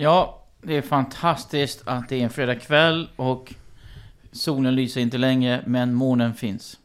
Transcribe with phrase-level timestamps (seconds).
[0.00, 3.54] Ja, det är fantastiskt att det är en fredagkväll och
[4.32, 6.78] solen lyser inte längre, men månen finns.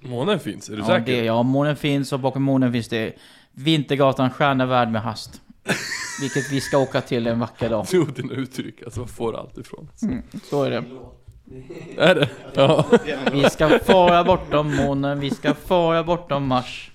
[0.00, 1.12] Månen finns, är du Ja, säker?
[1.12, 3.12] det, ja, månen finns och bakom månen finns det
[3.52, 5.40] Vintergatan Stjärnevärld med hast.
[6.20, 7.86] Vilket vi ska åka till en vacker dag.
[7.92, 9.88] Jo, dina uttryck, alltså vad får allt ifrån?
[10.02, 10.84] Mm, så är det.
[11.98, 12.28] Är det?
[12.54, 12.86] Ja.
[13.32, 16.90] Vi ska fara bortom månen, vi ska fara bortom Mars.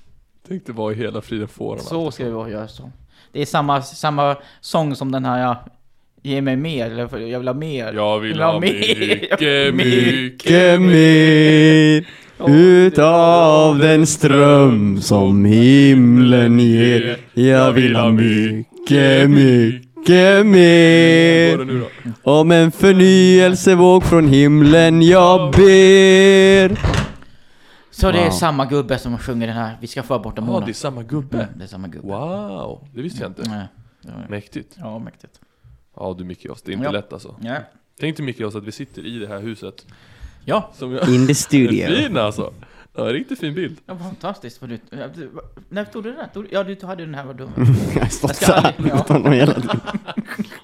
[0.47, 1.79] Tänkte vara i hela friden fåran.
[1.83, 2.91] Så ska vi vara, göra så.
[3.31, 5.65] Det är samma, samma sång som den här ja,
[6.23, 7.93] Ge mig mer, eller jag vill ha mer.
[7.93, 8.69] Jag vill ha med.
[8.69, 12.05] mycket, mycket Mycket mer
[12.45, 17.17] utav den ström som himlen ger.
[17.33, 21.81] Jag vill ha mycket, mycket mer.
[22.23, 26.96] Om en förnyelsevåg från himlen jag ber.
[27.99, 28.31] Så det är Wow.
[28.31, 31.37] samma gubbe som sjunger den här, vi ska fara bortom Ja, det är samma gubbe.
[31.43, 32.07] Mm, det är samma gubbe.
[32.07, 33.49] Wow, det visste jag inte.
[33.49, 33.67] Nej,
[34.01, 34.75] det var- Mäktigt.
[34.79, 35.39] Ja, mäktigt.
[35.95, 36.91] Ja du Micke det är inte Ja.
[36.91, 37.35] lätt alltså.
[37.41, 37.55] Ja.
[37.99, 39.85] Tänk dig Micke att vi sitter i det här huset.
[40.45, 41.09] Ja, Som jag...
[41.09, 41.87] In the Det är studio.
[41.95, 42.53] fin alltså.
[42.97, 43.77] Ja, riktigt fin bild.
[43.85, 44.79] det var fantastiskt vad du...
[44.89, 45.07] ja,
[45.69, 46.27] När tog du den här?
[46.27, 47.51] Tog Ja, du hade den här, vad dum.
[47.95, 48.95] Jag har stått Jag ska så här aldrig- ja.
[48.97, 49.79] mot honom hela tiden.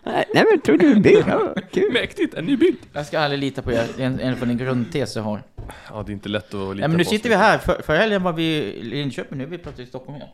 [0.05, 1.23] Nej men tror du det?
[1.27, 1.93] Ja, kul.
[1.93, 2.77] Mäktigt, en ny bild.
[2.93, 5.43] Jag ska aldrig lita på er, det en, en från en grundtes jag har.
[5.89, 7.33] Ja, det är inte lätt att lita Ja, men nu på sitter oss.
[7.33, 10.15] vi här, för, förra helgen var vi i Linköping, nu är vi plötsligt i Stockholm
[10.15, 10.29] igen.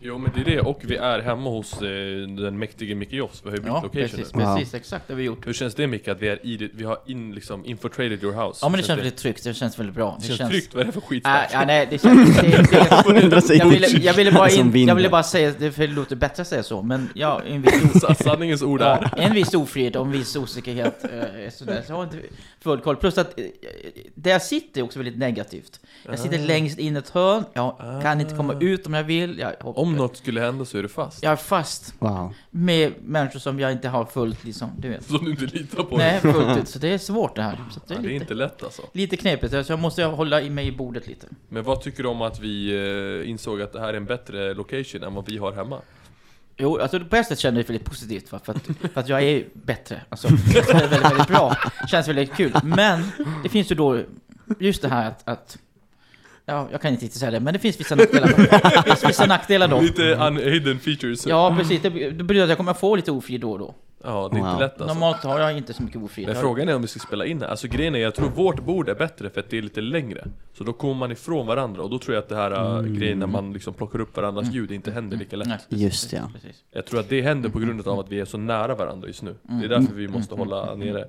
[0.00, 0.60] Jo, men det är det.
[0.60, 1.88] Och vi är hemma hos eh,
[2.28, 3.40] den mäktige Micke Joss.
[3.44, 4.44] Vi har ju bytt Ja, location precis, nu.
[4.44, 5.46] Precis, exakt det har vi gjort.
[5.46, 8.46] Hur känns det Micke, att vi är i det, vi har in, liksom infiltrated your
[8.46, 8.58] house?
[8.62, 10.18] Ja men det känns väldigt tryggt, det känns väldigt bra.
[10.20, 12.40] det känns tryggt, vad är det för Nej, ja, nej, det känns...
[12.40, 15.86] Det, det, jag, ville, jag, ville bara som in, jag ville bara säga, det för
[15.86, 18.86] det låter bättre att säga så, men ja, en viss, Sanningens ord är.
[18.86, 21.04] ja, en viss ofrihet och en viss osäkerhet.
[21.04, 21.82] Eh, sådär.
[21.86, 22.18] Så jag har inte
[22.60, 22.96] full koll.
[22.96, 23.44] Plus att eh,
[24.14, 25.80] där jag sitter är också väldigt negativt.
[26.06, 29.38] Jag sitter längst in i ett hörn, jag kan inte komma ut om jag vill.
[29.38, 31.22] Jag, hoppar- Om något skulle hända så är du fast.
[31.22, 32.34] jag är fast Wow.
[32.50, 35.04] med människor som jag inte har fullt liksom, du vet.
[35.04, 35.96] Som du inte litar på.
[35.96, 36.68] Nej, fullt ut.
[36.68, 37.60] Så det är svårt det här.
[37.70, 38.82] Så det Ja, är det är lite, inte lätt alltså.
[38.92, 41.26] lite knepigt, så jag måste hålla i mig i bordet lite.
[41.48, 42.74] Men vad tycker du om att vi
[43.22, 45.78] eh, insåg att det här är en bättre location än vad vi har hemma?
[46.56, 49.22] Jo, alltså på ett sätt känner jag väldigt positivt för, för, att, för att jag
[49.22, 50.02] är bättre.
[50.08, 51.56] Alltså, det är väldigt, väldigt bra.
[51.90, 52.52] Känns väldigt kul.
[52.62, 53.02] Men
[53.42, 54.00] det finns ju då
[54.58, 55.58] just det här att, att
[56.46, 58.28] Ja, jag kan inte riktigt säga det, men det finns vissa nackdelar.
[58.84, 59.80] Det finns vissa nackdelar då.
[59.80, 60.02] Lite
[60.50, 61.26] hidden features.
[61.26, 61.82] Ja, precis.
[61.82, 63.74] Det, det betyder att jag kommer få lite ofrid då och då.
[64.04, 64.60] Ja, det är inte Wow.
[64.60, 64.94] lätt alltså.
[64.94, 66.26] Normalt har jag inte så mycket ofrid.
[66.26, 67.48] Men frågan är om vi ska spela in här.
[67.48, 70.24] Alltså grejen är, jag tror vårt bord är bättre för att det är lite längre.
[70.58, 72.98] Så då kommer man ifrån varandra och då tror jag att det här mm.
[72.98, 75.48] grejen när man liksom plockar upp varandras ljud inte händer lika lätt.
[75.48, 76.30] Nej, Just ja.
[76.72, 79.22] Jag tror att det händer på grund av att vi är så nära varandra just
[79.22, 79.34] nu.
[79.48, 79.60] Mm.
[79.60, 81.04] Det är därför vi måste hålla nere.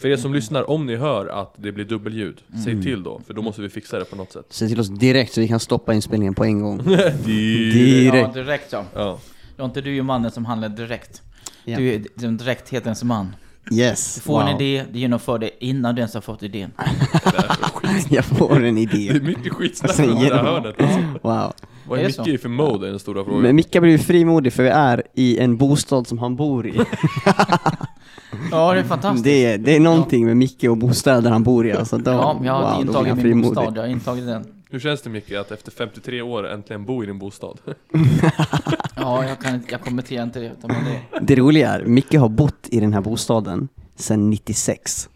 [0.00, 2.62] För er som lyssnar, om ni hör att det blir dubbelljud, Mm.
[2.64, 4.46] säg till då, för då måste vi fixa det på något sätt.
[4.50, 6.80] Säg till oss direkt så vi kan stoppa inspelningen på en gång.
[6.86, 8.34] Ja, Direkt.
[8.34, 8.84] direkt ja.
[8.94, 9.18] Ja.
[9.56, 11.22] Var inte du ju mannen som handlar direkt.
[11.64, 11.76] Ja.
[11.78, 13.36] Du är den direkthetens man.
[13.72, 14.14] Yes.
[14.14, 14.48] Du får wow.
[14.48, 16.70] en idé, du genomför det innan du ens har fått idén.
[18.10, 19.20] Jag får en Det är idé.
[19.20, 20.98] mycket skitsnack Alltså, om det genom- hörnet alltså.
[21.22, 21.52] Wow.
[21.88, 23.42] Vad är Är Micke i för mode är den stora frågan.
[23.42, 26.80] Men Micke blir frimodig för vi är i en bostad som han bor i.
[28.50, 29.24] Ja, det är fantastiskt.
[29.24, 31.98] Det är, det är någonting med Micke och bostäder han bor i alltså.
[31.98, 33.54] Då, Ja, jag har wow, intagit min frimodig.
[33.54, 34.44] bostad, jag har intagit den.
[34.70, 37.58] Hur känns det Micke att efter 53 år äntligen bo i din bostad?
[38.96, 40.46] Ja, jag, kan, inte- jag kommenterar inte det.
[40.58, 45.08] Utan det Det roliga är, Micke har bott i den här bostaden sedan 96.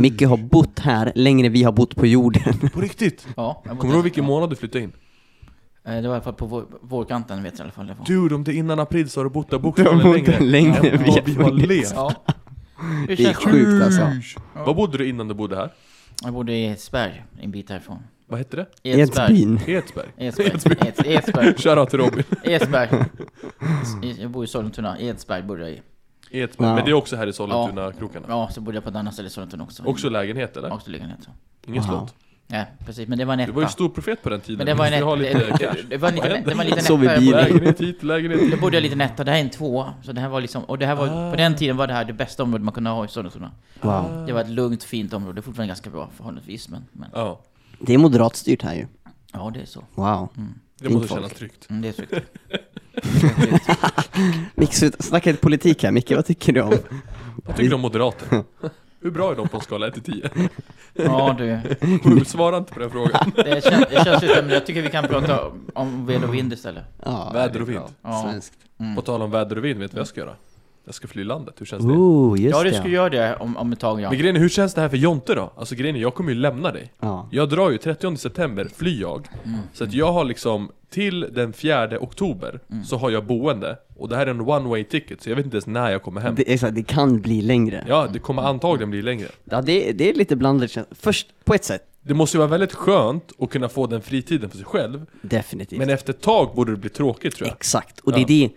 [0.00, 2.70] Micke har bott här längre vi har bott på jorden.
[2.74, 3.26] På riktigt?
[3.36, 4.92] ja, jag Kommer du ihåg vilken månad du flyttade in?
[5.84, 7.86] Eh, Det var i alla fall på vår, vårkanten, vet jag i alla fall.
[7.86, 8.06] Det var.
[8.06, 10.40] Dude, om det är innan april så har du bott där bokstavligen längre.
[10.40, 11.92] längre än vi vi har levt.
[11.94, 12.14] Ja.
[13.06, 14.08] Det är sjukt alltså.
[14.66, 15.70] Var bodde du innan du bodde här?
[16.24, 17.98] Jag bodde i Edsberg, en bit härifrån.
[18.26, 18.66] Vad hette det?
[18.82, 19.60] Edsbyn.
[19.66, 20.06] Edsberg?
[20.16, 20.46] Edsberg.
[20.76, 21.54] Eds- Edsberg.
[21.56, 22.24] Shoutout till Robin.
[22.44, 22.88] Edsberg.
[24.18, 24.98] Jag bor i Sollentuna.
[24.98, 25.82] Edsberg bodde jag i.
[26.30, 26.66] Edsberg.
[26.66, 26.76] Wow.
[26.76, 28.26] Men det är också här i Sollentuna-krokarna?
[28.28, 29.82] Ja, så bodde jag på ett annat ställe i Sollentuna också.
[29.84, 30.72] Också lägenhet eller?
[30.72, 31.28] Också lägenhet.
[31.66, 31.80] Wow.
[31.82, 32.14] slott?
[32.46, 33.08] Ja, precis.
[33.08, 33.72] Men det var en Du var ju etta.
[33.72, 34.58] stor profet på den tiden.
[34.58, 35.16] Men det var en etta.
[35.16, 36.96] Det, det var en liten, det var en liten etta.
[37.36, 38.60] Lägenhet hit, lägenhet Då dit.
[38.60, 39.94] bodde jag lite etta, det här är en tvåa.
[40.02, 42.04] Så det här var liksom, och det här var, på den tiden var det här
[42.04, 43.50] det bästa området man kunde ha i Sollentuna.
[43.80, 44.24] Wow.
[44.26, 45.34] Det var ett lugnt, fint område.
[45.34, 47.40] Det är fortfarande ganska bra förhållandevis, men, men Ja,
[47.78, 48.86] Det är moderatstyrt här ju.
[49.32, 49.84] ja, det är så.
[49.94, 50.28] Wow.
[50.80, 51.20] det måste folk.
[51.20, 51.70] kännas tryggt.
[51.70, 52.14] Mm, det är tryggt.
[54.54, 55.90] Micke, snacka lite politik här.
[55.90, 56.74] Micke, vad tycker du om?
[57.46, 58.28] Vad tycker du om moderater?
[59.02, 60.30] Hur bra är de på en skala 1 till 10?
[60.94, 62.24] Ja, du.
[62.24, 63.32] Svara inte på den frågan.
[63.36, 66.52] Det, kän, det känns ju som, jag tycker vi kan prata om ved och vind
[66.52, 66.84] istället.
[67.04, 67.84] Ja, Väder och vind.
[68.02, 68.22] Ja.
[68.22, 68.54] Svenskt.
[68.80, 68.96] Mm.
[68.96, 70.34] På tal om väder och vind, vet du vad jag ska göra?
[70.84, 71.92] Jag ska fly landet, hur känns det?
[71.92, 72.76] Oh, just Ja, du det.
[72.76, 74.08] skulle göra det om, om ett tag ja.
[74.10, 75.52] Men grejen är, hur känns det här för Jonte då?
[75.56, 77.28] Alltså grejen är, jag kommer ju lämna dig Ja.
[77.32, 79.28] Jag drar ju 30 september, flyr jag
[79.72, 84.16] Så att jag har liksom, till den 4 oktober Så har jag boende Och det
[84.16, 86.34] här är en one way ticket, så jag vet inte ens när jag kommer hem
[86.34, 87.84] Det, här, det kan bli längre.
[87.88, 90.84] Ja, det kommer antagligen bli längre Ja, det, det är lite blandade.
[90.90, 94.50] Först, på ett sätt, Det måste ju vara väldigt skönt att kunna få den fritiden
[94.50, 95.78] för sig själv definitivt.
[95.78, 98.24] Men efter ett tag borde det bli tråkigt tror jag Exakt, och det Ja.
[98.24, 98.50] är det,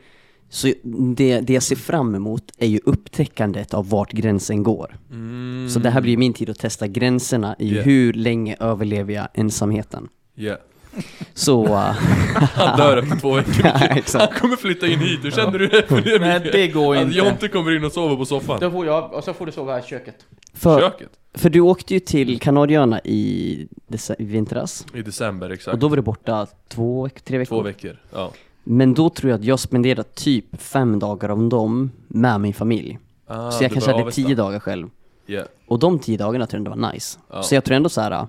[0.50, 0.74] så
[1.16, 4.98] det, det jag ser fram emot är ju upptäckandet av vart gränsen går.
[5.12, 7.86] mm, Så det här blir min tid att testa gränserna i Yeah.
[7.86, 10.08] hur länge överlever jag ensamheten.
[10.36, 10.58] yeah.
[11.34, 11.64] Så...
[11.66, 14.40] uh, Han dör efter två veckor Ja, Han exakt.
[14.40, 15.88] kommer flytta in hit, hur känner du det?
[15.88, 17.18] För det Men det går inte.
[17.18, 19.72] Jonte kommer in och sover på soffan Då får jag, och så får du sova
[19.74, 20.16] här i köket.
[20.54, 21.10] För, Köket?
[21.34, 23.68] för du åkte ju till Kanarieöarna i,
[24.20, 27.56] i vintras, I december, exakt och då var du borta två, tre veckor.
[27.56, 28.32] Två veckor, ja
[28.68, 33.00] Men då tror jag att jag spenderade typ fem dagar av dem med min familj.
[33.28, 34.22] ah, så jag kanske hade Avesta.
[34.22, 34.90] tio dagar själv.
[35.28, 35.48] Yeah.
[35.68, 37.20] Och de tio dagarna tror jag ändå var nice.
[37.30, 37.44] Ja.
[37.44, 38.28] Så jag tror ändå så här.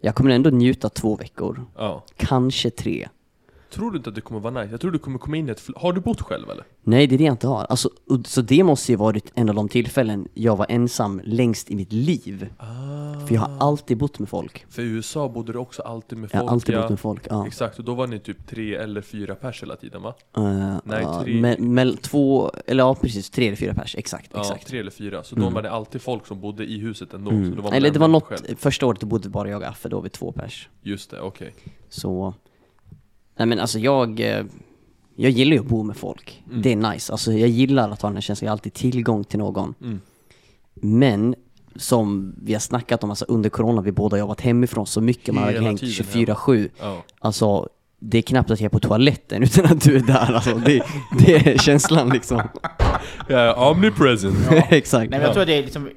[0.00, 1.64] jag kommer ändå njuta två veckor.
[1.76, 2.04] Ja.
[2.16, 3.08] Kanske tre.
[3.70, 4.70] Tror du inte att det kommer vara nice?
[4.70, 5.62] Jag tror du kommer komma in i ett...
[5.76, 6.64] Har du bott själv eller?
[6.82, 7.64] Nej, det är det jag inte har.
[7.64, 7.90] Alltså,
[8.24, 11.92] så det måste ju varit en av de tillfällen jag var ensam längst i mitt
[11.92, 12.48] liv.
[12.58, 13.26] Ah.
[13.26, 14.66] För jag har alltid bott med folk.
[14.70, 16.80] För i USA bodde du också alltid med Jag folk har alltid ja.
[16.80, 17.46] bott med folk, ja.
[17.46, 20.14] Exakt, och då var ni typ tre eller fyra pers hela tiden va?
[20.38, 21.32] Uh, Nej, ja, tre.
[21.32, 24.66] me- mell- två, eller ja precis, tre eller fyra pers, exakt, Ja, exakt.
[24.66, 25.22] tre eller fyra.
[25.22, 27.30] Så då var det alltid folk som bodde i huset ändå.
[27.30, 27.50] Så Mm.
[27.50, 28.56] då var man Eller det var något, själv.
[28.56, 30.68] första året bodde bara jag och Affe, då var vi två pers.
[30.82, 31.54] Just det, okej.
[31.88, 32.34] Så,
[33.38, 34.44] nej men alltså jag, eh,
[35.16, 36.42] jag gillar ju att bo med folk.
[36.50, 36.62] Mm.
[36.62, 39.24] Det är nice, alltså jag gillar att ha den här känslan, jag har alltid tillgång
[39.24, 39.74] till någon.
[39.82, 40.00] Mm.
[40.74, 41.34] Men,
[41.76, 45.44] som vi har snackat om, alltså under corona, vi båda jobbat hemifrån så mycket, man
[45.44, 46.70] har hängt tiden 24-7.
[46.80, 47.04] Ja.
[47.18, 47.68] Alltså,
[47.98, 50.54] det är knappt att jag är på toaletten utan att du är där alltså.
[50.54, 50.82] Det,
[51.18, 52.42] det är känslan liksom.
[53.28, 54.36] Ja, omnipresent.
[54.70, 55.10] Exakt.
[55.10, 55.90] Nej men jag tror att det är liksom...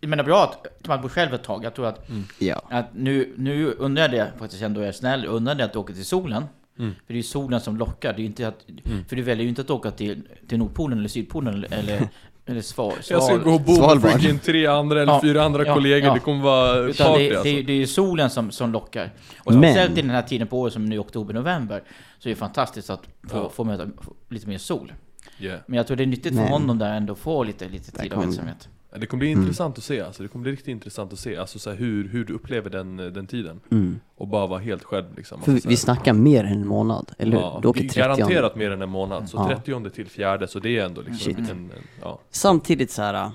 [0.00, 1.64] Jag menar bra att man bor själv ett tag.
[1.64, 2.08] Jag tror att,
[2.38, 2.62] Ja.
[2.70, 5.78] att nu, nu undrar jag det, faktiskt ändå är jag snäll, undrar jag att du
[5.78, 6.44] åker till solen.
[6.78, 6.90] Mm.
[6.94, 8.64] För det är ju solen som lockar, det är inte att,
[9.08, 12.08] för du väljer ju inte att åka till, till Nordpolen eller Sydpolen eller, eller,
[12.46, 14.10] eller sval, Jag ska gå och bo med Svalbard.
[14.10, 16.14] freaking tre andra eller Ja, fyra andra ja, kollegor, ja.
[16.14, 17.48] det kommer vara Utan party det, det, alltså.
[17.48, 19.10] är, det är ju solen som, som lockar.
[19.44, 21.82] Och speciellt i den här tiden på året som nu är oktober, november,
[22.18, 23.50] så är det fantastiskt att få, Ja.
[23.54, 23.86] få möta
[24.28, 24.92] lite mer sol.
[25.40, 25.60] Yeah.
[25.66, 27.90] Men jag tror det är nyttigt Men- för honom där ändå att få lite, lite
[27.90, 28.68] tid av ensamhet.
[28.98, 29.42] Det kommer bli Mm.
[29.42, 32.08] intressant att se alltså, det kommer bli riktigt intressant att se alltså, så här, hur,
[32.08, 34.00] hur du upplever den, den tiden Mm.
[34.16, 36.66] Och bara vara helt själv liksom För vi, alltså, så vi snackar mer än en
[36.66, 37.40] månad, eller hur?
[37.42, 39.48] Ja, du åker vi- 30 Garanterat mer än en månad, så Ja.
[39.64, 41.38] 30 till fjärde, så det är ändå liksom Shit.
[41.38, 42.20] en, en, ja.
[42.30, 43.14] Samtidigt så här.
[43.14, 43.30] äh,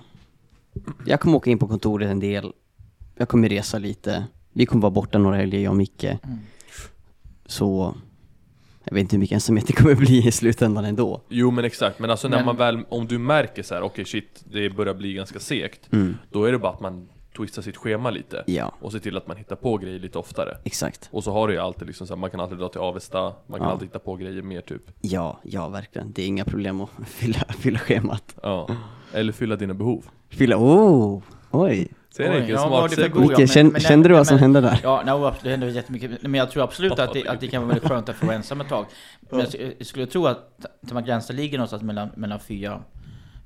[1.06, 2.51] jag kommer åka in på kontoret en del,
[3.15, 6.04] jag kommer resa lite, vi kommer vara borta några helger, jag och Micke.
[6.04, 6.19] Mm.
[7.45, 7.95] Så,
[8.83, 11.21] jag vet inte hur mycket ensamhet det kommer bli i slutändan ändå.
[11.30, 14.06] Jo men exakt, men alltså när Men- man väl, om du märker så här, okej
[14.06, 16.18] shit, det börjar bli ganska segt Mm.
[16.31, 19.27] Då är det bara att man twistar sitt schema lite Ja, Och ser till att
[19.27, 21.09] man hittar på grejer lite oftare exakt.
[21.12, 23.21] Och så har du ju alltid liksom så här, man kan alltid dra till Avesta,
[23.47, 23.74] man kan Ja.
[23.74, 26.12] alltid hitta på grejer mer typ Ja, ja verkligen.
[26.13, 28.36] Det är inga problem att fylla, fylla schemat.
[28.44, 28.68] Ja,
[29.13, 31.21] eller fylla dina behov Fylla, oh,
[31.53, 31.88] oj.
[32.15, 34.79] Ser ni vilken men- kände du vad som hände där?
[34.83, 36.11] Ja, no, det händer jättemycket.
[36.21, 38.35] Men jag tror absolut att det, att det kan vara väldigt skönt att få vara
[38.35, 38.85] ensam ett tag.
[39.29, 42.81] Men jag, jag skulle tro att de här gränserna ligger någonstans mellan, mellan fyra,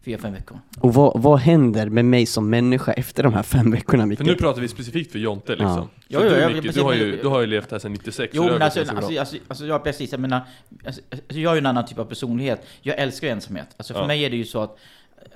[0.06, 0.60] fyra, fem veckor.
[0.80, 4.18] Och vad, vad händer med mig som människa efter de här fem veckorna Micke?
[4.18, 5.88] För nu pratar vi specifikt för Jonte liksom Ja.
[6.08, 7.92] Jo, jo, du, jag- Micke, precis, du, har ju, du har ju levt här sedan
[7.94, 10.42] 96 Jo har men alltså, alltså, alltså, alltså, ja precis, jag menar,
[10.86, 12.66] alltså, alltså, jag är ju en annan typ av personlighet.
[12.82, 13.68] Jag älskar ensamhet.
[13.78, 14.08] Alltså för Ja.
[14.08, 14.78] mig är det ju så att,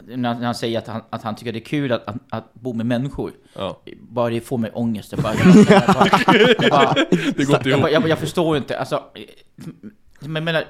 [0.06, 2.74] när, han säger att han, att han tycker det är kul att, att, att bo
[2.74, 5.12] med människor, Ja, bara det får mig ångest.
[5.12, 6.94] Jag bara, jag, bara, jag, bara, jag, bara,
[7.36, 9.04] det går inte jag, ihop jag, förstår inte, alltså,
[10.20, 10.64] men jag menar,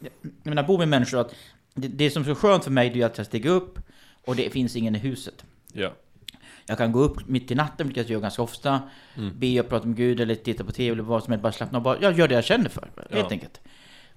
[0.00, 0.10] jag
[0.42, 1.34] menar bo med människor, att
[1.74, 3.78] det, det som är så skönt för mig är att jag stiger upp
[4.24, 5.44] och det finns ingen i huset.
[5.72, 5.92] Ja,
[6.66, 8.80] Jag kan gå upp mitt i natten, vilket jag gör ganska ofta,
[9.16, 9.38] Mm.
[9.38, 11.78] be och prata med Gud eller titta på TV eller vad som helst, bara slappna
[11.78, 11.84] av.
[11.84, 13.28] Bara, jag gör det jag känner för, helt Ja.
[13.30, 13.60] enkelt.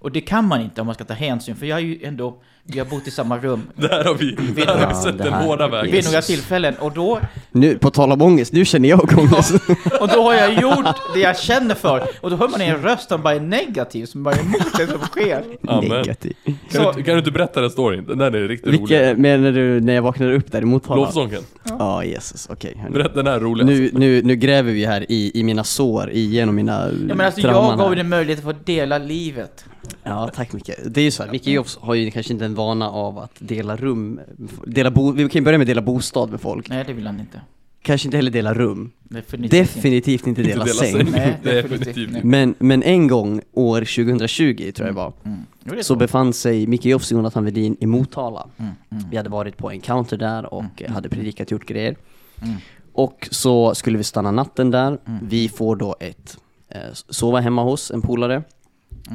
[0.03, 2.37] Och det kan man inte om man ska ta hänsyn, för jag är ju ändå,
[2.63, 4.31] vi har bott i samma rum där har vi,
[4.65, 6.75] där har vi sett den hårda vägen vid några tillfällen.
[6.79, 7.19] Och då,
[7.51, 9.53] Nu, på tal om ångest, nu känner jag ångest.
[10.01, 12.03] och då har jag gjort det jag känner för.
[12.21, 14.87] Och då hör man en röst som bara är negativ, som bara är emot det
[14.87, 15.43] som sker.
[15.67, 15.89] Amen.
[15.89, 16.33] Negativ.
[16.45, 18.05] Kan, Så- du, inte- kan du inte berätta den storyn?
[18.07, 21.01] Den där är riktigt rolig Vilka, menar du när jag vaknade upp där i Motala?
[21.01, 21.41] Lovsången,
[21.79, 22.77] Ja, Jesus, okej.
[22.81, 22.93] hörni.
[22.93, 26.55] berätta den här roliga nu, nu, nu gräver vi här i, i mina sår, igenom
[26.55, 29.65] mina Ja, men alltså trauman jag gav dig möjlighet att få dela livet.
[30.03, 30.69] Ja, tack Micke.
[30.85, 33.35] Det är ju så här, Micke Jofs har ju kanske inte en vana av att
[33.39, 34.19] dela rum,
[34.67, 36.69] dela bo, vi kan ju börja med att dela bostad med folk.
[36.69, 37.41] Nej, det vill han inte.
[37.81, 38.91] kanske inte heller dela rum.
[39.03, 40.93] Definitivt, Definitivt inte dela dela säng.
[40.93, 41.11] säng.
[41.11, 42.01] Nej, Definitivt inte.
[42.01, 42.27] inte.
[42.27, 45.39] Men, men en gång, år 2020 tror jag det var, Mm.
[45.77, 48.47] Är så befann sig Micke Jofs och Jonathan Wedin i Motala.
[48.57, 50.93] Mm, mm, Vi hade varit på encounter där och Mm.
[50.93, 51.95] hade predikat, gjort grejer.
[52.41, 52.55] mm,
[52.93, 54.87] Och så skulle vi stanna natten där.
[55.07, 55.27] Mm.
[55.29, 56.37] Vi får då ett,
[56.69, 58.43] eh, sova hemma hos en polare Mm.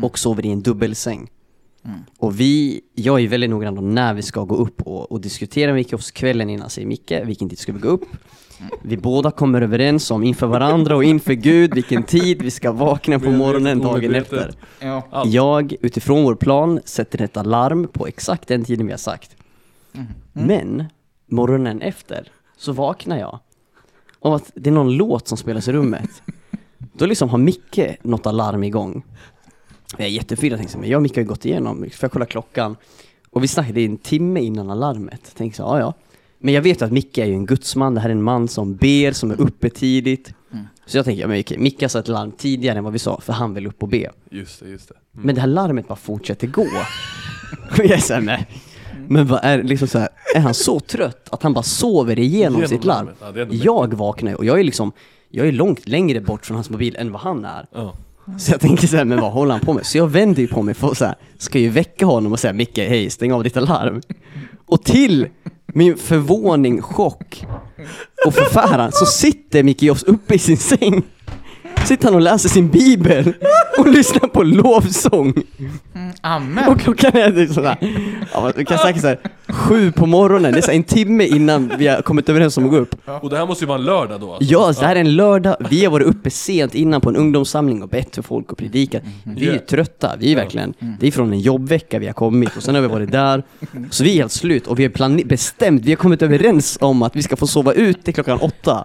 [0.03, 1.31] Och sover i en dubbelsäng.
[1.85, 1.99] mm.
[2.19, 5.67] Och vi, jag är väldigt noggrann då när vi ska gå upp och, och diskutera
[5.67, 8.05] med Micke Jofs kvällen innan, säger Micke, vilken tid ska vi gå upp?
[8.83, 13.19] Vi båda kommer överens om inför varandra och inför Gud vilken tid vi ska vakna
[13.19, 14.55] på morgonen dagen efter.
[15.25, 19.37] Jag, utifrån vår plan, sätter ett alarm på exakt den tiden vi har sagt.
[19.95, 20.07] Mm.
[20.33, 20.85] Men,
[21.27, 23.39] morgonen efter, så vaknar jag
[24.21, 26.23] av att det är någon låt som spelas i rummet.
[26.79, 29.05] Då liksom har Micke något alarm igång.
[29.97, 32.13] Jag är jättefyra tänkte jag, men jag och Micke har ju gått igenom, får jag
[32.13, 32.77] kolla klockan?
[33.31, 35.35] Och vi snackade en timme innan alarmet.
[35.37, 35.95] Tänkte så, ja ja.
[36.39, 38.49] Men jag vet ju att Micke är ju en gudsman, det här är en man
[38.49, 40.33] som ber, som är uppe tidigt.
[40.53, 40.65] Mm.
[40.87, 43.21] Så jag tänker, ja, men okej, Micke har satt larm tidigare än vad vi sa,
[43.21, 44.11] för han vill upp och be.
[44.31, 44.95] Just det, just det.
[45.15, 45.27] Mm.
[45.27, 46.67] Men det här larmet bara fortsätter gå.
[47.71, 48.47] Och jag är såhär, nej.
[49.09, 52.55] Men vad är liksom så här, är han så trött att han bara sover igenom,
[52.55, 53.07] Genom sitt larm?
[53.07, 53.17] larmet.
[53.21, 54.93] Ja, det är ändå jag vaknar ju och jag är liksom,
[55.29, 57.67] jag är långt längre bort från hans mobil än vad han är.
[57.73, 57.95] Ja.
[58.39, 59.87] Så jag tänker såhär, men vad håller han på med?
[59.87, 62.39] Så jag vänder ju på mig för att så här, ska ju väcka honom och
[62.41, 64.03] säga Micke, hej, stäng av ditt alarm.
[64.67, 65.29] Och till
[65.67, 67.47] min förvåning, chock
[68.27, 71.03] och förfäran så sitter Micke Jofs uppe i sin säng.
[71.89, 73.33] Sitter han och läser sin bibel
[73.79, 75.33] och lyssnar på lovsång.
[75.59, 76.13] Mm.
[76.21, 76.69] Amen!
[76.69, 77.77] Och klockan är typ sådär,
[78.33, 79.19] ja, vi kan säkert såhär,
[79.49, 82.77] sju på morgonen, det är en timme innan vi har kommit överens om att gå
[82.77, 82.95] upp.
[83.21, 84.53] Och det här måste ju vara en lördag då alltså.
[84.53, 87.83] Ja, det här är en lördag, vi har varit uppe sent innan på en ungdomssamling
[87.83, 89.03] och bett för folk och predikat.
[89.25, 92.63] Vi är trötta, vi är verkligen, det är från en jobbvecka vi har kommit och
[92.63, 93.43] sen har vi varit där.
[93.91, 97.17] Så vi är helt slut och vi har bestämt, vi har kommit överens om att
[97.17, 98.85] vi ska få sova ut till klockan åtta.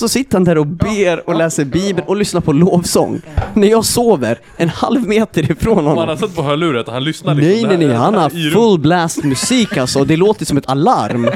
[0.00, 3.20] Så sitter han där och ber och läser bibeln och lyssnar på lovsång.
[3.54, 6.08] När jag sover en halv meter ifrån Man honom.
[6.08, 9.24] har sett på hörluret och han lyssnar liksom Nej nej nej, han har full blast
[9.24, 11.30] musik alltså, det låter som ett alarm.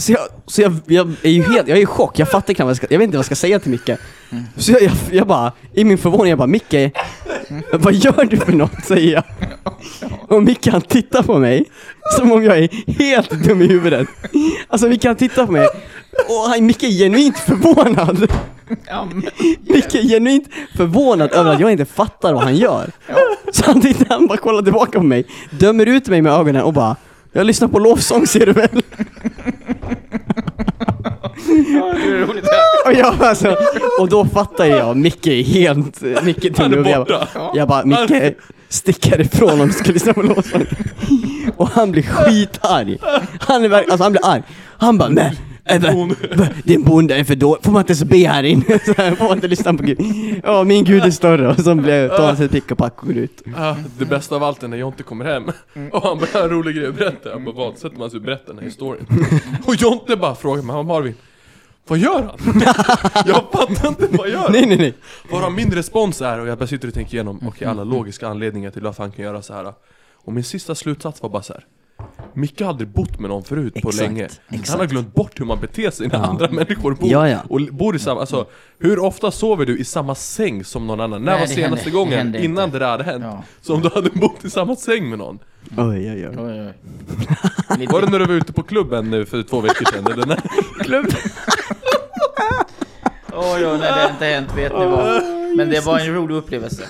[0.00, 2.64] Så jag, så jag, jag är ju helt, jag är i chock, jag fattar knappt
[2.64, 3.90] vad jag ska, jag vet inte vad jag ska säga till Micke.
[4.56, 6.74] Så jag, jag, jag bara, i min förvåning, jag bara Micke,
[7.72, 8.84] vad gör du för något?
[8.84, 9.24] säger jag.
[10.28, 11.64] Och Micke han tittar på mig,
[12.16, 14.08] som om jag är helt dum i huvudet.
[14.68, 15.68] Alltså Micke han tittar på mig,
[16.28, 18.32] och han, Micke är genuint förvånad.
[18.90, 19.22] Amen.
[19.60, 22.90] Micke är genuint förvånad över att jag inte fattar vad han gör.
[23.52, 26.72] Så han tittar, han bara kollar tillbaka på mig, dömer ut mig med ögonen och
[26.72, 26.96] bara
[27.32, 28.82] Jag lyssnar på lovsång ser du väl?
[31.68, 32.44] Ja, det är roligt.
[32.86, 33.56] Och jag alltså,
[34.00, 36.90] och då fattar jag, Micke är helt, Micke är Han borta.
[36.90, 38.34] jag, bara- jag bara, Micke
[38.68, 40.66] stick härifrån om du ska lyssna på lovsång.
[41.56, 42.98] Och han blir skitarg.
[43.40, 44.42] Han är alltså han blir arg.
[44.78, 45.32] Han bara, nej.
[45.64, 48.64] äh, va- va- Din bonde är för dålig, får man inte ens be här inne?
[48.84, 50.00] Så här, får man inte lyssna på Gud?
[50.44, 51.48] Ja, min Gud är större.
[51.48, 53.42] Och så blir- tar han sig ett pick och pack och går ut.
[53.56, 55.44] Ah, det bästa av allt är när Jonte kommer hem
[55.92, 57.28] och han bara har en rolig grej att berätta.
[57.28, 57.78] Jag bara, vad?
[57.78, 59.06] Sätter man sig och berättar den här historien.
[59.66, 61.14] Och Jonte bara frågar mig, "Han, Marvin,
[61.90, 62.62] vad gör han?
[63.26, 64.52] jag fattar inte, vad gör han?
[64.52, 64.94] Nej, nej, nej.
[65.30, 68.70] Bara min respons är, och jag bara sitter och tänker igenom, okej alla logiska anledningar
[68.70, 69.74] till varför han kan göra så här.
[70.14, 71.66] Och min sista slutsats var bara så här.
[72.34, 74.24] Micke har aldrig bott med någon förut på Exakt, länge.
[74.48, 74.68] exakt.
[74.70, 76.24] Han har glömt bort hur man beter sig när Ja.
[76.24, 77.10] andra människor bor.
[77.10, 77.38] Ja, ja.
[77.48, 78.46] Och bor i samma, alltså
[78.78, 81.22] hur ofta sover du i samma säng som någon annan?
[81.24, 82.78] När Nej, var det senaste händer- det gången händer innan inte.
[82.78, 83.24] det där hade hänt?
[83.24, 83.42] Ja.
[83.60, 85.38] Som du hade bott i samma säng med någon?
[85.76, 86.36] Oj, oj, oj.
[86.38, 86.72] Oj,
[87.78, 87.86] oj.
[87.86, 90.12] Var det när du var ute på klubben nu för två veckor sedan?
[90.12, 90.40] Eller när?
[90.84, 91.06] Klubb.
[93.32, 95.22] Oj, oj, nej det har inte hänt, vet ni vad.
[95.56, 96.82] Men det var en rolig upplevelse.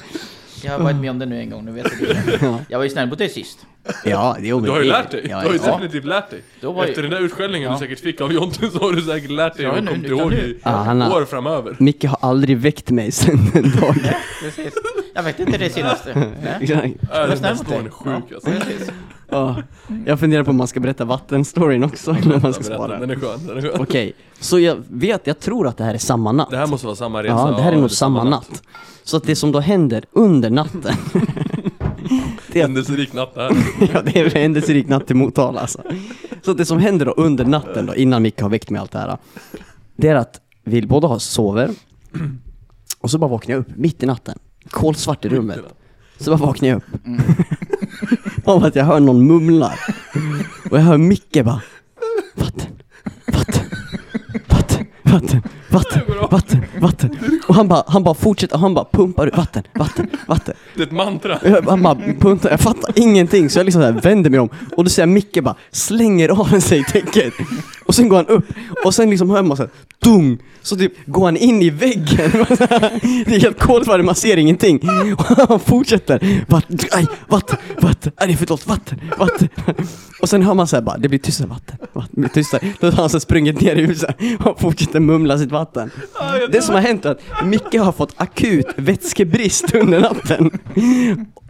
[0.64, 2.40] Jag har varit med om det nu en gång, nu vet du det.
[2.68, 3.58] Jag var ju snäll mot dig sist.
[4.04, 5.72] Ja, det är Du har ju lärt dig, du har ju ja.
[5.72, 6.40] definitivt lärt dig.
[6.60, 7.74] Då var ju- Efter den där utskällningen Ja.
[7.74, 10.10] du säkert fick av Jonte så har du säkert lärt dig Ja, och nu- kommit
[10.10, 11.76] ihåg i Ja, år framöver.
[11.78, 13.96] Micke har aldrig väckt mig sen den dagen.
[14.42, 14.74] Precis.
[15.14, 16.14] Jag vet inte det senaste.
[16.42, 16.96] Nej.
[17.12, 17.90] Äh, var den snäll mot dig.
[17.90, 18.50] sjuk alltså.
[19.30, 19.56] Ja.
[20.06, 22.98] Jag funderar på om man ska berätta vattenstoryn också, om man ska Berätta, spara.
[22.98, 23.80] Den är skön, den är skön.
[23.80, 26.50] Okej, så jag vet, jag tror att det här är samma natt.
[26.50, 27.32] Det här måste vara samma resa.
[27.34, 28.62] Ja, det här är nog samma natt.
[29.04, 30.94] Så att det som då händer under natten,
[32.52, 33.56] det Händelserik natt det här.
[33.94, 35.82] ja, det är en händelserik natt i Motala alltså.
[36.42, 38.90] Så att det som händer då under natten då, innan Micke har väckt mig allt
[38.92, 39.18] det här,
[39.96, 41.70] det är att vi båda har sover,
[43.00, 44.38] och så bara vaknar jag upp mitt i natten,
[44.70, 45.60] kolsvart i rummet.
[46.18, 46.84] Så bara vaknar jag upp.
[48.44, 49.78] Av att jag hör någon mumlar.
[50.70, 51.60] Och jag hör Micke bara
[52.34, 52.66] Vatten,
[53.26, 53.64] vatten,
[54.46, 56.02] vatten, vatten, vatten.
[56.30, 57.16] vatten, vatten.
[57.48, 60.54] Och han bara, han bara fortsätter, han bara pumpar ut vatten, vatten, vatten.
[60.76, 61.38] Det är ett mantra.
[61.44, 64.48] Jag- Han bara puntar, jag fattar ingenting så jag liksom så här vänder mig om
[64.76, 67.34] och då ser jag Micke bara slänger av sig täcket
[67.90, 68.44] och sen går han upp
[68.84, 70.38] och sen liksom hör man såhär dung.
[70.62, 72.30] Så typ går han in i väggen.
[73.26, 74.80] Det är helt kolsvart, man ser ingenting.
[75.18, 76.44] Och han fortsätter.
[76.48, 79.48] Vatten, aj, vatten, vatten, aj det är för dåligt, vatten, vatten
[80.20, 82.72] och sen hör man såhär bara det blir tystare vatten, vatten, blir tystare.
[82.80, 85.90] Då har han så sprungit ner i huset och fortsätter mumla sitt vatten.
[86.52, 90.50] Det som har hänt är att Micke har fått akut vätskebrist under natten.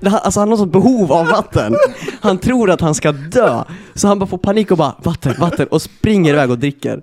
[0.05, 1.77] Alltså han har sånt behov av vatten.
[2.21, 3.65] Han tror att han ska dö.
[3.95, 7.03] Så han bara får panik och bara vatten, vatten och springer iväg och dricker.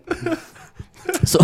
[1.23, 1.39] Så,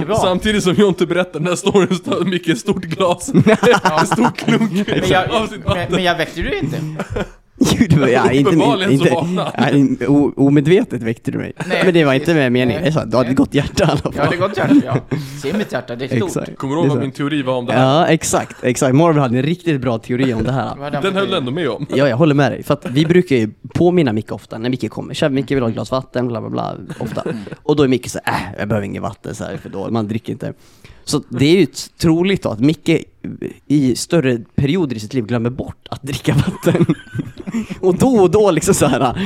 [0.00, 0.16] bra.
[0.16, 3.28] Samtidigt som Jonte berättar den här storyn så ett stort glas,
[4.00, 5.86] en stor klunk Men jag, av sitt men, vatten.
[5.90, 6.80] men jag väckte du inte.
[7.58, 11.52] Jo, det var- ja, inte, Uppenbarligen inte, så vaknade o, Omedvetet väckte du mig.
[11.68, 11.80] Nej.
[11.84, 12.84] Men det var inte med meningen.
[12.84, 14.12] Jag sa, du hade ett gott hjärta i alla fall.
[14.16, 15.16] Ja, det är gott hjärta, ja.
[15.42, 16.28] Se mitt hjärta, det är stort.
[16.28, 16.56] Exakt.
[16.58, 17.82] Kommer du ihåg vad min teori var om det här?
[17.84, 18.94] Ja, exakt, exakt.
[18.94, 21.00] Marvel hade en riktigt bra teori om det här.
[21.02, 21.86] Den höll du ändå med om.
[21.94, 22.62] Ja, jag håller med dig.
[22.62, 25.14] För att vi brukar ju påminna Micke ofta när Micke kommer.
[25.14, 27.24] Tja, Micke vill ha ett glas vatten, bla bla bla, ofta.
[27.62, 29.90] Och då är Micke så här, äh, jag behöver inget vatten, så här, för då,
[29.90, 30.52] man dricker inte.
[31.04, 31.66] Så det är ju
[32.00, 33.04] troligt då att Micke
[33.68, 36.86] i större perioder i sitt liv glömmer bort att dricka vatten.
[37.80, 39.18] Och då och då liksom så här,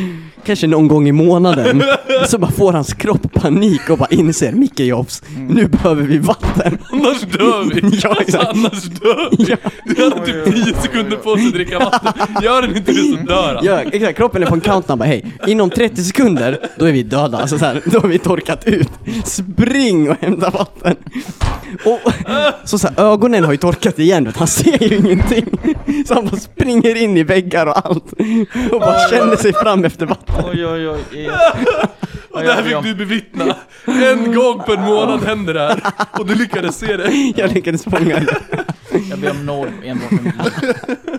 [0.45, 1.83] kanske någon gång i månaden,
[2.27, 6.79] så bara får hans kropp panik och bara inser Micke Jobs, nu behöver vi vatten.
[6.93, 7.99] Annars dör vi!
[8.03, 9.57] Ja, alltså, annars dör vi!
[9.95, 12.27] Du hade typ 10 sekunder på sig att dricka vatten.
[12.43, 13.65] Gör den inte det så dör han.
[13.65, 14.17] Ja, exakt.
[14.17, 17.39] Kroppen är på en countdown bara hej, inom 30 sekunder, då är vi döda.
[17.39, 18.91] Alltså så här, då har vi torkat ut.
[19.25, 20.97] Spring och hämta vatten.
[21.85, 22.13] Och
[22.65, 25.47] så, så här, ögonen har ju torkat igen, vet, han ser ju ingenting.
[26.07, 28.13] Så han bara springer in i väggar och allt.
[28.73, 30.45] Och bara känner sig fram efter vatten.
[30.51, 31.31] Oj, oj, oj.
[32.31, 33.57] Och det här fick du bevittna.
[33.87, 35.81] En gång per månad händer det här.
[36.19, 37.33] Och du lyckades se det.
[37.37, 38.37] Jag lyckades fånga det.
[39.11, 40.53] Jag ber om nåd enbart för mitt liv.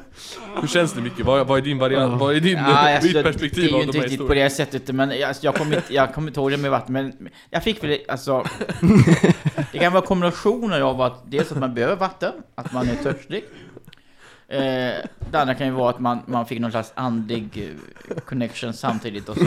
[0.62, 1.20] Hur känns det Micke?
[1.20, 2.22] Vad, vad är din variant?
[2.22, 4.20] Vad är din, Ja, alltså, ditt det perspektiv är ju av inte de här riktigt
[4.20, 4.50] på historierna?
[4.50, 6.94] det sättet, men jag, alltså, jag kommer inte, jag kommer inte ihåg det med vatten,
[6.94, 8.44] men jag fick väl alltså...
[9.72, 13.44] det kan vara kombinationer av att dels att man behöver vatten, att man är törstig.
[14.52, 14.60] Eh,
[15.32, 17.74] det andra kan ju vara att man, man fick någon slags andlig
[18.10, 19.46] eh, connection samtidigt och så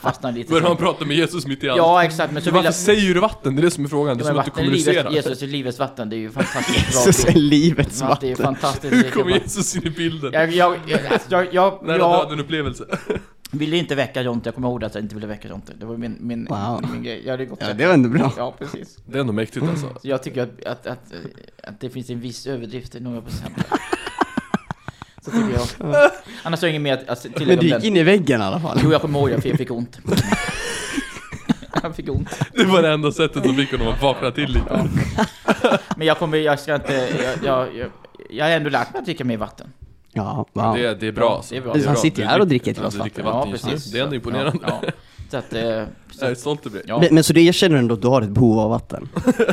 [0.00, 0.68] fastnade lite Börjar så.
[0.68, 1.76] han prata med Jesus mitt i allt?
[1.78, 2.74] Ja, exakt, men så vill Varför jag...
[2.74, 3.56] säger du vatten?
[3.56, 4.18] Det är det som är frågan.
[4.18, 5.10] Det är som att du vatten är livets, kommunicerar.
[5.10, 7.00] Jesus är livets vatten, det är ju fantastiskt bra.
[7.06, 8.44] Jesus är livets Ja, det är vatten.
[8.54, 8.94] fantastiskt.
[8.94, 10.32] Hur kan Jesus in i bilden?
[10.32, 12.84] Jag, jag, jag, jag, jag, döden upplevelse.
[13.50, 15.72] ville inte väcka Jonte, jag kommer ihåg att jag inte ville väcka Jonte.
[15.78, 16.88] Det var min, min, Wow.
[16.92, 17.22] min grej.
[17.24, 18.32] Jag hade gått Ja, det var ändå bra.
[18.36, 18.98] Ja, precis.
[19.06, 19.86] Det är ändå mäktigt alltså.
[20.02, 21.12] Så jag tycker att, att, att,
[21.62, 23.54] att det finns en viss överdrift i några procent.
[25.24, 26.10] Så tycker jag.
[26.42, 27.84] Annars har jag inget mer att- Men tillägga du om gick den.
[27.84, 28.80] in i väggen i alla fall.
[28.84, 29.98] Jo, jag kommer ihåg det, för jag fick ont.
[31.82, 32.28] Jag fick ont.
[32.54, 34.88] Det var det enda sättet som fick honom att vakna till lite.
[35.96, 37.88] Men jag kommer, jag ska inte, jag, jag, jag,
[38.30, 39.72] jag har ändå lärt mig att dricka mer vatten.
[40.12, 40.74] Ja, wow.
[40.76, 41.54] Det, är- det är bra alltså.
[41.54, 41.76] Det är bra.
[41.86, 43.24] Han sitter ju Du här och dricker- ett ja, glas du vatten.
[43.24, 43.76] vatten just nu.
[43.92, 44.58] Det är ändå imponerande.
[44.66, 44.90] Ja, ja.
[45.30, 45.56] Så att, så
[46.20, 46.84] Jag är att stolt över det.
[46.86, 46.98] ja.
[47.00, 49.08] Men, men så du erkänner ändå att du har ett behov av vatten?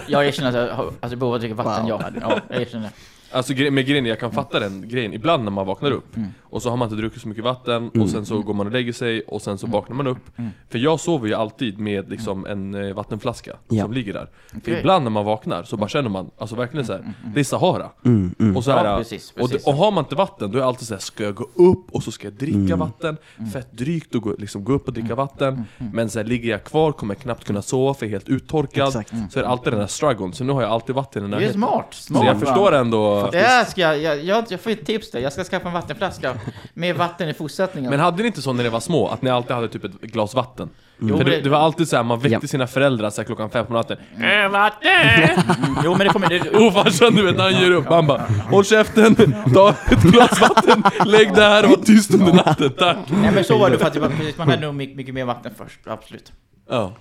[0.08, 2.02] jag erkänner att jag har alltså, behov av att dricka vatten, Wow.
[2.04, 2.10] ja.
[2.22, 2.40] ja.
[2.50, 2.92] Jag erkänner det.
[3.32, 6.30] Alltså med grejen, jag kan fatta den grejen, ibland när man vaknar upp Mm.
[6.52, 8.74] Och så har man inte druckit så mycket vatten, och sen så går man och
[8.74, 10.52] lägger sig, och sen så vaknar man upp Mm.
[10.70, 13.84] För jag sover ju alltid med liksom en eh, vattenflaska Ja.
[13.84, 14.80] som ligger där För Okej.
[14.80, 17.90] ibland när man vaknar så bara känner man, alltså verkligen så här, det är Sahara
[18.06, 18.58] Mm, mm.
[18.58, 19.68] Och så här, Ja, precis, och, precis.
[19.68, 22.04] och har man inte vatten, då är jag alltid såhär, ska jag gå upp och
[22.04, 22.80] så ska jag dricka Mm.
[22.80, 23.18] vatten?
[23.54, 25.02] Fett drygt att gå, liksom, gå upp och Mm.
[25.02, 25.64] dricka vatten
[25.94, 28.30] Men så här, ligger jag kvar kommer jag knappt kunna sova för jag är helt
[28.30, 28.92] uttorkad.
[28.92, 29.00] Så
[29.40, 31.40] är det alltid den här struggeln, så nu har jag alltid vatten i Det är
[31.40, 31.88] närheten smart.
[31.94, 35.12] smart Så jag förstår ändå Det här ska jag, jag, jag, jag får ett tips
[35.12, 35.20] där.
[35.20, 36.34] Jag ska skaffa en vattenflaska
[36.74, 37.90] med vatten i fortsättningen.
[37.92, 40.02] Men hade ni inte så när ni var små, att ni alltid hade typ ett
[40.02, 40.70] glas vatten?
[41.02, 42.48] Jo, För det, det- det var alltid såhär, man väckte Ja.
[42.48, 44.52] sina föräldrar så här, klockan fem på natten Mm,
[45.84, 46.30] jo, men det kommer...
[46.30, 49.16] Det, Och farsan du vet, när han ger upp, han bara Håll käften,
[49.54, 52.98] ta ett glas vatten, lägg det här och var tyst under natten, tack!
[53.22, 55.14] nej, men så var det för att det var, precis, man hade nog mycket, mycket
[55.14, 55.80] mer vatten först.
[55.88, 56.32] Absolut.
[56.70, 56.94] Ja.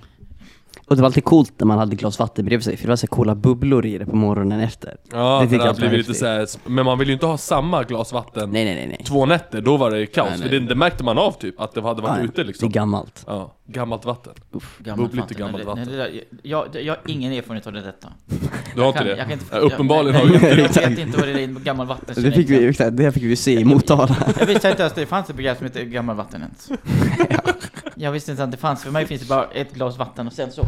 [0.86, 2.88] Och det var alltid coolt när man hade ett glas vatten bredvid sig, för det
[2.88, 4.96] var så coola bubblor i det på morgonen efter.
[5.12, 6.60] Ja, Det det, tycker det jag var blivit lite häftigt.
[6.60, 9.04] såhär, men man vill ju inte ha samma glas vatten Nej, nej, nej, nej.
[9.06, 10.28] två nätter, då var det kaos.
[10.30, 10.60] Nej, För nej.
[10.60, 12.70] det, det märkte man av typ, att det hade varit Ja, ute Det är liksom.
[12.70, 13.24] gammalt.
[13.26, 14.32] Ja, gammalt vatten.
[14.78, 15.84] Gammalt Bubbligt och gammalt Nej, vatten.
[15.88, 18.08] nej, det där- jag, jag, jag har ingen erfarenhet av det detta.
[18.74, 19.16] Du har Jag inte kan- det?
[19.16, 20.80] jag kan inte- ja, uppenbarligen jag, har du inte jag, det.
[20.82, 22.22] jag, vet inte vad det är gammal vatten.
[22.22, 24.16] Det fick vi, det fick vi se i Motala.
[24.38, 26.70] Jag visste inte ens att det fanns ett begrepp som heter gammal vatten ens.
[27.94, 30.32] Jag visste inte att det fanns, för mig finns det bara ett glas vatten och
[30.32, 30.67] sen så.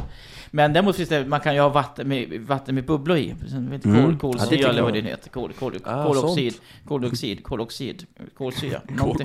[0.51, 3.35] Men däremot finns det, man kan ju ha vatten med, vatten med bubblor i.
[3.53, 3.81] Mm.
[3.81, 5.31] Kol, kolsyra det eller vad det heter.
[5.31, 6.55] Kol, kol, Ah, koloxid,
[6.89, 8.07] koloxid, koloxid,
[8.39, 8.81] kolsyra.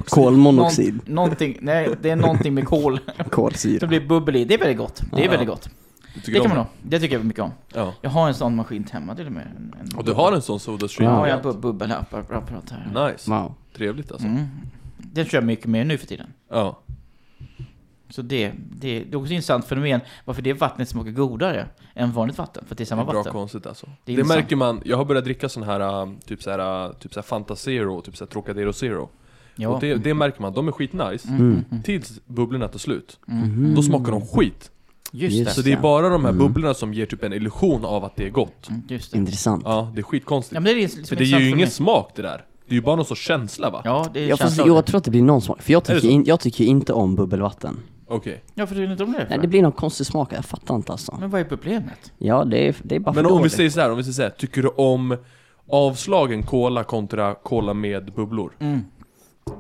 [0.06, 0.94] Kolmonoxid.
[1.06, 3.88] Någon- Någonting, nej det är någonting med kol som Kolsyra.
[3.88, 4.46] blir bubbel i.
[4.46, 5.02] Det är väldigt gott.
[5.12, 5.32] Det är Ja.
[5.32, 5.70] väldigt gott.
[6.26, 6.68] Det kan man ha.
[6.82, 7.52] Det tycker jag mycket om.
[7.74, 7.94] Ja.
[8.02, 9.48] Jag har en sån maskin hemma till och med.
[9.58, 11.12] En, en Och du har en sån Sodastream?
[11.14, 13.08] Ja, jag har bu- bubbelapparat här.
[13.12, 13.30] Nice.
[13.32, 13.54] Wow.
[13.78, 14.28] Trevligt alltså.
[14.28, 14.46] Mm.
[14.98, 16.28] Den kör jag mycket mer nu för tiden.
[16.52, 16.80] Ja.
[18.10, 22.12] Så det, det, det är också ett intressant fenomen varför det vattnet smakar godare än
[22.12, 22.64] vanligt vatten.
[22.68, 23.32] För att det är Det samma är bra vatten.
[23.34, 23.86] konstigt alltså.
[24.06, 26.86] Det Det, är märker man, jag har börjat dricka sån här, äh, typ så här,
[26.88, 29.10] äh, typ så här Fanta Zero, typ så här Trocadero Zero.
[29.56, 29.70] Ja.
[29.70, 31.28] Och det, det märker man, de är skitnice.
[31.30, 33.20] Mm, mm, mm, Tills bubblorna tar slut.
[33.28, 33.76] mm.
[33.76, 34.72] Då smakar de skit.
[35.12, 35.56] Just Just det.
[35.56, 36.46] Så det är bara de här Mm.
[36.48, 38.70] bubblorna som ger typ en illusion av att det är gott.
[38.70, 39.18] Mm, Just det.
[39.18, 39.64] Intressant.
[39.66, 40.54] Ja, det är skitkonstigt.
[40.54, 42.46] Ja, men det är liksom För det ger ju ingen smak det där.
[42.68, 43.82] Det är ju bara någon sorts känsla va?
[43.86, 44.82] Ja, det är Jag, fast, jag det.
[44.88, 47.16] tror att det blir någon smak, för jag det tycker, in, jag tycker inte om
[47.16, 47.78] bubbelvatten.
[48.08, 48.44] Okej.
[48.54, 49.18] Ja, för du tycker inte om det?
[49.18, 49.38] Nej, för?
[49.38, 51.18] det blir någon konstig smak, jag fattar inte alltså.
[51.20, 52.12] Men vad är problemet?
[52.18, 53.54] Ja, det är, det är bara Men för om vi dåligt.
[53.54, 55.18] säger så här, om vi säger så här, tycker du om
[55.70, 58.52] avslagen cola kontra cola med bubblor?
[58.60, 58.80] Mm,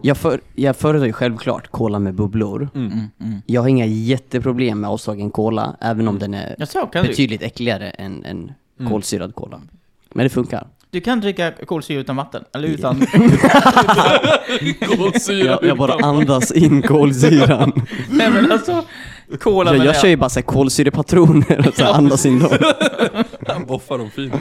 [0.02, 2.70] Jag, för, jag föredrar ju självklart cola med bubblor.
[2.76, 2.92] Mm.
[2.92, 3.42] mm, mm.
[3.46, 7.10] Jag har inga jätteproblem med avslagen cola, även om den är Jag sa, kan du,
[7.10, 8.92] betydligt äckligare än, än Mm.
[8.92, 9.62] kolsyrad cola.
[10.14, 10.68] Men det funkar.
[10.96, 12.44] Du kan dricka kolsyra utan vatten?
[12.54, 13.00] Eller utan...
[14.98, 17.72] Kolsyra Jag, jag bara andas in kolsyran.
[18.10, 18.84] Nej men alltså,
[19.40, 22.50] cola Jag, med jag kör ju bara såhär kolsyrepatroner och så andas in dem.
[23.48, 24.34] Han boffar dem fint.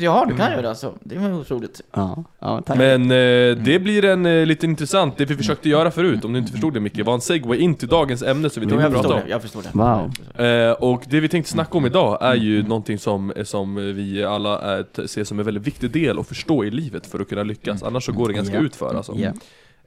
[0.00, 0.94] Ja, du kan göra det alltså.
[1.00, 1.80] Det var otroligt.
[1.92, 2.78] Ja, ja tack.
[2.78, 6.38] Men eh, det blir en eh, lite intressant, det vi försökte göra förut, om du
[6.38, 8.92] inte förstod det Micke, var en segway in till dagens ämne som vi tänkte jag
[8.92, 9.24] prata förstår om.
[9.26, 9.30] det.
[9.30, 9.70] Jag förstår det.
[9.72, 10.46] Wow.
[10.46, 14.60] Eh, och det vi tänkte snacka om idag är ju någonting som, som vi alla
[14.60, 17.82] är, ser som en väldigt viktig del att förstå i livet för att kunna lyckas,
[17.82, 18.60] annars så går det ganska Ja.
[18.60, 19.14] utför alltså.
[19.16, 19.30] Ja.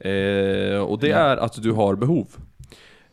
[0.10, 2.28] Eh, och det är att du har behov.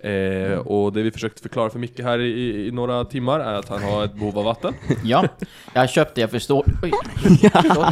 [0.04, 3.68] Eh, och det vi försökte förklara för Micke här i, i, några timmar är att
[3.68, 4.74] han har ett behov av vatten.
[5.04, 5.28] Ja,
[5.72, 6.64] jag har köpt det, jag förstår.
[6.82, 6.92] Oj.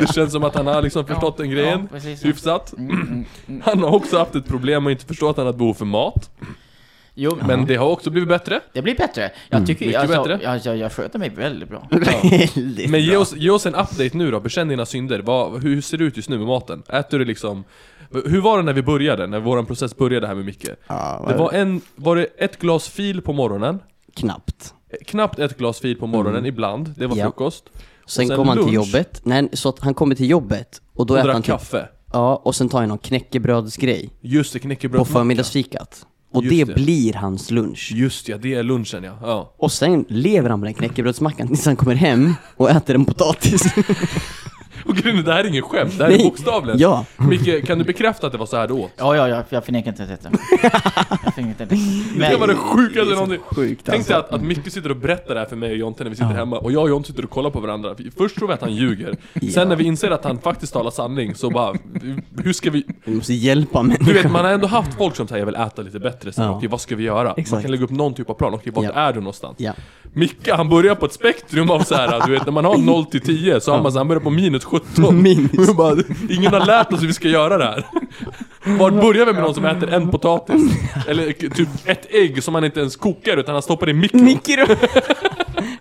[0.01, 2.25] Det känns som att han har liksom förstått den grejen Ja, precis.
[2.25, 2.73] hyfsat.
[2.79, 3.63] Mm, mm, mm.
[3.65, 5.85] Han har också haft ett problem och inte förstått att han har ett behov för
[5.85, 6.31] mat.
[7.15, 8.61] Jo, Men det har också blivit bättre.
[8.73, 9.31] det blir bättre.
[9.49, 10.39] Jag tycker, Mycket alltså, bättre.
[10.43, 11.89] Jag, jag, jag sköter mig väldigt bra.
[12.55, 15.19] Väldigt Men ge oss, ge oss en update nu då, bekänn dina synder.
[15.19, 16.83] Vad, hur ser det ut just nu med maten?
[16.89, 17.65] Äter du liksom...
[18.27, 20.67] Hur var det när vi började, när våran process började här med Micke?
[20.87, 23.79] Ja, Det var, en, var det ett glas fil på morgonen?
[24.17, 24.75] knappt.
[25.07, 26.47] Knappt ett glas fil på morgonen, Mm.
[26.47, 26.95] ibland.
[26.97, 27.25] Det var Ja.
[27.25, 27.65] frukost.
[28.07, 28.75] Sen, sen kom han till lunch.
[28.95, 31.89] jobbet, nej så att han kommer till jobbet och då Och äter han typ, kaffe.
[32.13, 35.13] ja och sen tar han någon knäckebrödsgrej Just det, på knäckebrödsmacka.
[35.19, 36.07] förmiddagsfikat.
[36.33, 36.75] Och det, det.
[36.75, 37.91] blir hans lunch.
[37.95, 39.19] Just ja, det är lunchen ja.
[39.23, 39.55] ja.
[39.57, 43.63] Och sen lever han med den knäckebrödsmackan tills han kommer hem och äter en potatis.
[44.89, 46.25] Och grejen det här är ingen skämt, det här är Nej.
[46.27, 46.79] bokstavligen.
[46.81, 47.05] ja.
[47.17, 48.91] Micke, kan du bekräfta att det var så här du åt?
[48.97, 50.31] Ja, ja, ja, jag förnekar inte detta.
[51.25, 51.75] Jag förnekar inte
[52.19, 53.39] Det kan vara det sjukaste någonsin.
[53.51, 54.35] Sjukt Tänk dig alltså.
[54.35, 56.31] att, att Micke sitter och berättar det här för mig och Jonte när vi sitter
[56.31, 56.37] Ja.
[56.37, 58.75] hemma Och jag och Jonte sitter och kollar på varandra Först tror vi att han
[58.75, 59.17] ljuger
[59.53, 61.75] Sen när vi inser att han faktiskt talar sanning så bara
[62.45, 62.87] Hur ska vi...
[63.05, 64.13] Vi måste hjälpa Du människor.
[64.13, 66.51] vet man har ändå haft folk som säger jag vill äta lite bättre sen, Ja.
[66.57, 67.25] okej vad ska vi göra?
[67.29, 67.63] Man Exakt.
[67.63, 68.91] kan lägga upp någon typ av plan, okej vart Ja.
[68.93, 69.55] är du någonstans?
[69.59, 69.73] Ja.
[70.15, 73.05] Micke han börjar på ett spektrum av så här, du vet när man har 0
[73.05, 75.77] till 10 så har man så han börjar på minus 17 Minus.
[75.77, 75.97] Bara,
[76.31, 77.87] Ingen har lärt oss hur vi ska göra det här
[78.65, 80.63] Vart börjar vi med någon som äter en potatis?
[81.09, 84.67] Eller typ ett ägg som man inte ens kokar utan han stoppar i mikron Mikro!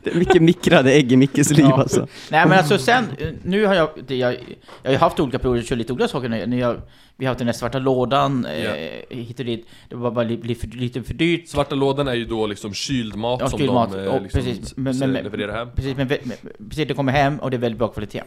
[0.04, 1.80] Det är mycket mikrade ägg i Mickes liv Ja.
[1.82, 2.08] alltså.
[2.32, 4.38] Nej men alltså sen, eh, nu har jag, jag,
[4.84, 6.82] jag har haft olika perioder, kört lite olika saker när jag,
[7.18, 8.76] vi har haft den där svarta lådan, Ja.
[8.76, 11.48] eh, hit och dit, det var bara li, li, för, lite för dyrt.
[11.48, 13.96] Svarta lådan är ju då liksom kyld mat Ja, som kyld de mat.
[13.96, 14.78] eh, Och liksom precis.
[14.78, 16.38] Men- men- levererar hem Precis, men, men,
[16.70, 18.24] precis, det kommer hem och det är väldigt bra kvalitet.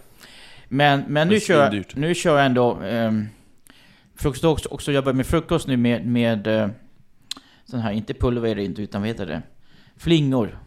[0.69, 3.29] Men, men nu, kör, nu kör jag ändå um,
[4.17, 6.67] frukost också, också, jag börjar med frukost nu med, med uh,
[7.65, 9.43] sån här, inte pulver inte, utan vad heter det?
[9.97, 10.59] Flingor.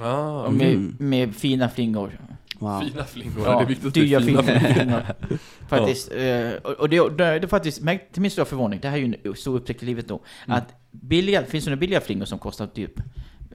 [0.00, 0.96] Ah, Och Med, Mm.
[0.98, 2.20] med fina flingor.
[2.58, 2.80] Wow.
[2.80, 4.74] Fina flingor, Ja, det är viktigt att dyra det är fina flingor.
[4.74, 5.02] flingor.
[5.68, 6.12] Faktiskt.
[6.12, 7.82] eh, och det, det, det faktiskt,
[8.12, 10.58] till min stora förvåning, det här är ju en stor upptäckt i livet då, Mm.
[10.58, 12.92] att billiga, finns det några billiga flingor som kostar typ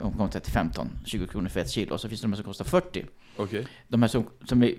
[0.00, 2.64] om kommer till 15-20 kronor för ett kilo, och så finns det de som kostar
[2.64, 3.04] 40.
[3.36, 4.74] Okej De här som, som, är,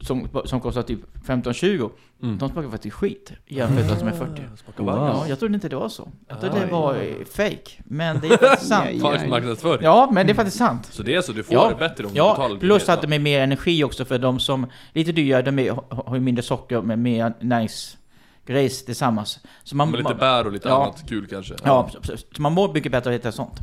[0.00, 1.90] som, som kostar typ 15-20,
[2.22, 2.38] mm.
[2.38, 4.42] de smakar faktiskt skit jämfört med de som är 40.
[4.64, 4.94] Smakar Wow.
[4.94, 5.06] wow.
[5.08, 6.08] Ja, jag trodde inte det var så.
[6.28, 6.60] Jag trodde Aj.
[6.66, 7.70] det var eh, fake.
[7.84, 8.84] Men det är faktiskt sant.
[8.86, 9.00] Aj, aj.
[9.00, 10.86] Falsk marknadsföring Ja, men det är faktiskt sant.
[10.90, 11.68] Så det är så, du får Ja.
[11.68, 14.18] det bättre om du Ja, betalar lite plus att de är mer energi också för
[14.18, 19.38] de som lite dyrare, de är, har ju mindre socker med mer näringsgrejs tillsammans.
[19.64, 20.82] Så man, Men lite bär och lite Ja.
[20.84, 23.56] annat kul kanske ja, så, så man mår mycket bättre av att äta sånt.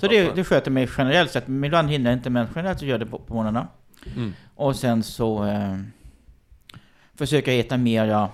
[0.00, 1.48] Så Ja, det, det sköter mig generellt sett.
[1.48, 3.66] Men ibland hinner jag inte, men generellt så gör jag det på, på morgnarna.
[4.16, 4.32] Mm.
[4.54, 5.78] Och sen så eh,
[7.14, 8.28] försöker jag äta mera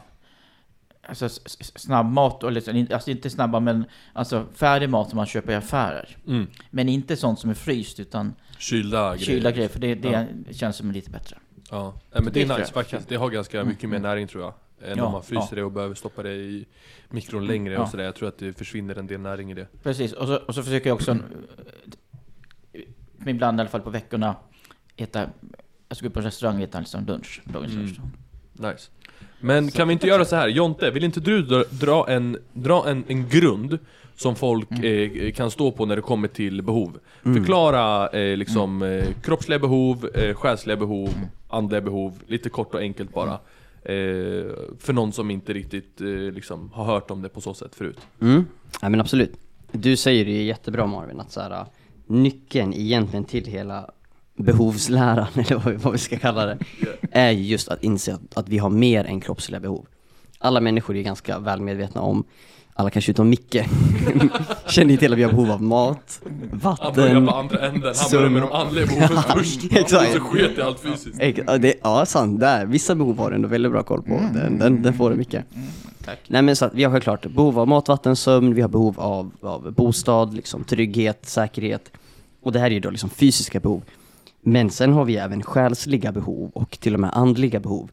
[1.02, 1.28] alltså,
[1.58, 2.46] snabbmat, så-
[2.94, 6.16] alltså inte snabba men alltså färdig mat som man köper i affärer.
[6.26, 6.46] Mm.
[6.70, 10.76] Men inte sånt som är fryst utan Kylda grejer kylda grejer, för det, det känns
[10.76, 11.36] som lite bättre.
[11.70, 12.68] Ja, men det Det är nice jag.
[12.68, 13.08] faktiskt.
[13.08, 14.10] Det har ganska Mm, mycket mer mm.
[14.10, 14.54] näring tror jag.
[14.90, 15.56] Än Ja, om man fryser ja.
[15.56, 16.66] det och behöver stoppa det i
[17.08, 17.82] mikron längre Ja.
[17.82, 18.04] och sådär.
[18.04, 19.66] Jag tror att det försvinner en del näring i det.
[19.82, 21.16] Precis, och så, och så försöker jag också...
[23.26, 24.36] ibland i alla fall på veckorna
[24.96, 25.28] äta,
[25.90, 27.40] jag ska gå på restaurang och äta liksom lunch.
[27.44, 27.86] Dagens Mm.
[27.86, 28.10] restaurang.
[28.52, 28.90] Nice.
[29.40, 30.48] Men kan vi inte göra så här?
[30.48, 33.78] Jonte, vill inte du dra, dra, en, dra en, en grund
[34.16, 36.98] som folk eh, kan stå på när det kommer till behov?
[37.22, 41.08] Förklara eh, liksom eh, kroppsliga behov, eh, själsliga behov,
[41.48, 43.32] andliga behov, lite kort och enkelt bara.
[43.82, 44.46] Eh,
[44.78, 47.98] för någon som inte riktigt eh, liksom, har hört om det på så sätt förut.
[48.20, 48.46] Mm.
[48.82, 49.32] Ja men absolut.
[49.72, 51.64] Du säger det ju jättebra Marvin, att så här,
[52.06, 53.90] nyckeln egentligen till hela
[54.44, 56.58] behovsläran, eller vad vi, ska kalla det,
[57.12, 59.86] är just att inse att, att vi har mer än kroppsliga behov.
[60.38, 62.24] Alla människor är ganska väl medvetna om,
[62.74, 63.56] alla kanske utom Micke,
[64.66, 67.82] känner ju till att vi har behov av mat, Han börjar vatten, på andra änden,
[67.84, 68.10] han Sömn.
[68.20, 69.72] börjar med de andliga behoven först.
[69.72, 70.16] Exakt.
[70.16, 71.18] Och så sket i allt fysiskt.
[71.46, 72.40] Ja, det, ja, sant.
[72.40, 72.66] Där.
[72.66, 74.20] Vissa behov har du ändå väldigt bra koll på.
[74.34, 75.44] Den, den, den får du mycket.
[76.04, 76.18] Tack.
[76.28, 79.00] Nej men så att vi har självklart behov av mat, vatten, sömn, vi har behov
[79.00, 81.90] av, av bostad, liksom trygghet, säkerhet.
[82.42, 83.82] Och det här är ju då liksom fysiska behov.
[84.40, 87.90] Men sen har vi även själsliga behov och till och med andliga behov.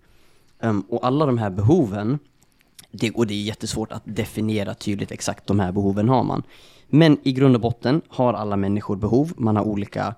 [0.59, 2.19] Um, och alla de här behoven,
[2.91, 6.43] det, och det är jättesvårt att definiera tydligt exakt de här behoven har man.
[6.87, 10.15] Men i grund och botten har alla människor behov, man har olika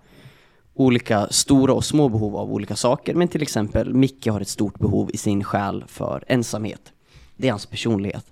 [0.74, 3.14] olika stora och små behov av olika saker.
[3.14, 6.94] Men till exempel, Micke har ett stort behov i sin själ för ensamhet.
[7.38, 8.26] Det är hans personlighet.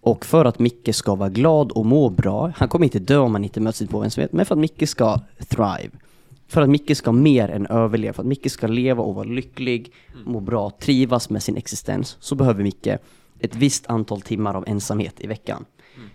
[0.00, 3.34] Och för att Micke ska vara glad och må bra, han kommer inte dö om
[3.34, 5.90] han inte möter sitt av ensamhet, men för att Micke ska thrive.
[6.48, 9.92] För att Micke ska mer än överleva, för att Micke ska leva och vara lycklig,
[10.24, 12.86] må bra, trivas med sin existens, så behöver Micke
[13.40, 15.64] ett visst antal timmar av ensamhet i veckan.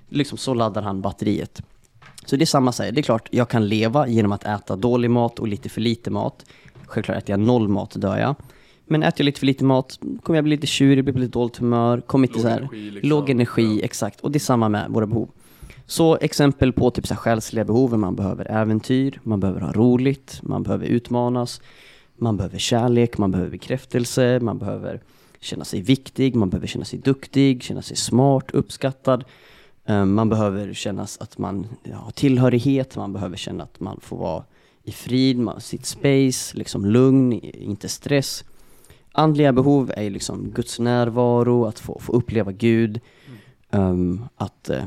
[0.09, 1.61] Liksom så laddar han batteriet.
[2.25, 5.11] Så det är samma sak, det är klart jag kan leva genom att äta dålig
[5.11, 6.45] mat och lite för lite mat.
[6.85, 8.35] Självklart äter jag noll mat dör jag.
[8.85, 11.31] Men äter jag lite för lite mat kommer jag bli lite tjurig, bli på lite
[11.31, 13.09] dåligt humör, kommer inte Låg så här, energi, liksom.
[13.09, 13.85] låg energi, Ja.
[13.85, 14.21] exakt.
[14.21, 15.29] Och det är samma med våra behov.
[15.89, 20.39] Så exempel på typ så här själsliga behov, man behöver äventyr, man behöver ha roligt,
[20.43, 21.61] man behöver utmanas,
[22.17, 25.01] man behöver kärlek, man behöver bekräftelse, man behöver
[25.39, 29.23] känna sig viktig, man behöver känna sig duktig, känna sig smart, uppskattad.
[29.85, 34.43] Eh, Man behöver känna att man har tillhörighet, man behöver känna att man får vara
[34.83, 38.43] i frid, man, sitt space, liksom lugn, inte stress.
[39.11, 42.99] Andliga behov är liksom Guds närvaro, att få, få uppleva Gud,
[43.71, 44.83] ehm, att eh,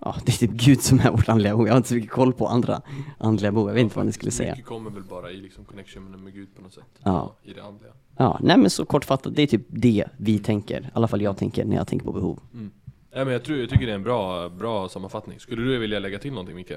[0.00, 1.66] Ja, det är typ Gud som är vårt andliga behov.
[1.66, 2.82] Jag har inte så mycket koll på andra
[3.18, 3.68] andliga behov.
[3.68, 4.50] Jag vet inte vad ni skulle säga.
[4.52, 6.84] Mycket kommer väl bara i liksom connection med Gud på något sätt.
[7.02, 7.36] Ja.
[7.42, 7.90] I det andliga.
[8.16, 10.80] Ja, nej men så kortfattat, det är typ det vi tänker.
[10.80, 12.38] I alla fall jag tänker när jag tänker på behov.
[12.52, 12.70] Mm.
[13.14, 15.40] Nej men jag, tror, jag tycker det är en bra, bra sammanfattning.
[15.40, 16.72] Skulle du vilja lägga till någonting Micke?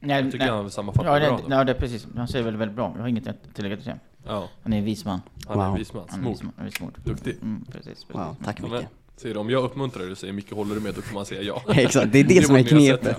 [0.00, 1.36] Nej, Jag tycker han sammanfattar ja, bra.
[1.36, 1.54] det, då.
[1.54, 2.06] ja, det är precis.
[2.16, 2.92] Han säger väl väldigt bra.
[2.94, 3.98] Jag har inget att tillägga till det.
[4.26, 5.20] Ja, Han är en vis man.
[5.48, 5.78] han är en Wow.
[5.78, 6.04] vis man.
[6.10, 6.42] Han är en Smooth.
[6.42, 6.52] vis man.
[6.58, 6.92] En vis man.
[7.04, 7.36] Duktig.
[7.42, 8.06] Mm, precis, precis.
[8.14, 8.72] Wow, tack Micke.
[9.22, 11.42] Säger om jag uppmuntrar dig och säger Micke håller du med, då får man säga
[11.42, 11.62] ja.
[11.74, 13.16] Exakt, det är det som är knepet.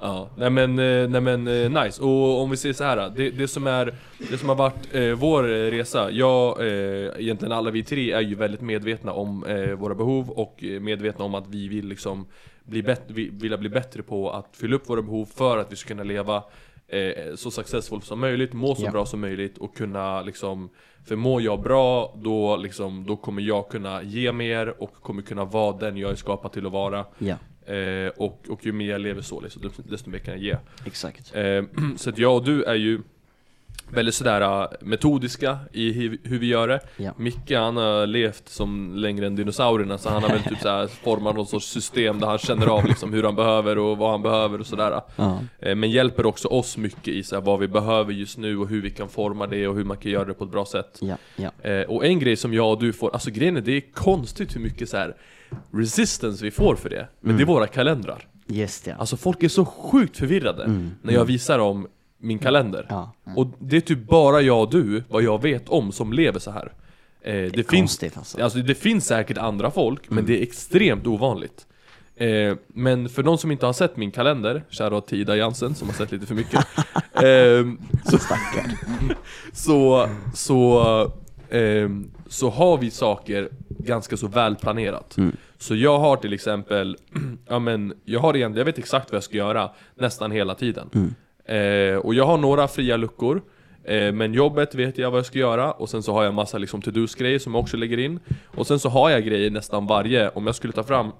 [0.00, 2.02] Ja, nej men, eh, nej men eh, nice.
[2.02, 3.94] Och om vi säger så här, det, det som är,
[4.30, 8.20] det som har varit eh, vår eh, resa, jag, eh, egentligen alla vi tre är
[8.20, 12.26] ju väldigt medvetna om eh, våra behov och medvetna om att vi vill liksom
[12.64, 15.76] bli bättre, vi vilja bli bättre på att fylla upp våra behov för att vi
[15.76, 16.42] ska kunna leva
[16.88, 18.90] eh, så successful som möjligt, må så Ja.
[18.90, 20.68] bra som möjligt och kunna liksom
[21.04, 25.44] För mår jag bra, då, liksom, då kommer jag kunna ge mer och kommer kunna
[25.44, 27.36] vara den jag är skapad till att vara Ja,
[27.74, 30.56] eh, och, och ju mer jag lever så, liksom, desto- desto mer kan jag ge
[30.86, 31.34] exakt.
[31.36, 31.62] Eh,
[31.96, 33.00] så att jag och du är ju
[33.90, 36.80] väldigt sådär äh, metodiska i hur, vi gör det.
[36.96, 37.12] Ja.
[37.16, 41.36] Micke han har levt som längre än dinosaurierna så han har väl typ såhär format
[41.36, 44.60] någon sorts system där han känner av liksom hur han behöver och vad han behöver
[44.60, 45.00] och sådär.
[45.16, 48.68] Ja, Eh, men hjälper också oss mycket i såhär, vad vi behöver just nu och
[48.68, 51.00] hur vi kan forma det och hur man kan göra det på ett bra sätt.
[51.36, 51.70] ja.
[51.70, 54.56] Eh, och en grej som jag och du får, alltså grejen är det är konstigt
[54.56, 55.16] hur mycket så här
[55.72, 57.08] resistance vi får för det.
[57.20, 58.26] Men det är våra kalendrar.
[58.46, 58.94] Just det.
[58.94, 61.86] Alltså folk är så sjukt förvirrade när jag visar dem
[62.18, 62.86] min kalender.
[62.88, 63.12] Ja.
[63.36, 66.50] Och det är typ bara jag och du, vad jag vet om, som lever så
[66.50, 66.72] här.
[67.20, 68.42] Eh, det, finns, Konstigt alltså.
[68.42, 71.66] alltså det finns säkert andra folk, men det är extremt ovanligt.
[72.16, 75.88] Eh, men för de som inte har sett min kalender, shoutout till Ida Jansen som
[75.88, 76.54] har sett lite för mycket.
[77.12, 77.66] eh,
[78.04, 78.18] så,
[79.52, 81.12] så, så,
[81.50, 85.16] ehm, så har vi saker ganska så välplanerat.
[85.58, 86.96] Så jag har till exempel,
[87.48, 91.14] ja men, jag har egentligen, jag vet exakt vad jag ska göra nästan hela tiden.
[91.46, 93.42] Eh, och jag har några fria luckor,
[93.84, 96.58] eh, men jobbet vet jag vad jag ska göra, och sen så har jag massa
[96.58, 98.20] liksom to-dos grejer som jag också lägger in.
[98.46, 101.10] Och sen så har jag grejer nästan varje, om jag skulle ta fram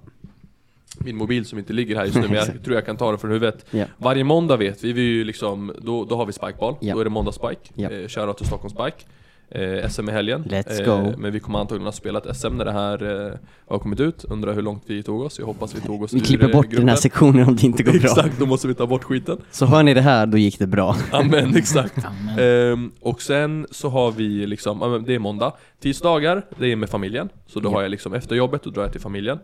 [0.99, 3.19] min mobil som inte ligger här just nu, men jag tror jag kan ta den
[3.19, 3.67] från huvudet.
[3.71, 3.85] Ja.
[3.99, 6.95] Varje måndag vet vi, vi ju liksom, då, då har vi spikeball, Ja.
[6.95, 7.91] då är det måndagsspike, Ja.
[7.91, 9.07] eh, shoutout till Stockholms Spike.
[9.51, 10.45] Eh, SM i helgen.
[10.49, 13.33] Let's Eh, men vi kommer antagligen att spela ett SM när det här eh,
[13.69, 14.25] har kommit ut.
[14.25, 15.39] Undrar hur långt vi tog oss.
[15.39, 17.93] Jag hoppas vi tog oss Vi klipper bort den här sektionen om det inte går
[17.93, 18.01] bra.
[18.01, 19.39] Exakt, då måste vi ta bort skiten.
[19.51, 20.97] Så hör ni det här, då gick det bra.
[21.13, 22.05] Amen, exakt.
[22.05, 22.39] Amen.
[22.73, 25.53] Ehm, och sen så har vi liksom, det är måndag.
[25.81, 27.29] Tisdagar, det är med familjen.
[27.47, 27.73] Så då Ja.
[27.75, 29.39] har jag liksom efter jobbet, då drar jag till familjen.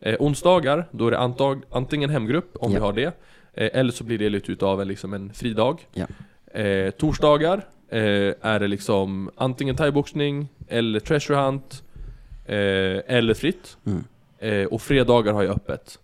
[0.00, 2.78] Eh, onsdagar, då är det antag, antingen hemgrupp, om Ja.
[2.78, 3.04] vi har det.
[3.54, 5.86] Eh, eller så blir det lite utav en, liksom en fridag.
[5.92, 6.06] Ja.
[6.60, 11.82] Eh, torsdagar eh, är det liksom antingen thaiboxning, eller treasure hunt,
[12.46, 13.76] eh, eller fritt.
[13.86, 14.04] Mm.
[14.38, 15.98] Eh, och fredagar har jag öppet.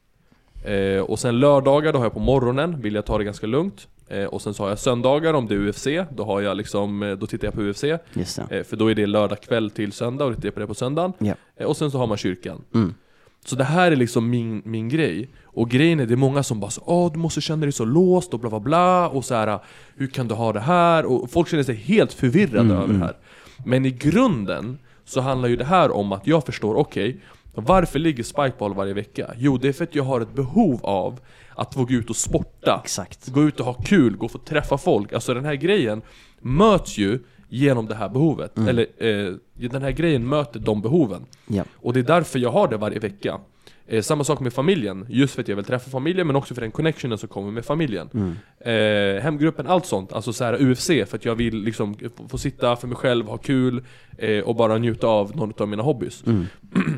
[0.65, 3.89] Eh, och sen lördagar, då har jag på morgonen, vill jag ta det ganska lugnt.
[4.09, 7.03] Eh, och sen så har jag söndagar om det är UFC, då har jag liksom,
[7.03, 7.85] eh, då tittar jag på UFC.
[8.65, 11.13] För då är det lördag kväll till söndag och tittar jag på det på söndagen.
[11.57, 12.63] Eh, och sen så har man kyrkan.
[12.75, 12.95] Mm.
[13.45, 15.29] Så det här är liksom min, min grej.
[15.45, 17.85] Och grejen är, det är många som bara så, Åh, du måste känna dig så
[17.85, 19.59] låst och bla bla bla och så här,
[19.97, 21.05] hur kan du ha det här?
[21.05, 22.99] Och folk känner sig helt förvirrade Mm, över mm.
[22.99, 23.17] det här.
[23.65, 27.21] Men i grunden så handlar ju det här om att jag förstår, okej,
[27.55, 29.31] varför ligger Spikeball varje vecka?
[29.37, 31.21] Jo, det är för att jag har ett behov av
[31.55, 32.81] att få gå ut och sporta.
[32.85, 33.29] Exakt.
[33.29, 35.13] Gå ut och ha kul, gå och få träffa folk.
[35.13, 36.03] Alltså den här grejen
[36.41, 37.19] möts ju
[37.55, 38.57] genom det här behovet.
[38.57, 38.69] Mm.
[38.69, 39.35] Eller eh,
[39.71, 41.27] den här grejen möter de behoven.
[41.47, 41.65] Ja.
[41.77, 43.41] Och det är därför jag har det varje vecka.
[43.87, 46.61] Eh, samma sak med familjen, just för att jag vill träffa familjen men också för
[46.61, 48.09] den connectionen som kommer med familjen.
[48.15, 48.37] Mm.
[49.17, 50.13] Eh, hemgruppen, allt sånt.
[50.13, 51.97] Alltså så här UFC, för att jag vill liksom
[52.29, 53.85] få, sitta för mig själv, ha kul
[54.19, 56.25] eh, och bara njuta av någon av mina hobbys.
[56.27, 56.47] Mm.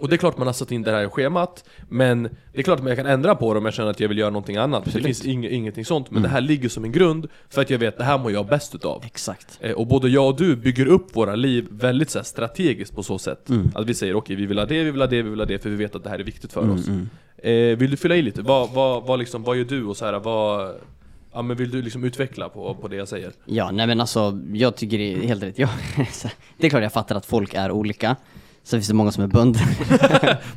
[0.00, 2.62] Och det är klart man har satt in det här i schemat, men det är
[2.62, 4.56] klart att jag kan ändra på det om jag känner att jag vill göra någonting
[4.56, 4.84] annat.
[4.84, 5.06] Det Absolut.
[5.06, 6.22] finns ing, ingenting sånt, men Mm.
[6.22, 8.46] det här ligger som en grund för att jag vet att det här mår jag
[8.46, 9.02] bäst utav.
[9.06, 9.58] Exakt.
[9.60, 13.02] Eh, och både jag och du bygger upp våra liv väldigt så här, strategiskt på
[13.02, 13.48] så sätt.
[13.48, 13.70] Mm.
[13.74, 15.46] Att vi säger okej, vi vill ha det, vi vill ha det, vi vill ha
[15.46, 16.88] det, för vi vet att det här är viktigt för Mm, oss.
[16.88, 17.08] mm.
[17.42, 18.42] Eh, vill du fylla i lite?
[18.42, 20.74] Vad, vad, vad, liksom, vad gör du och så här, vad...
[21.32, 23.32] Ja men vill du liksom utveckla på, på det jag säger?
[23.44, 25.58] Ja, nej men alltså, jag tycker det är helt rätt.
[25.58, 25.68] Jag,
[26.58, 28.16] det är klart jag fattar att folk är olika.
[28.68, 29.62] Sen finns det många som är bönder.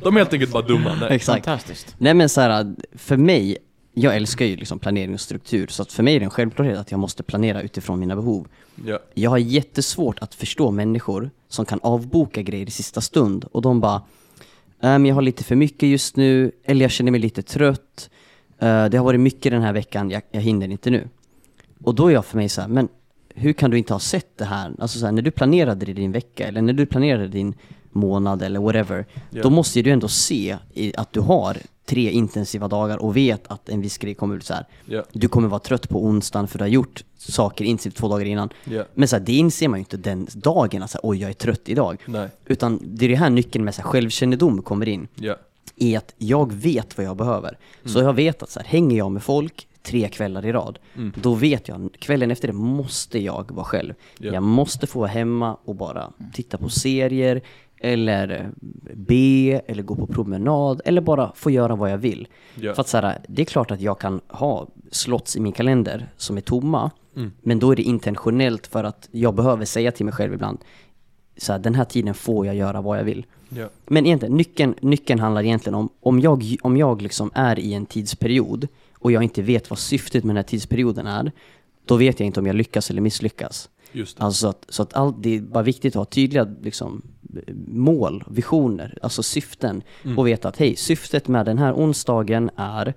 [0.02, 0.94] De är helt enkelt bara dumma.
[0.94, 1.08] Nej.
[1.10, 1.44] Exakt.
[1.44, 1.94] Fantastiskt.
[1.98, 3.56] Nej men så här, för mig,
[3.94, 6.78] jag älskar ju liksom planering och struktur, så att för mig är det en självklarhet
[6.78, 8.46] att jag måste planera utifrån mina behov.
[8.86, 8.98] Ja.
[9.14, 13.80] Jag har jättesvårt att förstå människor som kan avboka grejer i sista stund och de
[13.80, 14.02] bara
[14.82, 18.10] ehm, jag har lite för mycket just nu, eller jag känner mig lite trött,
[18.62, 21.08] Eh, det har varit mycket den här veckan, jag, jag hinner inte nu.
[21.84, 22.88] Och då är jag för mig så här, men
[23.34, 24.72] hur kan du inte ha sett det här?
[24.78, 27.54] Alltså så här, när du planerade din vecka eller när du planerade din
[27.92, 29.42] månad eller whatever, Ja.
[29.42, 33.68] då måste du ändå se i, att du har tre intensiva dagar och vet att
[33.68, 34.54] en viss grej kommer ut så.
[34.86, 35.02] Ja.
[35.12, 38.48] Du kommer vara trött på onsdagen för du har gjort saker intensivt två dagar innan.
[38.64, 38.84] Ja.
[38.94, 41.62] Men så här, det inser man ju inte den dagen, alltså oj jag är trött
[41.64, 41.98] idag.
[42.06, 42.28] Nej.
[42.46, 45.36] Utan det är det här nyckeln med så här, självkännedom kommer in Ja.
[45.76, 47.58] är att jag vet vad jag behöver.
[47.84, 48.06] Så Mm.
[48.06, 51.12] jag vet att så här, hänger jag med folk tre kvällar i rad, Mm.
[51.22, 53.94] då vet jag, kvällen efter det måste jag vara själv.
[54.18, 54.32] Ja.
[54.32, 57.40] Jag måste få vara hemma och bara titta på serier,
[57.82, 58.46] eller eh,
[58.94, 62.28] be, eller gå på promenad, eller bara få göra vad jag vill.
[62.54, 62.74] Ja.
[62.74, 66.08] För att så här, det är klart att jag kan ha slots i min kalender
[66.16, 67.32] som är tomma, Mm.
[67.42, 70.58] men då är det intentionellt för att jag behöver säga till mig själv ibland,
[71.36, 73.26] så här, den här tiden får jag göra vad jag vill.
[73.48, 73.68] Ja.
[73.86, 77.86] Men egentligen, nyckeln, nyckeln handlar egentligen om, om jag, om jag liksom är i en
[77.86, 78.68] tidsperiod
[78.98, 81.32] och jag inte vet vad syftet med den här tidsperioden är,
[81.86, 83.68] då vet jag inte om jag lyckas eller misslyckas.
[83.92, 84.24] Just det.
[84.24, 87.02] Alltså så att, så att allt, det är bara viktigt att ha tydliga liksom,
[87.66, 90.18] mål, visioner, alltså syften Mm.
[90.18, 92.94] och veta att hej, syftet med den här onsdagen är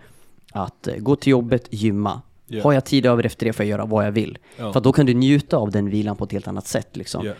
[0.52, 2.22] att eh, gå till jobbet, gymma.
[2.48, 2.64] Ja.
[2.64, 4.38] Har jag tid över efter det får jag göra vad jag vill.
[4.58, 4.74] Ja.
[4.74, 7.26] För då kan du njuta av den vilan på ett helt annat sätt liksom.
[7.26, 7.34] Ja.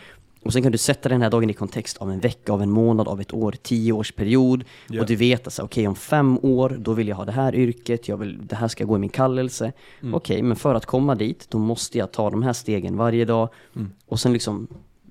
[0.44, 2.72] Och sen kan du sätta den här dagen i kontext av en vecka, av en
[2.72, 4.64] månad, av ett år, tio års period.
[4.90, 5.02] Ja.
[5.02, 8.08] Och du vet att okej om fem år, då vill jag ha det här yrket,
[8.08, 9.72] jag vill, det här ska gå i min kallelse.
[10.02, 10.14] Mm.
[10.16, 13.50] Okej, men för att komma dit, då måste jag ta de här stegen varje dag.
[13.76, 13.92] Mm.
[14.06, 14.68] Och sen liksom,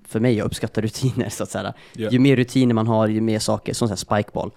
[0.09, 1.75] för mig, jag uppskattar rutiner så att säga.
[1.93, 2.11] Ja.
[2.11, 4.51] Ju mer rutiner man har, ju mer saker, som så spikeball.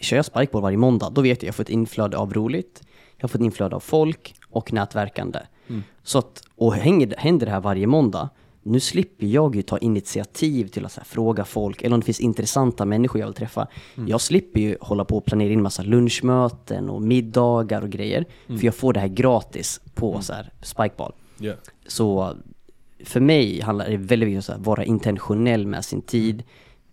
[0.00, 2.82] Kör jag spikeball varje måndag, då vet jag att jag får ett inflöde av roligt,
[3.16, 5.38] jag får ett inflöde av folk och nätverkande.
[5.68, 5.82] Mm.
[6.02, 8.28] Så att, och hänger, händer det här varje måndag,
[8.62, 12.20] nu slipper jag ju ta initiativ till att här, fråga folk, eller om det finns
[12.20, 13.66] intressanta människor jag vill träffa.
[13.96, 14.08] Mm.
[14.08, 18.58] Jag slipper ju hålla på och planera in massa lunchmöten och middagar och grejer, Mm.
[18.58, 21.12] för jag får det här gratis på så här, spikeball.
[21.38, 21.52] Ja.
[21.86, 22.36] Så
[23.04, 26.42] för mig handlar det väldigt viktigt om att vara intentionell med sin tid,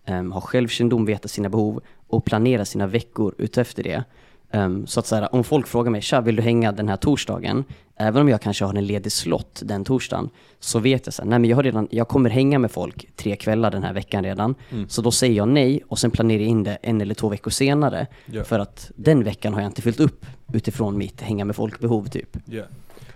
[0.08, 4.04] um, ha självkännedom, veta sina behov och planera sina veckor utefter det.
[4.50, 6.96] Ehm, så att så här, om folk frågar mig, tja vill du hänga den här
[6.96, 7.64] torsdagen?
[7.96, 11.28] Även om jag kanske har en ledig slott den torsdagen, så vet jag så här,
[11.28, 14.24] nej men jag, har redan, jag kommer hänga med folk tre kvällar den här veckan
[14.24, 14.54] redan.
[14.70, 14.88] Mm.
[14.88, 17.50] Så då säger jag nej och sen planerar jag in det en eller två veckor
[17.50, 18.06] senare.
[18.26, 18.44] Ja.
[18.44, 22.36] För att den veckan har jag inte fyllt upp utifrån mitt hänga med folk-behov typ.
[22.44, 22.62] Ja.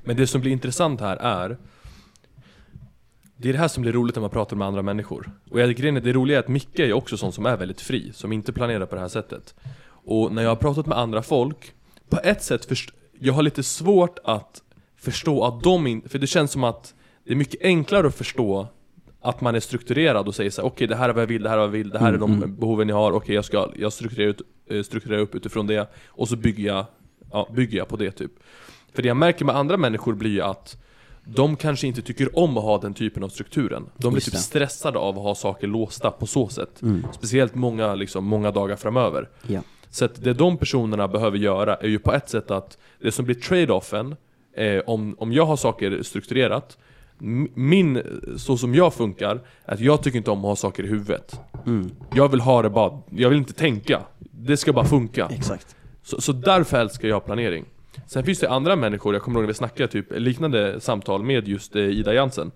[0.04, 1.56] Men det som blir intressant här är
[3.42, 5.30] Det är det här som blir roligt när man pratar med andra människor.
[5.50, 7.80] Och jag, grejen är, det roliga är att Micke är också sån som är väldigt
[7.80, 9.54] fri, som inte planerar på det här sättet.
[9.84, 11.72] Och när jag har pratat med andra folk,
[12.08, 14.62] på ett sätt först, jag har lite svårt att
[14.96, 18.68] förstå att de inte, för det känns som att det är mycket enklare att förstå
[19.20, 21.48] att man är strukturerad och säger så okej det här är vad jag vill, det
[21.48, 23.44] här är vad jag vill, det här är de Mm, behoven jag har, okej jag
[23.44, 24.40] ska, jag strukturerar, ut,
[24.70, 26.86] eh, strukturerar upp utifrån det, och så bygger jag,
[27.32, 28.32] ja, bygger jag på det typ.
[28.94, 30.76] För det jag märker med andra människor blir ju att
[31.24, 33.86] de kanske inte tycker om att ha den typen av strukturen.
[33.96, 36.82] De blir typ stressade av att ha saker låsta på så sätt.
[36.82, 37.06] Mm.
[37.12, 39.28] Speciellt många, liksom, många dagar framöver.
[39.46, 39.60] Ja.
[39.90, 43.24] Så att det de personerna behöver göra är ju på ett sätt att det som
[43.24, 44.16] blir trade-offen,
[44.56, 46.78] eh, om, om jag har saker strukturerat,
[47.54, 48.02] min,
[48.36, 51.40] så som jag funkar, är att jag tycker inte om att ha saker i huvudet.
[51.66, 51.90] Mm.
[52.14, 54.02] Jag vill ha det bara, jag vill inte tänka.
[54.18, 55.28] Det ska bara funka.
[55.30, 55.76] Exakt.
[56.02, 57.64] Så, så därför älskar jag planering.
[58.06, 61.48] Sen finns det andra människor, jag kommer ihåg när vi snackade typ liknande samtal med
[61.48, 62.50] just eh, Ida Jansen.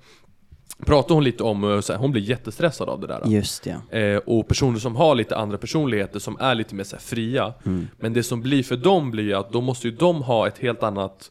[0.87, 3.23] Pratade hon lite om, eh, så här, hon blir jättestressad av det där.
[3.27, 4.01] Just det.
[4.01, 7.55] Eh, och personer som har lite andra personligheter som är lite mer så här, fria.
[7.67, 7.89] Mm.
[7.99, 10.83] Men det som blir för dem blir att då måste ju de ha ett helt
[10.83, 11.31] annat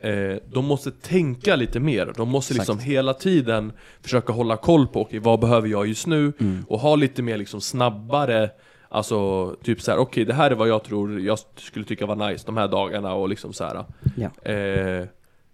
[0.00, 2.12] eh, De måste tänka lite mer.
[2.16, 2.90] De måste liksom Exakt.
[2.90, 3.72] hela tiden
[4.02, 6.32] försöka hålla koll på, okej vad behöver jag just nu?
[6.40, 6.64] Mm.
[6.68, 8.50] Och ha lite mer liksom snabbare
[8.92, 12.28] Alltså typ så här, okej det här är vad jag tror jag skulle tycka var
[12.30, 13.84] nice de här dagarna och liksom så här.
[14.16, 14.50] Ja.
[14.52, 15.06] Eh,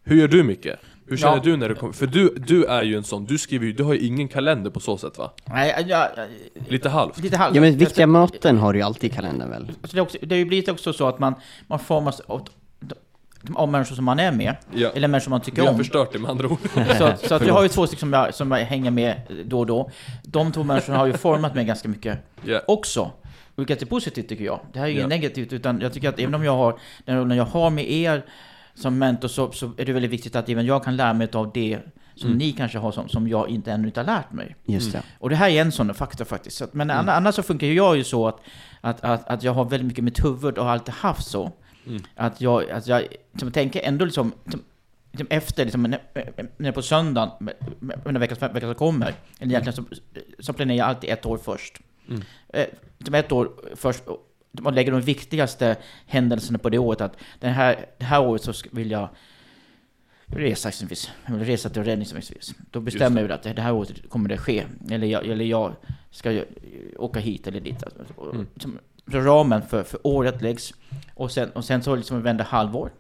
[0.05, 0.79] hur gör du mycket?
[1.09, 1.43] Hur känner Ja.
[1.43, 1.93] du när du kommer?
[1.93, 4.71] För du, du är ju en sån, du skriver ju, du har ju ingen kalender
[4.71, 5.33] på så sätt va?
[5.45, 6.29] Nej, jag, jag,
[6.69, 7.19] Lite halvt?
[7.19, 7.55] lite halvt.
[7.55, 9.63] ja men viktiga möten har du ju alltid i kalendern väl?
[9.83, 11.35] Alltså det, är också, det har ju blivit också så att man,
[11.67, 12.49] man formas av,
[13.55, 14.89] av människor som man är med, Ja.
[14.95, 15.79] eller människor man Vi tycker har om.
[15.79, 16.59] förstört det med andra ord.
[16.99, 19.59] Så, så att jag har ju två stycken som jag, som jag hänger med då
[19.59, 19.91] och då.
[20.23, 22.61] De två människorna har ju format mig ganska mycket Ja.
[22.67, 23.11] också.
[23.57, 24.61] Vilket är positivt tycker jag.
[24.73, 25.07] Det här är ju Ja.
[25.07, 28.25] negativt, utan jag tycker att även om jag har, den rollen jag har med er
[28.75, 31.51] som mentor så, så är det väldigt viktigt att även jag kan lära mig av
[31.55, 31.79] det
[32.15, 32.39] som Mm.
[32.39, 34.57] ni kanske har som, som jag inte ännu inte har lärt mig.
[34.65, 35.03] Just det.
[35.19, 36.57] Och det här är en sån faktor faktiskt.
[36.57, 37.09] Så att, men Mm.
[37.09, 38.41] annars så funkar ju jag ju så att,
[38.81, 41.53] att, att, att jag har väldigt mycket mitt huvud och har alltid haft så.
[41.87, 42.03] Mm.
[42.15, 43.03] Att jag, att jag
[43.33, 44.63] liksom, tänker ändå liksom, liksom,
[45.13, 45.95] liksom efter, liksom,
[46.57, 47.31] när, på söndagen,
[47.81, 49.85] när veckan, veckan som kommer, eller egentligen så,
[50.39, 51.81] så planerar jag alltid ett år först.
[52.09, 52.23] Mm.
[52.99, 54.03] Liksom ett år först,
[54.53, 55.77] man lägger de viktigaste
[56.07, 57.01] händelserna på det året.
[57.01, 59.09] Att den här, det här året så vill jag
[60.27, 61.11] resa exempelvis.
[61.27, 62.55] Jag vill resa till räddning exempelvis.
[62.71, 64.65] Då bestämmer jag att det här året kommer det ske.
[64.91, 65.73] Eller jag, eller jag
[66.11, 66.43] ska
[66.97, 67.83] åka hit eller dit.
[68.33, 68.47] Mm.
[69.13, 70.75] Så ramen för, för året läggs.
[71.15, 72.91] Och sen, och sen så liksom vänder halvår.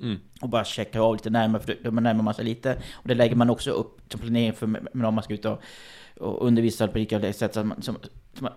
[0.00, 0.18] Mm.
[0.40, 2.76] Och bara checka av lite närmare, för då närmar man sig lite.
[2.92, 5.60] Och det lägger man också upp som planering för men om man ska ut och,
[6.20, 7.54] och undervisa på olika sätt.
[7.54, 7.96] Så att man, som,
[8.38, 8.48] som,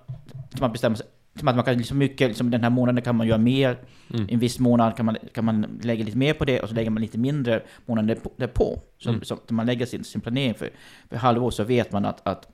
[0.50, 1.08] som man bestämmer sig.
[1.40, 3.78] Som att man kan liksom mycket, liksom den här månaden kan man göra mer.
[4.14, 4.28] Mm.
[4.30, 6.90] En viss månad kan man, kan man lägga lite mer på det och så lägger
[6.90, 8.82] man lite mindre månaden därpå.
[8.98, 9.24] Så, Mm.
[9.24, 10.70] så, man lägger sin, sin planering för,
[11.10, 12.48] för halvår så vet man att, att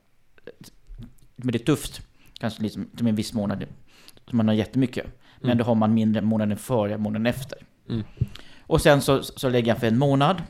[1.35, 2.01] men det är tufft.
[2.39, 3.65] Kanske liksom, som en viss månad.
[4.29, 5.05] Så man har jättemycket.
[5.39, 5.57] Men Mm.
[5.57, 7.57] då har man mindre månaden före, månaden efter.
[7.89, 8.03] Mm.
[8.73, 10.43] Och sen så, så lägger jag för en månad.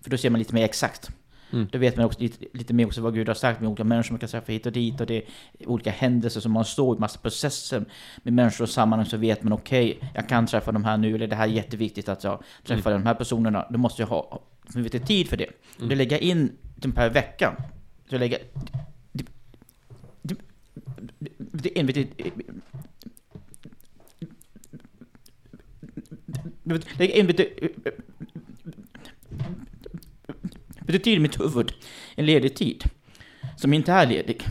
[0.00, 1.10] För då ser man lite mer exakt.
[1.52, 1.68] Mm.
[1.72, 4.12] Då vet man också lite, lite mer också vad Gud har sagt med olika människor
[4.12, 5.00] man kan träffa hit och dit.
[5.00, 5.24] Och det är
[5.66, 7.84] olika händelser som man står i, massa processer
[8.22, 9.06] med människor och sammanhang.
[9.06, 11.14] Så vet man okej, jag kan träffa de här nu.
[11.14, 13.66] Eller det här är jätteviktigt att jag träffar de här personerna.
[13.70, 14.42] Då måste jag ha
[14.74, 15.50] lite tid för det.
[15.78, 15.88] Mm.
[15.88, 17.56] Då lägger jag in dem per vecka.
[18.10, 18.38] Så lägger...
[21.38, 21.86] Det är en
[26.98, 27.26] Lägg in
[30.98, 31.72] tid i mitt huvud.
[32.16, 32.84] En ledig tid.
[33.56, 34.42] Som inte är ledig.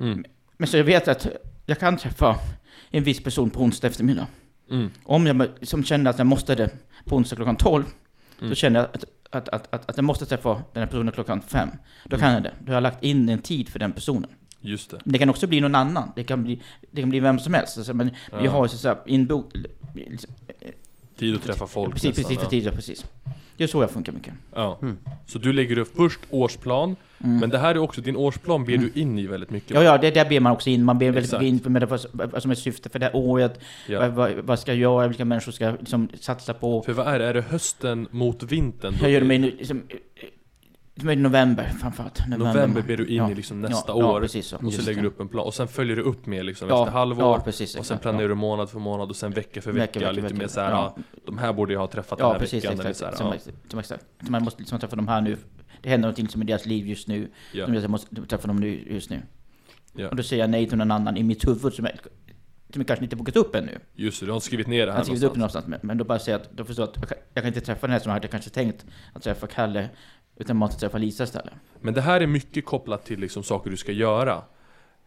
[0.00, 0.24] Mm.
[0.56, 1.26] Men så jag vet att
[1.66, 2.36] jag kan träffa
[2.90, 4.26] en viss person på onsdag eftermiddag.
[4.70, 4.90] Mm.
[5.04, 6.70] Om jag som känner att jag måste det
[7.04, 7.84] på onsdag klockan 12,
[8.38, 8.50] Mm.
[8.50, 11.42] så känner jag att, att, att, att, att jag måste träffa den här personen klockan
[11.42, 11.68] 5.
[12.04, 12.52] Då kan jag det.
[12.60, 14.30] Då har jag lagt in en tid för den personen.
[14.60, 14.98] Just det.
[15.04, 16.12] Men det kan också bli någon annan.
[16.16, 17.78] Det kan bli, det kan bli vem som helst.
[17.78, 18.50] Alltså, men vi Ja.
[18.50, 19.52] har så att säga inbok...
[21.22, 22.50] Tid att träffa folk Precis, nästan, precis, för ja.
[22.50, 23.04] tid, ja, precis.
[23.56, 24.34] Det är så jag funkar mycket.
[24.54, 24.78] Ja.
[24.82, 24.98] Mm.
[25.26, 27.38] Så du lägger upp först årsplan, Mm.
[27.38, 29.70] men det här är också, din årsplan ber du in i väldigt mycket.
[29.70, 30.84] Ja, ja, det där ber man också in.
[30.84, 33.60] Man ber väldigt mycket in för med som är syftet för det här året.
[33.88, 34.00] Ja.
[34.00, 35.08] Vad, vad, vad ska jag göra?
[35.08, 36.82] Vilka människor ska jag liksom satsa på?
[36.82, 37.24] För vad är det?
[37.24, 38.94] Är det hösten mot vintern?
[39.00, 39.98] Jag gör det med nu, liksom, som
[40.94, 42.28] i november framförallt.
[42.28, 43.30] November ber du in Ja.
[43.30, 44.26] i liksom nästa ja, Ja, år.
[44.42, 44.56] så.
[44.66, 45.46] och så lägger du upp en plan.
[45.46, 47.24] Och sen följer du upp med liksom ja, efter halvår.
[47.24, 47.76] Ja, precis.
[47.76, 48.28] och sen planerar ja.
[48.28, 49.80] du månad för månad och sen vecka för vecka.
[49.86, 50.34] Vecka, vecka, lite vecka.
[50.36, 50.94] mer såhär, Ja.
[50.96, 51.02] ja.
[51.26, 52.64] de här borde jag ha träffat den Ja, här precis.
[52.64, 52.80] veckan.
[52.80, 53.16] Eller Exakt.
[53.18, 53.52] så här, Som, ja.
[53.70, 54.04] som exakt.
[54.26, 55.36] Så man måste liksom träffa de här nu.
[55.82, 57.30] Det händer någonting som i deras liv just nu.
[57.52, 57.74] Ja.
[57.74, 59.22] Jag måste träffa dem nu, just nu.
[59.96, 60.08] Ja.
[60.08, 61.94] Och då säger jag nej till någon annan i mitt huvud som jag,
[62.72, 63.78] som jag kanske inte bokat upp ännu.
[63.94, 65.64] Just det, du har inte skrivit ner det Jag här har skrivit upp någonstans.
[65.64, 67.18] det någonstans, men, men då bara säger jag att, då förstår jag att jag kan,
[67.34, 69.88] jag kan inte träffa den här som jag hade kanske tänkt att träffa Kalle
[70.42, 71.52] Utan man måste träffa Lisa istället.
[71.80, 74.42] Men det här är mycket kopplat till liksom saker du ska göra.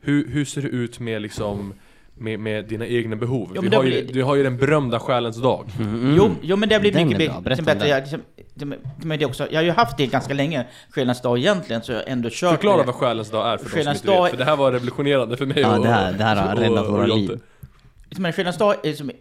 [0.02, 1.74] Hur, hur ser det ut med liksom
[2.18, 3.52] med, med dina egna behov?
[3.56, 5.66] Ja, Vi det har ju, blir- du har ju den berömda själens dag.
[6.18, 7.80] Jo, jo men det har blivit Den mycket liksom om bättre.
[7.80, 7.90] den.
[7.90, 8.22] Jag, liksom,
[9.08, 12.00] det, det också, jag har ju haft det ganska länge, Själens dag egentligen, så jag
[12.00, 14.24] har ändå kört Förklara med vad själens dag är för de som Själens inte dag-
[14.24, 16.54] vet, för det här var revolutionerande för mig Ja, och, det här- det här har
[16.56, 17.40] och- räddat våra liv.
[18.10, 18.20] det.
[18.20, 19.12] Men Själens dag är som...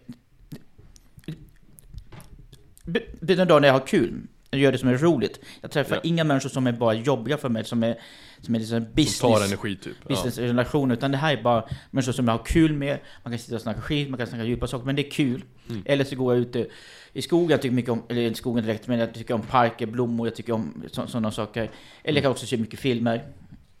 [2.83, 4.21] Det det är en dag när jag har kul.
[4.55, 5.39] Jag gör det som är roligt.
[5.61, 6.01] Jag träffar Ja.
[6.03, 7.95] inga människor som är bara jobbiga för mig, som är,
[8.41, 9.47] som är liksom Som tar business.
[9.47, 9.95] energi typ.
[10.01, 10.07] Ja.
[10.07, 12.99] businessrelation, utan det här är bara människor som jag har kul med.
[13.23, 15.43] Man kan sitta och snacka skit, man kan snacka djupa saker, men det är kul.
[15.69, 15.81] Mm.
[15.85, 16.67] Eller så går jag ute
[17.13, 19.85] i skogen, jag tycker mycket om, eller inte skogen direkt, men jag tycker om parker,
[19.85, 21.71] blommor, jag tycker om sådana saker.
[22.03, 23.23] Eller jag kan också se mycket filmer.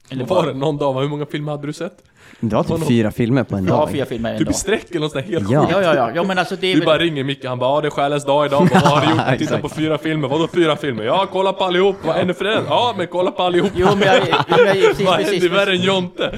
[0.09, 1.01] Eller var det någon dag?
[1.01, 1.97] Hur många filmer hade du sett?
[2.39, 3.91] Du har typ fyra filmer på en Jag har dag.
[3.91, 4.55] fyra filmer en Typ i dag.
[4.55, 5.61] sträck eller något sånt helt Ja.
[5.61, 5.71] sjukt.
[5.71, 6.11] Ja, ja, ja.
[6.15, 6.85] ja men alltså det är Vi väl...
[6.85, 9.17] bara ringer Micke, han bara ja det är själens dag idag, vad har du gjort?
[9.27, 9.61] Jag tittar Exakt.
[9.61, 11.03] på fyra filmer, vadå fyra filmer?
[11.03, 12.45] Ja, kolla på allihop, vad är det för?
[12.67, 13.71] Ja, men kolla på allihop!
[13.75, 16.35] Jo, men jag, men jag, precis, Vad precis, är det värre än Jonte?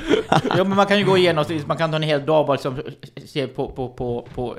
[0.57, 2.77] Jo, men man kan ju gå igenom, man kan ta en hel dag bara liksom,
[3.25, 4.55] se på, på, på, på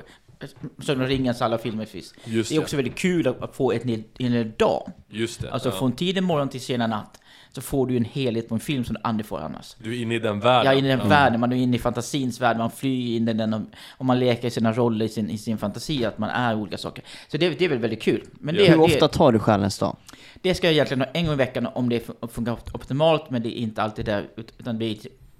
[0.85, 2.13] Sagan om ringens alla filmer finns.
[2.25, 4.03] Just Det är också väldigt kul att få ett en
[4.33, 4.91] hel dag.
[5.09, 5.51] Just det.
[5.51, 5.75] Alltså ja.
[5.75, 7.19] från tidig morgon till sena natt
[7.51, 9.75] så får du en helhet på en film som du aldrig får annars.
[9.79, 10.65] Du är inne i den världen.
[10.73, 13.33] Ja, in i den världen, man är inne i fantasins värld, man flyr in i
[13.33, 13.61] den och,
[13.97, 16.77] och man leker i sina roller i sin, i sin fantasi, att man är olika
[16.77, 17.03] saker.
[17.27, 18.23] Så det, det är väl väldigt kul.
[18.33, 18.61] Men Ja.
[18.61, 19.97] det, Hur ofta tar du själens dag?
[20.41, 23.41] det ska jag egentligen ha en gång i veckan om det fun- funkar optimalt, men
[23.41, 24.89] det är inte alltid där, ut- utan det är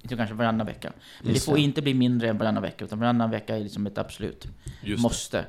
[0.02, 0.92] inte kanske varannan vecka.
[1.24, 1.62] Men Just det får det.
[1.64, 4.48] inte bli mindre än varannan vecka, utan varannan vecka är liksom ett absolut
[4.84, 5.46] Just det.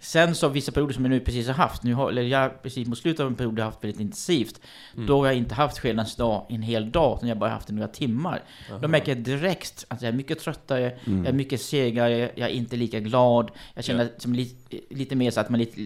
[0.00, 2.88] Sen så vissa perioder som jag nu precis har haft, nu har, eller jag precis
[2.88, 4.60] mot slutet av en period har haft väldigt intensivt.
[4.94, 5.06] Mm.
[5.06, 7.72] Då har jag inte haft skelens dag en hel dag, utan jag bara haft det
[7.72, 8.42] några timmar.
[8.82, 11.18] Då märker jag direkt att jag är mycket tröttare, Mm.
[11.18, 13.50] jag är mycket segare, jag är inte lika glad.
[13.74, 14.10] Jag känner Ja.
[14.18, 15.80] som lite, lite mer så att man lite,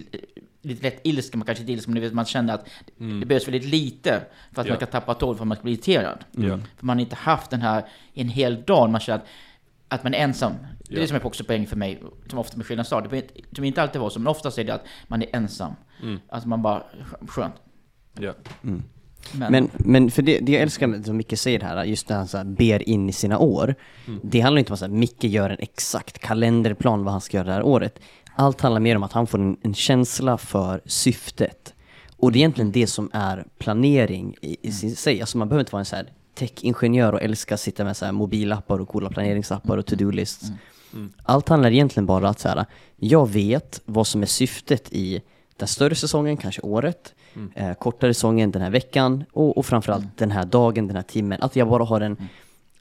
[0.62, 2.68] lite lätt ilsken, man kanske inte är ilsken, men man känner att
[3.20, 4.20] det behövs väldigt lite
[4.52, 4.72] för att Ja.
[4.72, 6.18] man ska tappa tål för att man ska bli irriterad.
[6.32, 6.58] Ja.
[6.76, 7.84] För man har inte haft den här
[8.14, 9.26] en hel dag, man känner att,
[9.94, 10.52] att man är ensam.
[10.88, 13.04] Det är det som är också poäng för mig, som ofta med Skillnads stad.
[13.04, 15.28] Det behöver inte- som inte alltid var så, men oftast är det att man är
[15.36, 15.72] ensam.
[16.02, 16.18] Mm.
[16.28, 16.82] Att man bara,
[17.26, 17.54] skönt.
[18.18, 18.32] Ja.
[19.32, 22.16] Men, Men, men för det, det jag älskar med som Micke säger här, just när
[22.16, 23.74] han så här ber in i sina år.
[24.22, 27.52] Det handlar inte om att Micke gör en exakt kalenderplan vad han ska göra det
[27.54, 27.98] här året.
[28.34, 31.74] Allt handlar mer om att han får en, en känsla för syftet.
[32.16, 35.20] Och det är egentligen det som är planering i, i sin sig.
[35.20, 38.04] Alltså man behöver inte vara en så här tech-ingenjör och älska att sitta med så
[38.04, 40.50] här mobilappar och coola planeringsappar och to-do-lists.
[41.22, 42.64] Allt handlar egentligen bara om att så här,
[42.96, 45.22] jag vet vad som är syftet i
[45.56, 47.14] den större säsongen, kanske året,
[47.54, 51.42] eh, kortare säsongen den här veckan och, och framförallt den här dagen, den här timmen.
[51.42, 52.16] Att jag bara har en,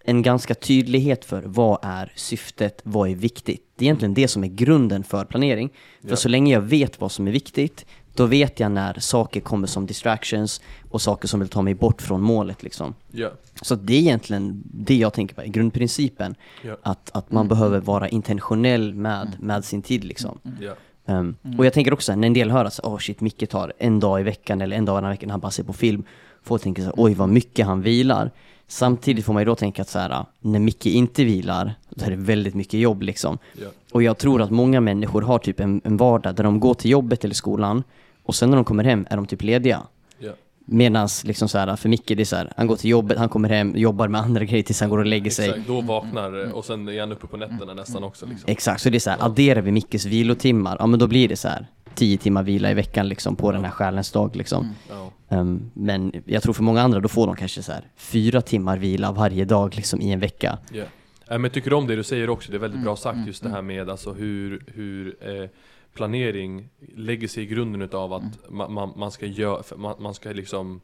[0.03, 3.65] en ganska tydlighet för vad är syftet, vad är viktigt.
[3.75, 5.69] Det är egentligen det som är grunden för planering.
[6.01, 6.15] För Ja.
[6.15, 7.85] så länge jag vet vad som är viktigt,
[8.15, 12.01] då vet jag när saker kommer som distractions och saker som vill ta mig bort
[12.01, 12.93] från målet liksom.
[13.11, 13.29] Ja.
[13.61, 16.35] Så det är egentligen det jag tänker på, grundprincipen.
[16.61, 16.77] Ja.
[16.83, 20.39] Att, att man behöver vara intentionell med, med sin tid liksom.
[20.59, 20.73] Ja.
[21.05, 23.99] Um, Och jag tänker också när en del hör att oh shit, Micke tar en
[23.99, 26.03] dag i veckan eller en dag i veckan när han bara ser på film.
[26.43, 28.31] Folk tänker så här, oj vad mycket han vilar.
[28.71, 32.09] Samtidigt får man ju då tänka att så här, när Micke inte vilar, då är
[32.09, 33.37] det väldigt mycket jobb liksom.
[33.61, 33.67] Ja.
[33.91, 36.91] Och jag tror att många människor har typ en, en vardag där de går till
[36.91, 37.83] jobbet eller skolan
[38.23, 39.81] och sen när de kommer hem är de typ lediga.
[40.19, 40.31] Ja.
[40.65, 43.29] Medans liksom så här, för Micke det är så här, han går till jobbet, han
[43.29, 45.49] kommer hem, jobbar med andra grejer tills han går och lägger sig.
[45.49, 48.51] Exakt, då vaknar eh, och sen är han uppe på nätterna nästan också liksom.
[48.51, 51.35] Exakt, så det är så här, adderar vi Mickes vilotimmar, ja men då blir det
[51.35, 54.75] så här 10 timmar vila i veckan liksom på den här själens dag liksom.
[54.89, 55.11] Ja.
[55.31, 58.77] Ehm, men jag tror för många andra, då får de kanske så här fyra timmar
[58.77, 60.57] vila varje dag liksom i en vecka.
[60.71, 60.85] Ja,
[61.27, 63.49] men jag tycker om det du säger också, det är väldigt bra sagt just det
[63.49, 65.49] här med alltså hur, hur eh,
[65.93, 70.29] planering lägger sig i grunden utav att man, man, man ska göra, man, man ska
[70.31, 70.81] liksom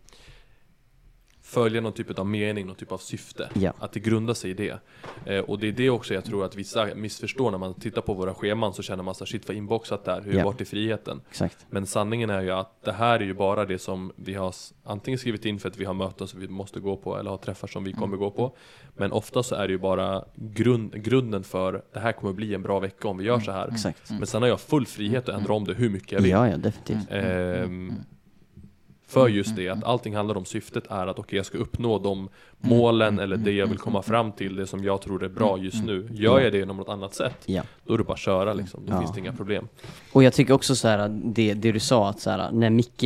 [1.47, 3.49] följa någon typ av mening, någon typ av syfte.
[3.53, 3.73] Ja.
[3.79, 4.79] Att det grundar sig i det.
[5.25, 8.13] Eh, och det är det också jag tror att vissa missförstår när man tittar på
[8.13, 10.45] våra scheman så känner man så shit vad inboxat där, hur Ja.
[10.45, 11.21] vart är friheten?
[11.29, 11.65] Exakt.
[11.69, 15.17] Men sanningen är ju att det här är ju bara det som vi har antingen
[15.19, 17.67] skrivit in för att vi har möten som vi måste gå på eller har träffar
[17.67, 18.55] som vi kommer gå på.
[18.95, 22.61] Men ofta så är det ju bara grund, grunden för det här kommer bli en
[22.61, 23.67] bra vecka om vi gör så här.
[23.71, 24.09] Exakt.
[24.09, 26.31] Men sen har jag full frihet att ändra om det hur mycket jag vill.
[26.31, 27.07] Ja, ja, definitivt.
[27.11, 27.93] Ehm,
[29.08, 32.30] för just det, att allting handlar om syftet är att okej jag ska uppnå de
[32.60, 35.84] målen eller det jag vill komma fram till, det som jag tror är bra just
[35.84, 36.08] nu.
[36.12, 37.62] Gör jag det genom något annat sätt, Ja.
[37.86, 38.86] då är det bara att köra liksom.
[38.86, 38.99] Då Ja.
[38.99, 39.68] finns det inga problem.
[40.12, 43.03] Och jag tycker också så här, det, det du sa att så här, när Micke,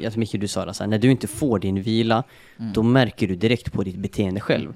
[0.00, 2.22] jag tror Micke du sa det så här, när du inte får din vila,
[2.74, 4.72] då märker du direkt på ditt beteende själv.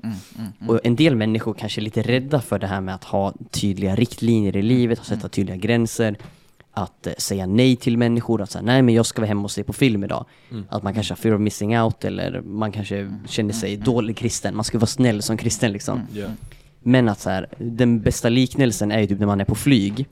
[0.69, 3.95] Och en del människor kanske är lite rädda för det här med att ha tydliga
[3.95, 6.17] riktlinjer i livet och sätta tydliga gränser.
[6.75, 9.51] Att eh, säga nej till människor, att säga nej men jag ska vara hemma och
[9.51, 10.27] se på film idag.
[10.69, 14.57] Att man kanske har fear of missing out eller man kanske känner sig dålig kristen,
[14.57, 16.01] man ska vara snäll som kristen liksom.
[16.13, 16.27] Ja.
[16.81, 20.07] Men att så här, den bästa liknelsen är ju typ när man är på flyg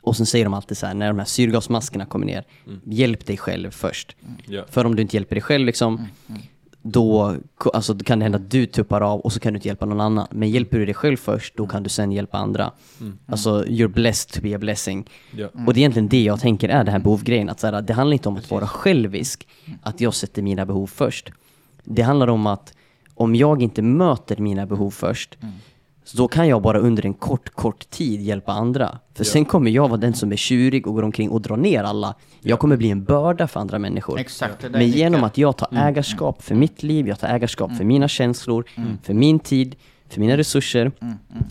[0.00, 2.44] och sen säger de alltid så här, när de här syrgasmaskerna kommer ner,
[2.84, 4.16] hjälp dig själv först.
[4.46, 4.64] Ja.
[4.70, 6.08] För om du inte hjälper dig själv liksom,
[6.82, 7.36] då,
[7.72, 10.00] alltså, kan det hända att du tuppar av och så kan du inte hjälpa någon
[10.00, 10.26] annan.
[10.30, 12.72] Men hjälper du dig själv först, då kan du sen hjälpa andra.
[13.26, 15.10] Alltså, you're blessed to be a blessing.
[15.30, 15.48] Ja.
[15.66, 17.48] Och det är egentligen det jag tänker är den här behovgrejen.
[17.48, 19.48] Att så här, det handlar inte om att vara självisk,
[19.82, 21.30] att jag sätter mina behov först.
[21.84, 22.74] Det handlar om att
[23.14, 25.38] om jag inte möter mina behov först,
[26.04, 28.98] så då kan jag bara under en kort, kort tid hjälpa andra.
[29.14, 31.84] För sen kommer jag vara den som är tjurig och går omkring och drar ner
[31.84, 32.14] alla.
[32.40, 34.18] Jag kommer bli en börda för andra människor.
[34.18, 37.76] Exakt, det där Men genom att jag tar ägarskap för mitt liv, jag tar ägarskap
[37.76, 38.64] för mina känslor,
[39.02, 39.76] för min tid,
[40.08, 40.92] för mina resurser.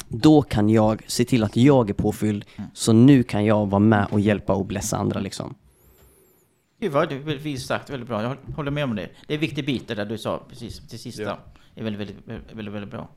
[0.07, 2.45] Då kan jag se till att jag är påfylld.
[2.73, 5.55] Så nu kan jag vara med och hjälpa och blessa andra liksom.
[6.79, 7.09] Gud vad
[7.41, 8.23] fint sagt, väldigt bra.
[8.23, 9.09] Jag håller med om det.
[9.27, 11.23] Det är en viktig bit det där du sa precis till sista.
[11.23, 11.37] Ja.
[11.75, 13.09] Det är väldigt, väldigt, väldigt, väldigt, väldigt bra.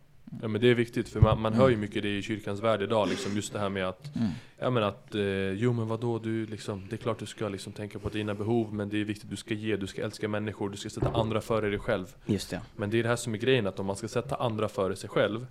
[0.43, 2.83] Ja men det är viktigt för man, man hör ju mycket det i kyrkans värld
[2.83, 4.11] idag liksom just det här med att
[4.59, 5.23] Ja men att, eh,
[5.53, 8.75] jo men vadå du liksom Det är klart du ska liksom tänka på dina behov
[8.75, 11.41] Men det är viktigt, du ska ge, du ska älska människor Du ska sätta andra
[11.41, 12.61] före dig själv Just det.
[12.77, 14.97] Men det är det här som är grejen att om man ska sätta andra före
[14.97, 15.47] sig själv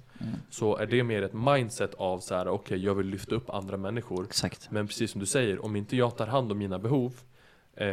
[0.50, 3.78] Så är det mer ett mindset av så här: okej jag vill lyfta upp andra
[3.78, 4.72] människor Exakt.
[4.72, 7.14] Men precis som du säger, om inte jag tar hand om mina behov
[7.76, 7.88] eh,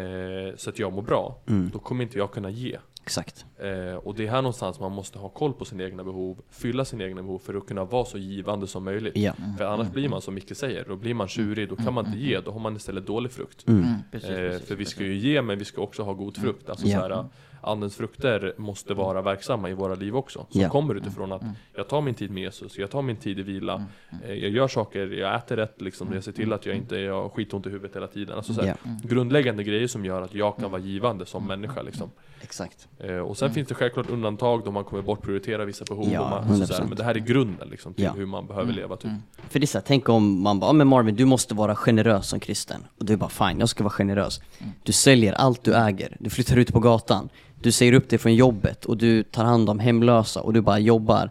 [0.57, 1.71] Så att jag mår bra Mm.
[1.73, 3.45] Då kommer inte jag kunna ge Exakt.
[3.59, 6.85] Eh, och det är här någonstans man måste ha koll på sina egna behov, fylla
[6.85, 9.17] sina egna behov för att kunna vara så givande som möjligt.
[9.17, 9.33] Ja.
[9.59, 12.19] För annars blir man som Micke säger, då blir man tjurig, då kan man inte
[12.19, 13.69] ge, då har man istället dålig frukt.
[13.69, 13.83] Mm.
[13.85, 16.37] Mm, precis, Eh, precis, för vi ska ju ge, men vi ska också ha god
[16.37, 16.71] frukt.
[16.71, 17.01] Alltså Ja.
[17.01, 17.25] så här,
[17.63, 20.47] Andens frukter måste vara verksamma i våra liv också.
[20.51, 20.69] Som Ja.
[20.69, 21.43] kommer utifrån att
[21.77, 23.85] jag tar min tid med Jesus, jag tar min tid i vila,
[24.25, 27.23] eh, jag gör saker, jag äter rätt liksom, jag ser till att jag inte jag
[27.23, 28.37] har skitont i huvudet hela tiden.
[28.37, 28.77] Alltså så här.
[29.03, 32.11] Grundläggande grejer som gör att jag kan vara givande som människa liksom.
[32.43, 32.89] Exakt.
[32.99, 36.09] Eh, och sen finns det självklart undantag då man kommer bortprioritera vissa behov.
[36.13, 36.67] Ja, och man, 100%.
[36.67, 38.13] såhär, men det här är grunden liksom, till Ja.
[38.17, 38.97] hur man behöver leva.
[38.97, 39.11] Typ.
[39.49, 41.77] För det är så här, tänk om man bara, "Ja, men Marvin du måste vara
[41.77, 42.85] generös som kristen.
[42.99, 44.41] Och du är bara fine, jag ska vara generös.
[44.83, 47.29] Du säljer allt du äger, du flyttar ut på gatan,
[47.63, 50.79] du säger upp dig från jobbet och du tar hand om hemlösa och du bara
[50.79, 51.31] jobbar.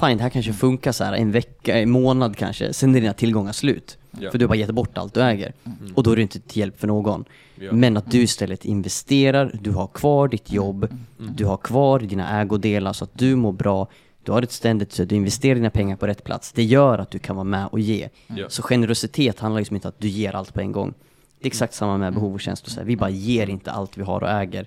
[0.00, 3.12] Fine, det här kanske funkar så här en vecka, en månad kanske, sen är dina
[3.12, 3.98] tillgångar slut.
[4.20, 4.30] Ja.
[4.30, 5.52] För du har bara gett bort allt du äger.
[5.94, 7.24] Och då är du inte till hjälp för någon.
[7.54, 7.72] Ja.
[7.72, 10.88] Men att du istället investerar, du har kvar ditt jobb,
[11.36, 13.88] du har kvar dina ägodelar så att du mår bra.
[14.22, 16.52] Du har ett ständigt att du investerar dina pengar på rätt plats.
[16.52, 18.08] Det gör att du kan vara med och ge.
[18.26, 18.48] Ja.
[18.48, 20.94] Så generositet handlar liksom inte om att du ger allt på en gång.
[21.40, 22.70] Det är exakt samma med behov och känslor.
[22.70, 24.66] Så här, Vi bara ger inte allt vi har och äger.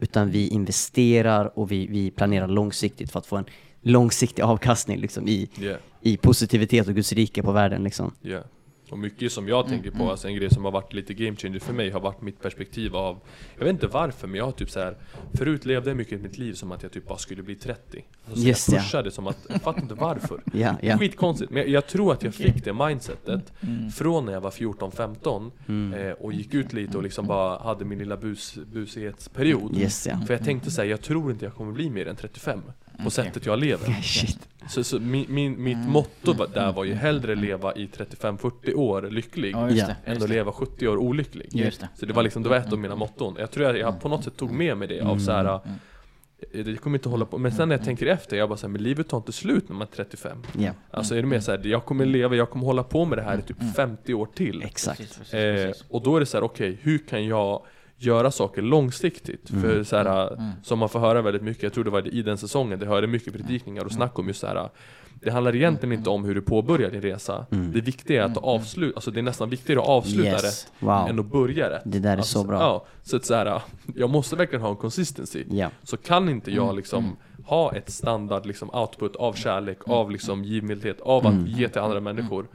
[0.00, 3.44] Utan vi investerar och vi, vi planerar långsiktigt för att få en
[3.82, 5.74] långsiktig avkastning liksom, i, Ja.
[6.00, 7.84] i positivitet och Guds rike på världen.
[7.84, 8.12] Liksom.
[8.20, 8.40] Ja.
[8.92, 11.58] Och mycket som jag tänker på, alltså en grej som har varit lite game changer
[11.58, 13.20] för mig har varit mitt perspektiv av
[13.58, 14.96] Jag vet inte varför men jag har typ så här
[15.34, 18.04] Förut levde jag mycket i mitt liv som att jag typ bara skulle bli 30
[18.26, 18.82] alltså, så Just Jag ja.
[18.82, 20.98] pushade som att, jag fattar inte varför Ja, ja.
[20.98, 23.52] Skitkonstigt, men jag, jag tror att jag fick det mindsetet
[23.94, 25.94] Från när jag var 14-15 Mm.
[25.94, 30.08] eh, Och gick ut lite och liksom bara hade min lilla bus, busighetsperiod Yes.
[30.26, 32.60] För jag tänkte säga, jag tror inte jag kommer bli mer än 35
[33.04, 34.48] På sättet jag lever Shit.
[34.68, 39.02] Så, så min, min, mitt motto var, där var ju hellre leva i 35-40 år
[39.02, 39.96] lycklig Ja, det.
[40.04, 40.26] än att det.
[40.26, 41.48] leva 70 år olycklig.
[41.52, 41.88] Just det.
[41.94, 43.36] Så det var liksom, det var ett av mina motton.
[43.38, 45.44] Jag tror att jag på något sätt tog med mig det av så här.
[46.52, 48.72] eh, Jag kommer inte hålla på, men sen när jag tänker efter, jag bara såhär,
[48.72, 50.38] men livet tar inte slut när man är 35.
[50.58, 53.22] Ja, Alltså är det mer såhär, jag kommer leva, jag kommer hålla på med det
[53.22, 54.62] här i typ 50 år till.
[54.62, 55.00] exakt.
[55.32, 57.62] Eh, och då är det så här: okej, hur kan jag
[58.04, 59.50] göra saker långsiktigt?
[59.60, 62.38] För så här, som man får höra väldigt mycket, jag tror det var i den
[62.38, 64.68] säsongen, det hörde mycket predikningar och snack om just så här.
[65.24, 67.46] Det handlar egentligen inte om hur du påbörjar din resa.
[67.50, 70.42] Det viktiga är att avsluta, alltså det är nästan viktigare att avsluta Yes.
[70.44, 71.06] rätt Wow.
[71.08, 71.82] än att börja rätt.
[71.84, 72.58] Det där är alltså, så bra.
[72.60, 73.60] Ja, så att så här,
[73.96, 75.44] jag måste verkligen ha en consistency.
[75.50, 75.70] Ja.
[75.82, 76.64] Så kan inte Mm.
[76.64, 79.98] jag liksom ha ett standard liksom output av kärlek, Mm.
[79.98, 82.46] av liksom givmildhet, av att ge till andra människor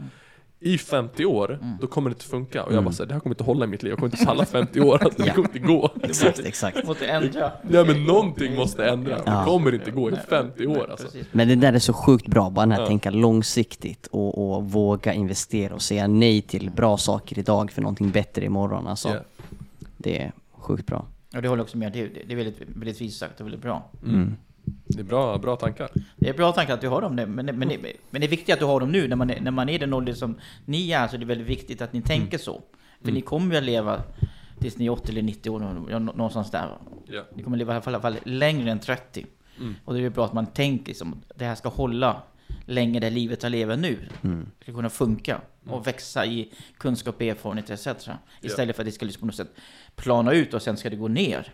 [0.60, 1.78] i 50 år, Mm.
[1.82, 2.64] då kommer det inte funka.
[2.64, 4.26] Och jag bara såhär, det här kommer inte hålla i mitt liv, jag kommer inte
[4.26, 5.91] palla 50 år, alltså, det kommer inte gå.
[6.03, 6.88] Exakt, exakt.
[6.88, 7.51] Måste ändra.
[7.70, 9.45] Nej men någonting måste ändras, det Ja.
[9.45, 11.08] kommer inte gå i 50 år alltså.
[11.32, 12.88] Men det där är så sjukt bra, bara den här Ja.
[12.88, 18.12] tänka långsiktigt och, och våga investera och säga nej till bra saker idag för någonting
[18.12, 18.88] bättre imorgon.
[18.88, 19.20] Alltså, Ja.
[19.97, 21.05] Det är sjukt bra.
[21.36, 21.91] Och det håller också med.
[21.93, 23.89] Det är, det är väldigt, väldigt fint sagt och väldigt bra.
[24.05, 24.36] Mm.
[24.86, 25.89] Det är bra, bra tankar.
[26.15, 27.78] Det är bra tankar att du har dem nu, men, men, det-
[28.09, 29.80] men det är viktigt att du har dem nu när man är, när man är
[29.80, 32.61] den ålder som ni är, så det är väldigt viktigt att ni tänker så.
[33.01, 34.01] För ni kommer ju att leva
[34.59, 36.78] tills ni är 80 eller 90 år, nå- nå- någonstans där.
[37.05, 37.24] Ja.
[37.36, 39.26] Ni kommer leva i alla fall, längre än 30.
[39.86, 42.22] Och det är ju bra att man tänker liksom, det här ska hålla
[42.65, 44.47] länge det livet jag lever nu Mm.
[44.61, 47.88] ska kunna funka och växa i kunskap, erfarenhet etc.
[48.41, 49.51] Istället för att det ska liksom på något sätt
[49.95, 51.53] plana ut och sen ska det gå ner.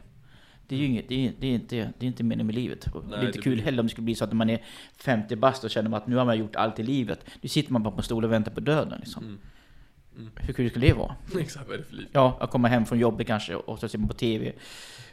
[0.68, 2.88] Det är ju inget, det är, det är inte, det är inte meningen med livet.
[2.94, 4.50] Och det är inte det kul blir- heller om det skulle bli så att man
[4.50, 4.64] är
[4.98, 7.26] 50 bast och känner man att nu har man gjort allt i livet.
[7.42, 9.24] Nu sitter man bara på en stol och väntar på döden liksom.
[9.24, 9.38] Mm.
[10.18, 10.30] Mm.
[10.36, 11.16] Hur kul skulle det vara?
[11.40, 12.08] Exakt, vad är det för liv?
[12.12, 14.52] Ja, att komma hem från jobbet kanske och så ser man på TV.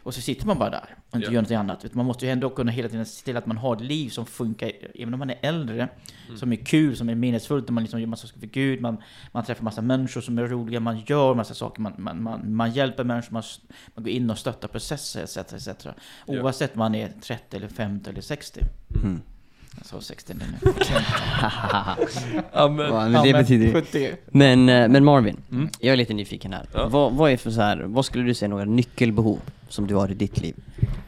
[0.02, 1.32] Och så sitter man bara där och inte Ja.
[1.32, 1.94] gör något annat.
[1.94, 4.26] Man måste ju ändå kunna hela tiden se till att man har ett liv som
[4.26, 5.88] funkar, även om man är äldre,
[6.26, 6.38] Mm.
[6.38, 8.96] som är kul, som är meningsfullt, där man liksom gör massa saker för Gud, man,
[9.32, 12.70] man träffar massa människor som är roliga, man gör massa saker, man, man, man, man
[12.70, 13.42] hjälper människor, man,
[13.94, 15.36] man går in och stöttar processer etc.
[15.36, 15.68] etc.
[15.84, 15.92] Ja.
[16.26, 18.60] Oavsett om man är 30 eller 50 eller 60.
[19.04, 19.20] Mm.
[19.76, 20.44] Jag sa 60 nu.
[22.52, 23.72] Ja, men, Ja, men det betyder ju...
[23.72, 24.16] 70.
[24.26, 25.68] Men, eh, men Marvin, Mm.
[25.80, 26.66] jag är lite nyfiken här.
[26.74, 26.88] Ja.
[26.88, 29.94] Vad, vad är för så här, vad skulle du säga är några nyckelbehov som du
[29.94, 30.54] har i ditt liv?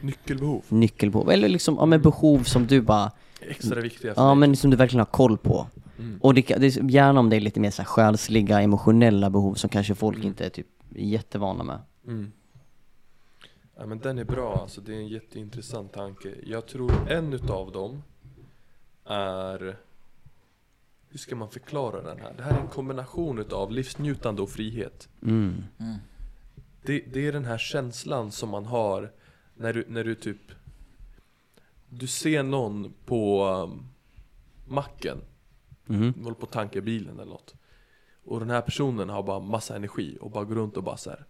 [0.01, 0.63] nyckelbehov.
[0.69, 3.11] Nyckelbehov, eller liksom, ja men behov som du bara,
[3.41, 5.67] Extra viktiga ja men som du verkligen har koll på.
[5.99, 6.19] Mm.
[6.21, 9.53] Och det, det är gärna om det är lite mer så här själsliga, emotionella behov
[9.53, 10.27] som kanske folk Mm.
[10.27, 11.79] inte är typ jättevana med.
[12.07, 12.31] Mm.
[13.79, 16.29] Ja men den är bra alltså, det är en jätteintressant tanke.
[16.45, 18.03] Jag tror en utav dem
[19.05, 19.77] är
[21.09, 22.33] Hur ska man förklara den här?
[22.37, 25.09] Det här är en kombination utav livsnjutande och frihet.
[25.21, 25.63] Mm.
[25.79, 25.97] Mm.
[26.81, 29.11] Det, det är den här känslan som man har
[29.55, 30.51] när du, när du typ
[31.89, 33.85] Du ser någon på um,
[34.67, 35.17] macken,
[35.85, 36.13] Mhm.
[36.23, 37.55] håller på att tanka bilen eller något
[38.25, 41.09] Och den här personen har bara massa energi och bara går runt och bara så
[41.09, 41.25] här.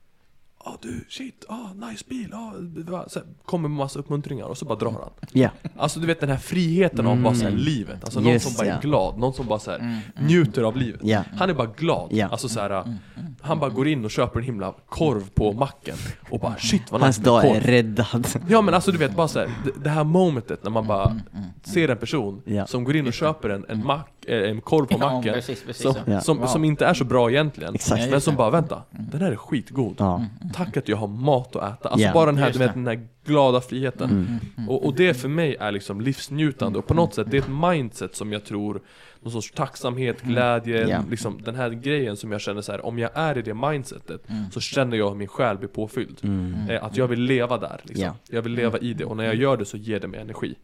[0.66, 2.52] Ja ah, du, shit, ah, nice bil, ah,
[2.92, 5.50] va?" så här, kommer med massa uppmuntringar och så bara drar han Ja.
[5.78, 7.62] Alltså du vet den här friheten av bara så här, Mm.
[7.62, 8.80] livet, alltså någon som bara är ja.
[8.82, 10.00] glad, någon som bara så här, Mm.
[10.28, 11.24] njuter av livet Ja.
[11.38, 12.98] Han är bara glad, alltså så här,
[13.42, 15.96] han bara går in och köper en himla korv på macken
[16.30, 18.28] och bara shit vad Hans nice dag är räddad.
[18.50, 21.20] Ja men alltså du vet bara så här, det, det här momentet när man bara
[21.64, 25.14] ser en person som går in och köper en, en, mack, en korv på Ja,
[25.16, 25.82] macken precis, precis.
[25.82, 26.22] som, Ja.
[26.22, 26.48] som, Wow.
[26.48, 28.04] som inte är så bra egentligen Exakt.
[28.04, 30.26] Ja, Men som bara vänta, den här är skitgod Ja.
[30.54, 32.14] Tack att jag har mat att äta Alltså Ja.
[32.14, 34.10] bara den här, du vet den här glada friheten
[34.58, 34.70] Mm.
[34.70, 37.72] och, och det för mig är liksom livsnjutande och på något sätt det är ett
[37.72, 38.82] mindset som jag tror
[39.22, 41.04] Någon sorts tacksamhet, glädje, Ja.
[41.10, 42.86] liksom den här grejen som jag känner så här.
[42.86, 44.22] om jag är i det mindsetet
[44.52, 46.70] Så känner jag att min själ blir påfylld Mm.
[46.70, 48.06] Eh, Att jag vill leva där liksom.
[48.06, 48.16] Ja.
[48.30, 50.56] Jag vill leva i det och när jag gör det så ger det mig energi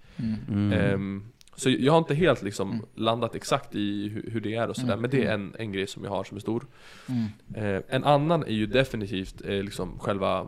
[0.47, 1.23] Mm.
[1.59, 4.97] Så jag har inte helt liksom landat exakt i hur, hur det är och sådär
[4.97, 6.65] Men det är en, en grej som jag har som är stor.
[7.07, 7.75] Mm.
[7.75, 10.47] Eh, En annan är ju definitivt eh, liksom själva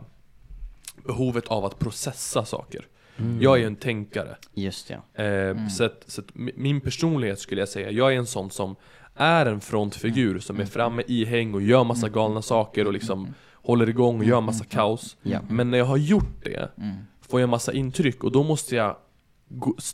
[1.06, 2.86] behovet av att processa saker.
[3.16, 3.42] Mm.
[3.42, 4.36] Jag är ju en tänkare.
[4.54, 5.22] Just ja.
[5.24, 8.50] Eh, Så, att, så att mi- min personlighet skulle jag säga, jag är en sån
[8.50, 8.76] som
[9.14, 13.34] är en frontfigur som är framme i häng och gör massa galna saker och liksom
[13.54, 15.16] håller igång och gör massa kaos.
[15.48, 16.96] Men när jag har gjort det, Mm.
[17.28, 18.96] får jag massa intryck och då måste jag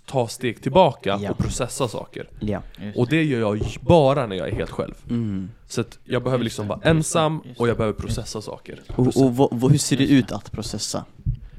[0.06, 1.30] ta steg tillbaka Ja.
[1.30, 2.62] och processa saker Ja.
[2.80, 5.48] Just Och det gör jag bara när jag är helt själv Mm.
[5.66, 8.80] Så att jag behöver liksom det, vara det, ensam och det, jag behöver processa saker
[8.96, 11.04] Och, och vad, vad, hur ser det ut att processa?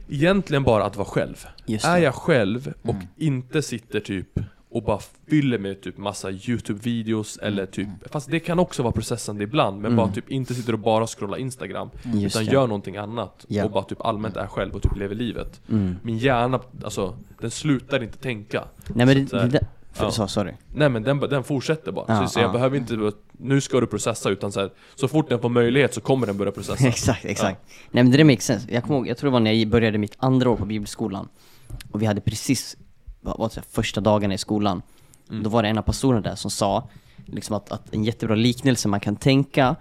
[0.10, 2.00] Egentligen bara att vara själv Är det.
[2.00, 3.08] jag själv och Mm.
[3.18, 4.40] inte sitter typ
[4.72, 5.00] och bara
[5.30, 9.86] fyller med typ massa YouTube-videos eller typ Fast det kan också vara processande ibland men
[9.86, 9.96] Mm.
[9.98, 13.66] bara typ inte sitter och bara scrollar Instagram Just Utan gör någonting annat Ja.
[13.66, 15.96] och bara typ allmänt är själv och typ lever livet Mm.
[16.04, 20.12] Min hjärna, alltså den slutar inte tänka Nej men Så det, det, för, ja.
[20.12, 20.52] så, sorry.
[20.76, 22.54] Nej men den, den fortsätter bara, Ja, så, så jag ja.
[22.54, 26.02] behöver inte, nu ska du processa utan så, här, så fort den får möjlighet så
[26.02, 27.62] kommer den börja processa exakt, exakt.
[27.92, 28.68] Nej men det där makes sense.
[28.72, 31.28] Jag kommer ihåg, jag tror det var när jag började mitt andra år på bibelskolan.
[31.92, 32.78] Och vi hade precis,
[33.22, 34.82] vad vad första dagarna i skolan.
[35.30, 35.44] Mm.
[35.44, 36.88] Då var det en av pastorerna där som sa,
[37.26, 39.76] liksom att, att en jättebra liknelse man kan tänka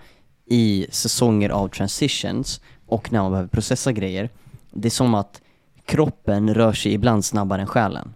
[0.46, 4.30] i säsonger av transitions och när man behöver processa grejer.
[4.70, 5.40] Det är som att
[5.84, 8.14] kroppen rör sig ibland snabbare än själen.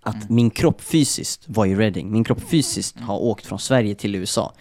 [0.00, 4.14] Att min kropp fysiskt var i Reading, min kropp fysiskt har åkt från Sverige till
[4.14, 4.52] USA.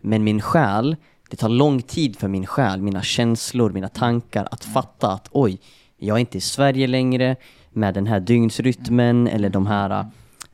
[0.00, 0.96] Men min själ,
[1.30, 5.60] det tar lång tid för min själ, mina känslor, mina tankar att fatta att oj,
[5.96, 7.36] jag är inte i Sverige längre
[7.74, 10.06] med den här dygnsrytmen eller de här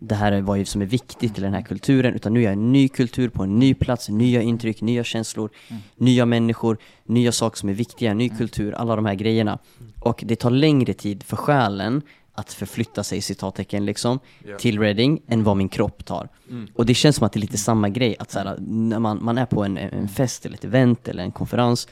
[0.03, 2.53] det här är vad som är viktigt i den här kulturen, utan nu är jag
[2.53, 5.51] en ny kultur på en ny plats, nya intryck, nya känslor,
[5.97, 9.59] nya människor, nya saker som är viktiga, ny kultur, alla de här grejerna.
[10.01, 12.03] Och det tar längre tid för själen
[12.33, 14.59] att förflytta sig, citattecken liksom, Ja.
[14.59, 16.29] till Reading än vad min kropp tar.
[16.51, 16.69] Mm.
[16.75, 19.19] Och det känns som att det är lite samma grej, att så här, när man,
[19.25, 21.89] man är på en, en fest eller ett event eller en konferens,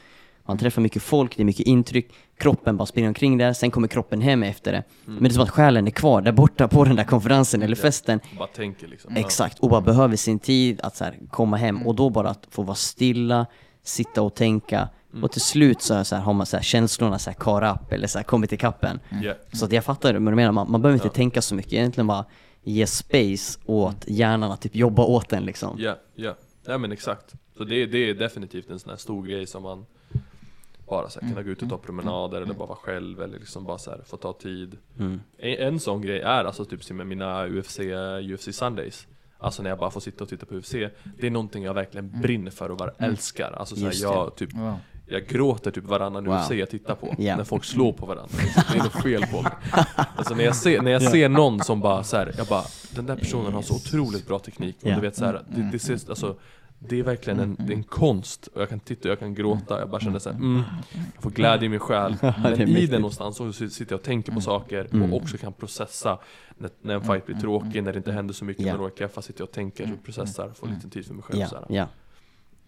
[0.48, 3.88] man träffar mycket folk, det är mycket intryck, kroppen bara springer omkring där, sen kommer
[3.88, 4.82] kroppen hem efter det.
[5.04, 7.76] Men det är som att själen är kvar där borta på den där konferensen eller
[7.76, 9.16] festen, Bara tänker liksom.
[9.16, 12.46] Exakt, och bara behöver sin tid att så här, komma hem och då bara att
[12.50, 13.46] få vara stilla,
[13.82, 14.88] sitta och tänka.
[15.22, 17.92] Och till slut så, så här, har man så här, känslorna så här, caught up
[17.92, 19.00] eller så här, kommit i kappen.
[19.22, 19.34] Ja.
[19.52, 22.06] Så att jag fattar vad du menar, man, man behöver inte tänka så mycket, egentligen
[22.06, 22.24] bara
[22.62, 25.76] ge space åt hjärnan att typ jobba åt den liksom.
[25.78, 26.36] Ja, ja.
[26.66, 27.34] Ja men exakt.
[27.56, 29.86] Så det, det är definitivt en sån här stor grej som man
[30.90, 33.64] bara så här, kunna gå ut och ta promenader eller bara vara själv eller liksom
[33.64, 34.76] bara så här, få ta tid.
[34.98, 35.20] Mm.
[35.38, 37.78] En, en sån grej är alltså typ som med mina UFC,
[38.34, 39.06] UFC Sundays.
[39.40, 40.72] Alltså när jag bara får sitta och titta på UFC.
[41.18, 43.52] Det är någonting jag verkligen brinner för och bara älskar.
[43.58, 44.76] Alltså så här, jag typ Wow.
[45.06, 46.34] jag gråter typ varannan Wow.
[46.36, 47.36] UFC jag tittar på, Ja.
[47.36, 48.34] när folk slår på varandra.
[48.72, 49.52] Det är något fel på mig.
[50.16, 52.64] Alltså när jag ser, när jag ser någon som bara så här, jag bara,
[52.94, 54.76] den där personen har så otroligt bra teknik.
[54.82, 56.36] Och du vet så här, det, det, ser, alltså,
[56.78, 58.46] det är verkligen en, det är en konst.
[58.46, 60.62] Och jag kan titta och jag kan gråta, jag bara känner såhär, mm,
[61.14, 62.16] jag får glädje i min själ.
[62.42, 65.12] Men i den någonstans så sitter jag och tänker på saker Mm.
[65.12, 66.18] och också kan processa
[66.58, 68.72] när, när en fight blir tråkig, när det inte händer så mycket Ja.
[68.72, 71.40] med några träffar, sitter jag och tänker och processar, får lite tid för mig själv
[71.40, 71.64] här.
[71.68, 71.86] ja.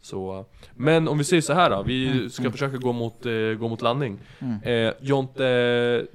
[0.02, 0.44] Så,
[0.74, 3.82] men om vi säger så här då, vi ska försöka gå mot, eh, gå mot
[3.82, 4.18] landning.
[4.62, 5.44] Eh, Jonte,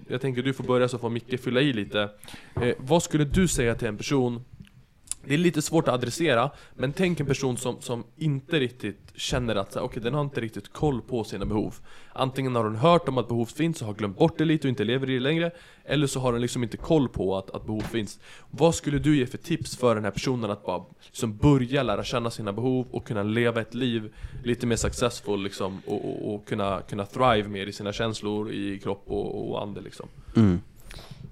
[0.07, 2.09] jag tänker du får börja så får Micke fylla i lite.
[2.61, 4.45] Eh, vad skulle du säga till en person
[5.27, 9.55] det är lite svårt att adressera, men tänk en person som, som inte riktigt känner
[9.55, 11.75] att så okej, den har inte riktigt koll på sina behov.
[12.13, 14.69] Antingen har hon hört om att behov finns och har glömt bort det lite och
[14.69, 15.51] inte lever i det längre,
[15.85, 18.19] eller så har den liksom inte koll på att, att behov finns.
[18.51, 22.03] Vad skulle du ge för tips för den här personen att bara liksom börja lära
[22.03, 24.13] känna sina behov och kunna leva ett liv
[24.43, 28.79] lite mer successful liksom, och, och, och kunna, kunna thrive mer i sina känslor, i
[28.79, 30.07] kropp och, och ande liksom?
[30.35, 30.59] Mm.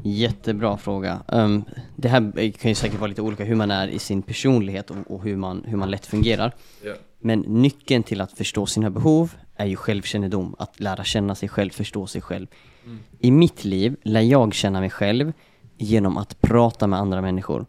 [0.04, 1.22] Jättebra fråga.
[1.28, 1.64] Ehm,
[1.96, 4.98] det här kan ju säkert vara lite olika hur man är i sin personlighet och,
[5.08, 6.56] och hur, man, hur man lätt fungerar.
[6.84, 6.94] Ja.
[7.20, 11.70] Men nyckeln till att förstå sina behov är ju självkännedom, att lära känna sig själv,
[11.70, 12.48] förstå sig själv.
[12.86, 13.00] Mm.
[13.20, 15.34] I mitt liv lär jag känna mig själv
[15.78, 17.66] genom att prata med andra människor.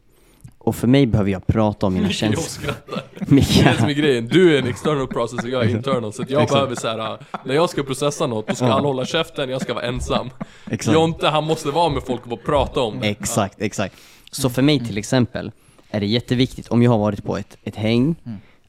[0.65, 2.43] Och för mig behöver jag prata om mina känslor.
[2.43, 3.03] skrattar.
[3.27, 6.13] Det är det som är grejen, du är en external process och jag är internal
[6.13, 9.05] Så att jag behöver så här, när jag ska processa något, då ska alla hålla
[9.05, 10.31] käften, jag ska vara ensam
[10.71, 10.95] Exakt.
[10.95, 13.97] Jonte, han måste vara med folk och bara prata om det Exakt, exakt.
[14.31, 15.53] Så för mig till exempel
[15.91, 18.17] är det jätteviktigt om jag har varit på ett, ett häng,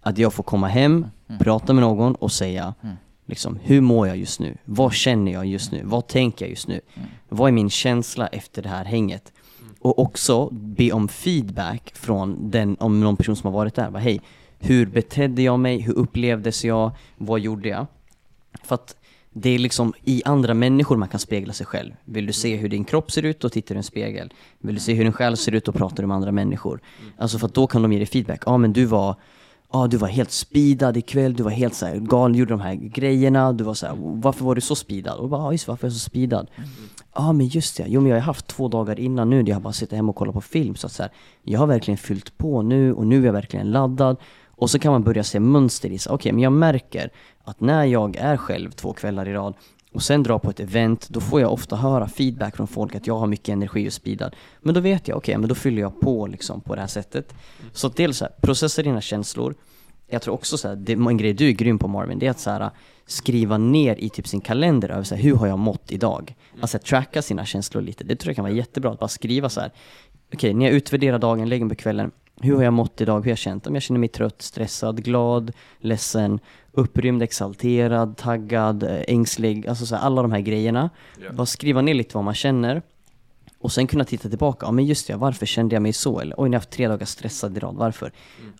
[0.01, 1.05] att jag får komma hem,
[1.39, 2.73] prata med någon och säga
[3.25, 4.57] liksom, hur mår jag just nu?
[4.65, 5.81] Vad känner jag just nu?
[5.83, 6.81] Vad tänker jag just nu?
[7.29, 9.31] Vad är min känsla efter det här hänget?
[9.85, 13.91] Och också be om feedback från den, om någon person som har varit där.
[13.91, 14.21] Bara, Hej,
[14.59, 15.79] hur betedde jag mig?
[15.79, 16.91] Hur upplevdes jag?
[17.17, 17.85] Vad gjorde jag?
[18.63, 18.95] För att
[19.33, 21.93] det är liksom i andra människor man kan spegla sig själv.
[22.05, 24.33] Vill du se hur din kropp ser ut, då tittar du i en spegel.
[24.59, 26.79] Vill du se hur din själ ser ut, då pratar du med andra människor.
[27.17, 28.43] Alltså för att då kan de ge dig feedback.
[28.45, 29.15] Ja men du var,
[29.75, 32.75] ja du var helt speedad ikväll, du var helt så här galen, gjorde de här
[32.75, 35.17] grejerna, du var så här, varför var du så speedad?
[35.17, 36.47] Och bara, ja just varför är jag så speedad?
[37.15, 39.61] Ja men just det, jo men jag har haft två dagar innan nu där jag
[39.61, 41.11] bara suttit hemma och kollat på film så att så här,
[41.43, 44.17] jag har verkligen fyllt på nu och nu är jag verkligen laddad.
[44.57, 47.09] Och så kan man börja se mönster i så okej men jag märker
[47.43, 49.53] att när jag är själv två kvällar i rad
[49.95, 53.07] och sen drar på ett event, då får jag ofta höra feedback från folk att
[53.07, 54.35] jag har mycket energi och speedad.
[54.59, 57.33] Men då vet jag, okej men då fyller jag på liksom på det här sättet.
[57.71, 59.55] Så att dels så här, processa dina känslor.
[60.07, 62.31] Jag tror också så här, det en grej du är grym på Marvin, det är
[62.31, 62.69] att så här,
[63.05, 66.35] skriva ner i typ sin kalender över så här, hur har jag mått idag?
[66.61, 69.61] Alltså tracka sina känslor lite, det tror jag kan vara jättebra att bara skriva så
[69.61, 69.71] här.
[70.33, 73.23] Okej, när jag utvärderar dagen, lägger mig på kvällen, hur har jag mått idag, hur
[73.23, 73.67] har jag känt?
[73.67, 76.39] Om jag känner mig trött, stressad, glad, ledsen,
[76.75, 80.89] upprymd, exalterad, taggad, eh, ängslig, alltså så här, alla de här grejerna.
[81.25, 81.31] Ja.
[81.31, 82.81] Bara skriva ner lite vad man känner
[83.59, 86.19] och sen kunna titta tillbaka, ja men just det, varför kände jag mig så?
[86.19, 88.11] Eller oj, när jag har haft tre dagar stressad i rad, varför?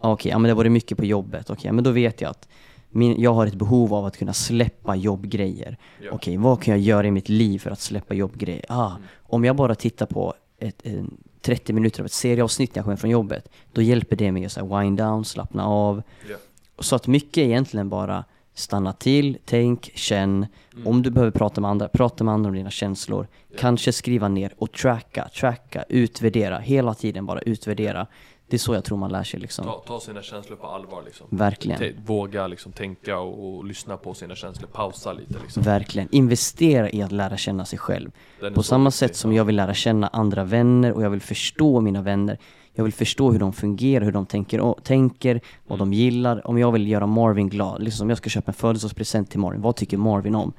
[0.02, 2.30] Ja, okej, ja men det var det mycket på jobbet, okej, men då vet jag
[2.30, 2.48] att
[2.90, 5.78] min, jag har ett behov av att kunna släppa jobbgrejer.
[6.02, 6.12] Ja.
[6.12, 8.66] Okej, vad kan jag göra i mitt liv för att släppa jobbgrejer?
[8.70, 8.92] Ah,
[9.24, 12.98] om jag bara tittar på ett, en 30 minuter av ett serieavsnitt när jag kommer
[12.98, 16.04] från jobbet, då hjälper det mig att så här wind down, slappna av.
[16.30, 16.36] Ja.
[16.80, 18.24] Så att mycket är egentligen bara
[18.54, 20.48] stanna till, tänk, känn.
[20.86, 23.28] Om du behöver prata med andra, prata med andra om dina känslor.
[23.58, 26.60] Kanske skriva ner och tracka, tracka, utvärdera.
[26.60, 28.08] Hela tiden bara utvärdera.
[28.48, 29.66] Det är så jag tror man lär sig liksom.
[29.66, 31.80] Ta, ta sina känslor på allvar liksom Verkligen.
[31.80, 36.08] T- Våga liksom tänka och, och lyssna på sina känslor, pausa lite liksom Verkligen.
[36.12, 38.12] Investera i att lära känna sig själv.
[38.54, 38.98] På samma viktig.
[39.00, 42.38] sätt som jag vill lära känna andra vänner och jag vill förstå mina vänner.
[42.76, 46.48] Jag vill förstå hur de fungerar, hur de tänker, och, tänker vad de gillar.
[46.48, 49.62] Om jag vill göra Marvin glad, liksom om jag ska köpa en födelsedagspresent till Marvin,
[49.62, 50.54] vad tycker Marvin om?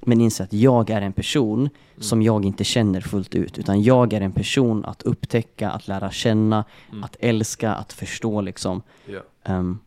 [0.00, 4.12] Men inse att jag är en person som jag inte känner fullt ut, utan jag
[4.12, 6.64] är en person att upptäcka, att lära känna,
[7.02, 8.82] att älska, att förstå liksom.
[9.06, 9.20] ja.
[9.44, 9.78] Ehm,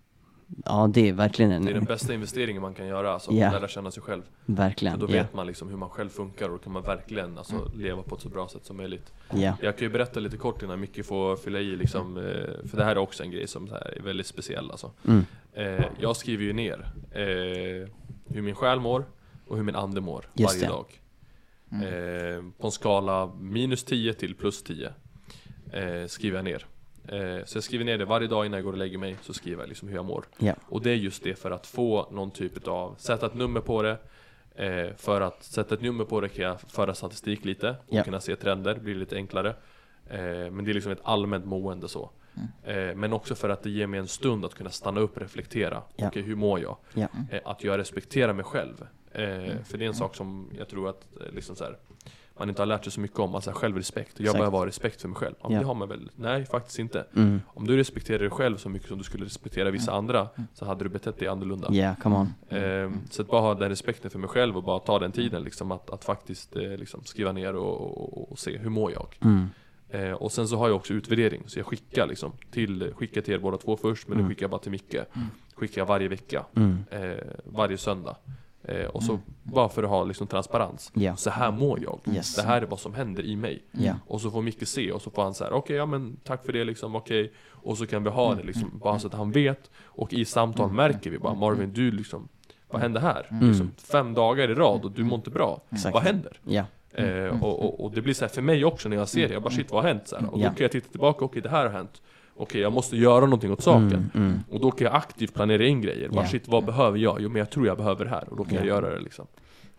[0.66, 1.66] ja, det är verkligen en...
[1.66, 3.52] Det är den bästa investeringen man kan göra, alltså Ja.
[3.52, 5.22] lära känna sig själv Verkligen, För då ja.
[5.22, 8.16] vet man liksom hur man själv funkar och då kan man verkligen alltså, leva på
[8.16, 9.58] ett så bra sätt som möjligt ja.
[9.62, 12.24] Jag kan ju berätta lite kort innan Micke får fylla i liksom, eh,
[12.70, 14.91] för det här är också en grej som är väldigt speciell alltså.
[15.08, 15.26] Mm.
[15.54, 17.89] Eh, Jag skriver ju ner eh,
[18.28, 19.06] hur min själ mår
[19.47, 20.74] och hur min ande mår Just varje det.
[20.74, 20.86] dag.
[21.72, 24.89] Eh, på en skala minus 10 till plus 10.
[25.74, 26.66] eh, skriver jag ner.
[27.08, 29.34] Eh, så jag skriver ner det varje dag innan jag går och lägger mig, så
[29.34, 30.26] skriver jag liksom hur jag mår.
[30.38, 30.54] Ja.
[30.66, 33.82] Och det är just det för att få någon typ av, sätta ett nummer på
[33.82, 33.97] det
[34.56, 38.04] eh, För att sätta ett nummer på det kan jag föra statistik lite och Ja.
[38.04, 39.49] kunna se trender, blir lite enklare
[40.10, 40.20] eh,
[40.52, 42.10] Men det är liksom ett allmänt mående så
[42.64, 45.22] eh, Men också för att det ger mig en stund att kunna stanna upp och
[45.22, 46.08] reflektera Ja.
[46.08, 46.78] Okej, hur mår jag?
[46.93, 47.08] Ja.
[47.32, 49.22] Eh, att jag respekterar mig själv eh,
[49.64, 51.78] För det är en sak som jag tror att liksom så här,
[52.40, 54.38] man inte har lärt sig så mycket om, alltså självrespekt Jag Exakt.
[54.40, 55.60] behöver ha respekt för mig själv, ja, men Ja.
[55.62, 56.10] det har man väl?
[56.16, 57.42] Nej, faktiskt inte Mm.
[57.48, 60.84] Om du respekterar dig själv så mycket som du skulle respektera vissa andra Så hade
[60.84, 62.34] du betett dig annorlunda Yeah, come on.
[62.50, 65.44] Ehm, Så att bara ha den respekten för mig själv och bara ta den tiden
[65.44, 69.08] liksom att, att faktiskt eh, liksom skriva ner och, och, och se hur mår jag
[69.22, 69.48] Mm.
[69.90, 73.34] Eh, Och sen så har jag också utvärdering så jag skickar liksom till, skickar till
[73.34, 74.96] er båda två först men nu skickar jag bara till Micke
[75.56, 76.84] Skickar jag varje vecka, Mm.
[76.92, 78.16] eh, varje söndag
[78.64, 80.91] eh, Och så bara för att ha liksom transparens.
[80.95, 81.16] Ja.
[81.16, 82.36] Så här mår jag, Yes.
[82.36, 83.64] det här är vad som händer i mig.
[83.72, 83.93] Ja.
[84.07, 86.45] och så får Micke se och så får han så här: okej ja men tack
[86.45, 87.32] för det liksom, okej.
[87.49, 89.70] Och så kan vi ha det liksom, bara så att han vet.
[89.86, 92.28] Och i samtal märker vi bara Marvin du liksom
[92.70, 93.26] Vad hände här?
[93.41, 95.62] Liksom, fem dagar i rad och du mår inte bra.
[95.93, 96.39] Vad händer?
[96.43, 96.64] Ja.
[96.93, 99.34] Eh, och, och, och det blir så här för mig också när jag ser det,
[99.34, 100.07] jag bara shit vad har hänt?
[100.07, 102.01] Så här, och då kan jag titta tillbaka, okej det här har hänt
[102.42, 104.39] Okej jag måste göra någonting åt saken Mm, mm.
[104.52, 107.18] Och då kan jag aktivt planera in grejer, bara shit vad behöver jag?
[107.22, 108.60] Jo men jag tror jag behöver det här och då kan Ja.
[108.60, 109.26] jag göra det liksom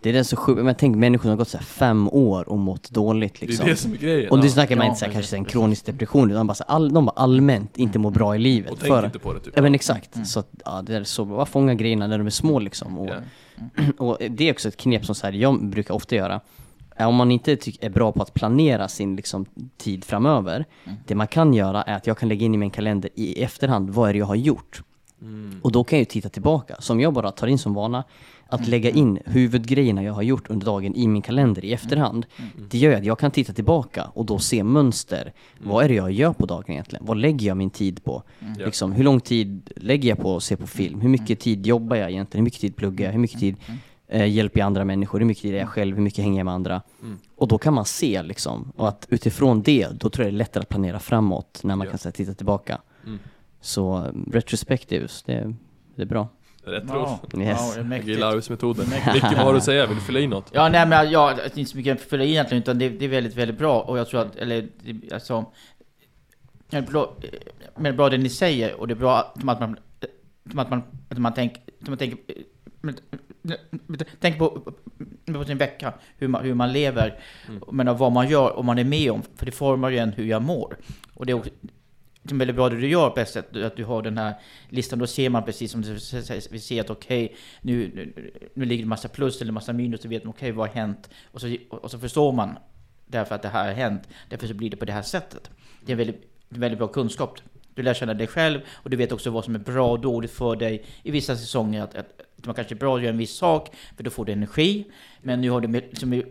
[0.02, 2.48] Det är det så sjukt, men tänk människor som har gått så här fem år
[2.48, 3.66] och mått dåligt Det liksom.
[3.66, 5.44] är det som är grejen Och nu snackar man Ja, inte så här, kanske en
[5.44, 8.70] kronisk depression, utan bara så här, all, de bara allmänt inte mår bra i livet.
[8.72, 10.26] Och tänk För, inte på det typ ja men exakt.
[10.26, 12.98] Så att, ja, det är så bra, fånga grejerna när de är små liksom.
[12.98, 13.82] Och, Ja.
[13.98, 16.40] och det är också ett knep som så här, jag brukar ofta göra.
[16.96, 20.64] Är Om man inte är bra på att planera sin liksom, tid framöver,
[21.06, 23.90] det man kan göra är att jag kan lägga in i min kalender i efterhand,
[23.90, 24.82] vad är det jag har gjort?
[25.22, 25.60] Mm.
[25.62, 28.04] Och då kan jag ju titta tillbaka, som jag bara tar in som vana,
[28.48, 32.26] att lägga in huvudgrejerna jag har gjort under dagen i min kalender i efterhand.
[32.70, 35.32] Det gör att jag kan titta tillbaka och då se mönster.
[35.58, 37.06] Vad är det jag gör på dagen egentligen?
[37.06, 38.22] Vad lägger jag min tid på?
[38.58, 41.00] Liksom, hur lång tid lägger jag på att se på film?
[41.00, 42.40] Hur mycket tid jobbar jag egentligen?
[42.40, 43.12] Hur mycket tid pluggar jag?
[43.12, 43.56] Hur mycket tid
[44.12, 45.18] eh, hjälper jag andra människor?
[45.18, 45.96] Hur mycket är jag själv?
[45.96, 46.82] Hur mycket hänger jag med andra?
[47.02, 47.18] Mm.
[47.36, 50.38] Och då kan man se liksom, och att utifrån det, då tror jag det är
[50.38, 51.90] lättare att planera framåt när man Ja.
[51.90, 52.78] kan så här, titta tillbaka.
[53.06, 53.18] Mm.
[53.60, 55.54] Så retrospectives, det,
[55.96, 56.28] det är bra.
[56.64, 57.18] Rätt Wow.
[57.32, 57.40] ord.
[57.42, 57.76] Yes.
[57.78, 58.86] Wow, Jag arbetsmetoden.
[59.14, 59.86] Micke, vad har du att säga?
[59.86, 60.50] Vill du fylla i något?
[60.52, 62.88] Ja, nej men ja, det är inte så mycket att fylla i egentligen, utan det,
[62.88, 63.80] det är väldigt, väldigt bra.
[63.80, 65.44] Och jag tror att, eller det- alltså,
[66.88, 67.14] bra,
[67.74, 69.76] men det är bra det ni säger, och det är bra att man,
[70.50, 72.18] som att man, att man tänker, som man tänker,
[74.20, 74.72] tänk på,
[75.34, 77.18] på sin vecka, hur man, hur man lever,
[77.72, 80.24] men vad man gör och man är med om, för det formar ju en hur
[80.26, 80.76] jag mår.
[81.14, 81.50] Och det är också,
[82.22, 84.34] det är väldigt bra det du gör bäst, att, du- att du har den här
[84.68, 85.82] listan, då ser man precis som
[86.50, 90.08] vi ser att okej, nu, nu, nu ligger det massa plus eller massa minus, då
[90.08, 91.10] vet man okej, vad har hänt?
[91.32, 92.56] Och så, och så förstår man
[93.06, 95.50] därför att det här har hänt, därför så blir det på det här sättet.
[95.84, 97.38] Det är en väldigt, väldigt bra kunskap.
[97.74, 100.30] Du lär känna dig själv och du vet också vad som är bra och dåligt
[100.30, 101.82] för dig i vissa säsonger.
[101.82, 104.24] Att, att, att man kanske är bra att göra en viss sak, för då får
[104.24, 104.84] du energi.
[105.20, 106.22] Men nu har du liksom,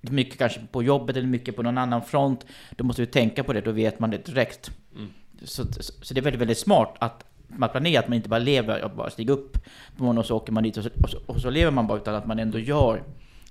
[0.00, 2.46] mycket kanske på jobbet eller mycket på någon annan front.
[2.70, 4.70] Då måste du tänka på det, då vet man det direkt.
[4.94, 5.10] Mm.
[5.42, 8.40] Så, så, så det är väldigt, väldigt smart att man planerar, att man inte bara
[8.40, 9.52] lever och bara stiger upp
[9.96, 11.86] på morgonen och så åker man dit och så, och så, och så lever man
[11.86, 13.02] bara, utan att man ändå gör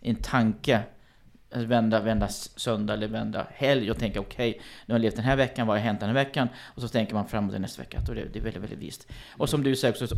[0.02, 0.82] en tanke.
[1.58, 5.36] Vända, vända söndag eller vända helg och tänka okej, nu har jag levt den här
[5.36, 6.48] veckan, vad har hänt den här veckan?
[6.64, 8.00] Och så tänker man framåt nästa vecka.
[8.00, 9.08] Det, det är väldigt, väldigt vist.
[9.38, 10.16] Och som du säger också,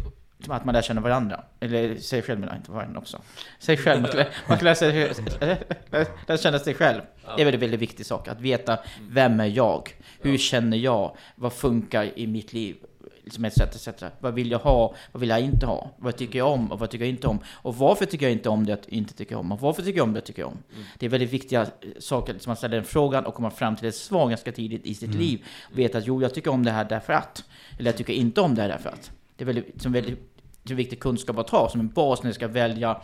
[0.48, 1.44] att man lär känna varandra.
[1.60, 3.22] Eller sig själv, men inte varandra också.
[3.60, 5.14] Sig själv, man kan, lä- man kan lära, sig,
[6.28, 7.02] lära känna sig själv.
[7.38, 8.28] Det är en väldigt, viktig sak.
[8.28, 8.80] Att veta,
[9.10, 9.96] vem är jag?
[10.22, 11.18] Hur känner jag?
[11.36, 12.76] Vad funkar i mitt liv?
[13.24, 14.04] Liksom etc, etc.
[14.20, 14.96] Vad vill jag ha?
[15.12, 15.92] Vad vill jag inte ha?
[15.98, 17.40] Vad tycker jag om och vad tycker jag inte om?
[17.48, 19.52] Och varför tycker jag inte om det jag inte tycker om?
[19.52, 20.58] Och varför tycker jag om det jag tycker om?
[20.98, 21.68] Det är väldigt viktiga eh,
[22.00, 24.94] saker, som man ställer den frågan och kommer fram till ett svar ganska tidigt i
[24.96, 25.46] sitt liv.
[25.72, 27.44] Veta att jo, jag tycker om det här därför att.
[27.80, 29.12] Eller jag tycker inte om det här därför att.
[29.38, 32.28] Det är väldigt, som väldigt det är viktig kunskap att ha som en bas när
[32.28, 33.02] jag ska välja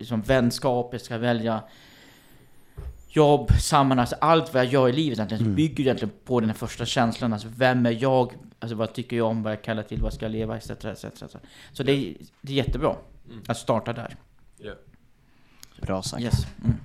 [0.00, 1.62] som vänskap, jag ska välja
[3.08, 6.56] jobb, sammanhang, alltså allt vad jag gör i livet egentligen bygger egentligen på den här
[6.56, 7.32] första känslan.
[7.32, 8.32] Alltså vem är jag?
[8.58, 9.42] Alltså vad tycker jag om?
[9.42, 10.02] Vad jag kallar till?
[10.02, 10.56] Vad ska jag leva?
[10.56, 10.70] Etc.
[10.70, 11.36] etc, etc.
[11.72, 12.96] Så det är, det är jättebra
[13.46, 14.16] att starta där.
[14.58, 14.72] Ja.
[15.82, 16.22] Bra sagt.
[16.22, 16.46] Yes.
[16.64, 16.76] Mm.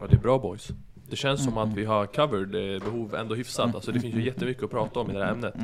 [0.00, 0.68] Ja, det är bra boys.
[1.10, 3.74] Det känns som att vi har covered eh, behov ändå hyfsat.
[3.74, 5.54] Alltså det finns ju jättemycket att prata om i det här ämnet.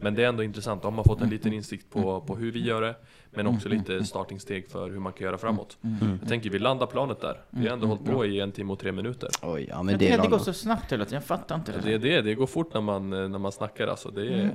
[0.00, 0.82] Men det är ändå intressant.
[0.82, 2.94] Då har man fått en liten insikt på, på hur vi gör det.
[3.30, 5.78] Men också lite startingsteg för hur man kan göra framåt.
[6.20, 7.40] Jag tänker vi landar planet där.
[7.50, 9.28] Vi har ändå hållit på i en timme och tre minuter.
[9.42, 11.72] Oj, ja Men det, det är det går så snabbt hela tiden, jag fattar inte
[11.72, 11.80] det.
[11.82, 14.10] Det är det, det går fort när man, när man snackar alltså.
[14.10, 14.50] Det är,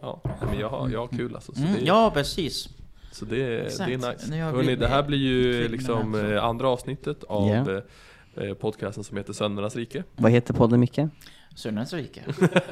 [0.00, 0.20] ja,
[0.50, 1.52] men jag har, jag har kul alltså.
[1.54, 2.68] Så Mm, det, är- ja, precis.
[3.12, 4.52] Så det, det är nice.
[4.52, 7.80] blivit det här blir ju liksom eh, andra avsnittet av
[8.36, 10.04] eh, podcasten som heter Söndernas rike.
[10.16, 10.98] Vad heter podden Micke?
[11.54, 12.20] Sönens rike.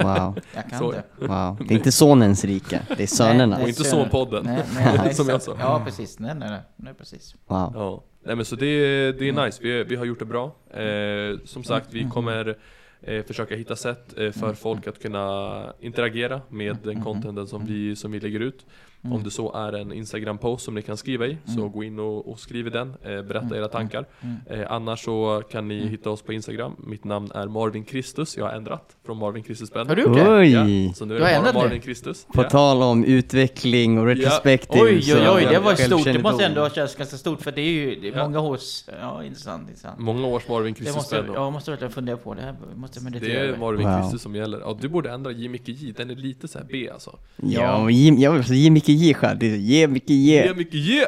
[0.00, 0.92] Wow, Jag kan Så.
[0.92, 1.02] det.
[1.18, 1.56] wow.
[1.68, 3.46] Det är inte sonens rike, det är sönerna.
[3.56, 3.84] Nej, Och inte.
[3.84, 4.44] Sonpodden.
[4.44, 5.56] Nej, nej, nej, Som jag så- sa.
[5.60, 6.18] Ja, precis.
[6.18, 7.34] Nej, nej, nej, nej precis.
[7.46, 7.72] Wow.
[7.74, 8.66] Ja, nej men så det,
[9.12, 10.44] det är nice, vi, vi har gjort det bra.
[10.70, 12.56] Eh, som sagt, vi kommer
[13.02, 17.96] eh, försöka hitta sätt eh, för folk att kunna interagera med den contenten som vi,
[17.96, 18.66] som vi lägger ut.
[19.02, 22.28] Om det så är en Instagram-post som ni kan skriva i, så gå in och,
[22.30, 24.06] och skriv i den, eh, berätta era tankar.
[24.50, 28.44] Eh, annars så kan ni hitta oss på Instagram, mitt namn är Marvin Kristus, jag
[28.44, 29.88] har ändrat från Marvin Kristus Ben.
[29.88, 30.30] Har du gjort det?
[30.30, 30.50] Oj!
[30.86, 31.62] Ja, så nu är det bara?
[31.62, 32.26] Marvin Kristus.
[32.34, 32.50] På Ja.
[32.50, 36.04] tal om utveckling och retrospective Oj, oj, oj, det var stort.
[36.04, 38.22] Det måste ändå ha känts ganska stort, för det är ju det är Ja.
[38.22, 38.84] många års...
[39.00, 39.98] Ja, intressant, intressant.
[39.98, 41.32] Många års Marvin Kristus måste, Ben.
[41.34, 43.58] jag måste verkligen fundera på det här, måste jag meditera Det är över.
[43.58, 44.00] Marvin Wow.
[44.02, 44.60] Kristus som gäller.
[44.60, 45.48] Ja, du borde ändra J.
[45.48, 47.18] Micke J, den är lite så här B alltså.
[47.36, 48.44] Ja, och ge, jag vill
[48.92, 50.44] ge Micke J själv, det är ge Micke J.
[50.46, 50.54] J.
[50.56, 51.06] Micke J!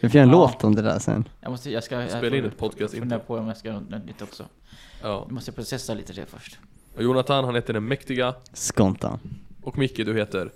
[0.00, 0.36] Vi får göra en Ja.
[0.36, 1.28] låt om det där sen.
[1.40, 2.00] Jag måste, jag ska...
[2.00, 3.26] jag Spela in ett podcast Fundera inte.
[3.26, 4.46] på om jag ska göra något nytt också.
[5.02, 5.22] Ja.
[5.26, 6.58] Jag måste processa lite det först.
[6.96, 8.34] Och Jonathan, han heter den mäktiga.
[8.52, 9.18] Skonta.
[9.62, 10.50] Och Micke, du heter?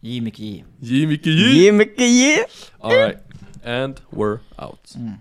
[0.00, 0.20] J.
[0.20, 0.64] Micke J.
[0.80, 1.06] J.
[1.06, 1.62] Micke J!
[1.64, 2.36] Ge Micke J!
[2.80, 3.16] Alright.
[3.64, 4.94] And we're out.
[4.96, 5.12] Mm.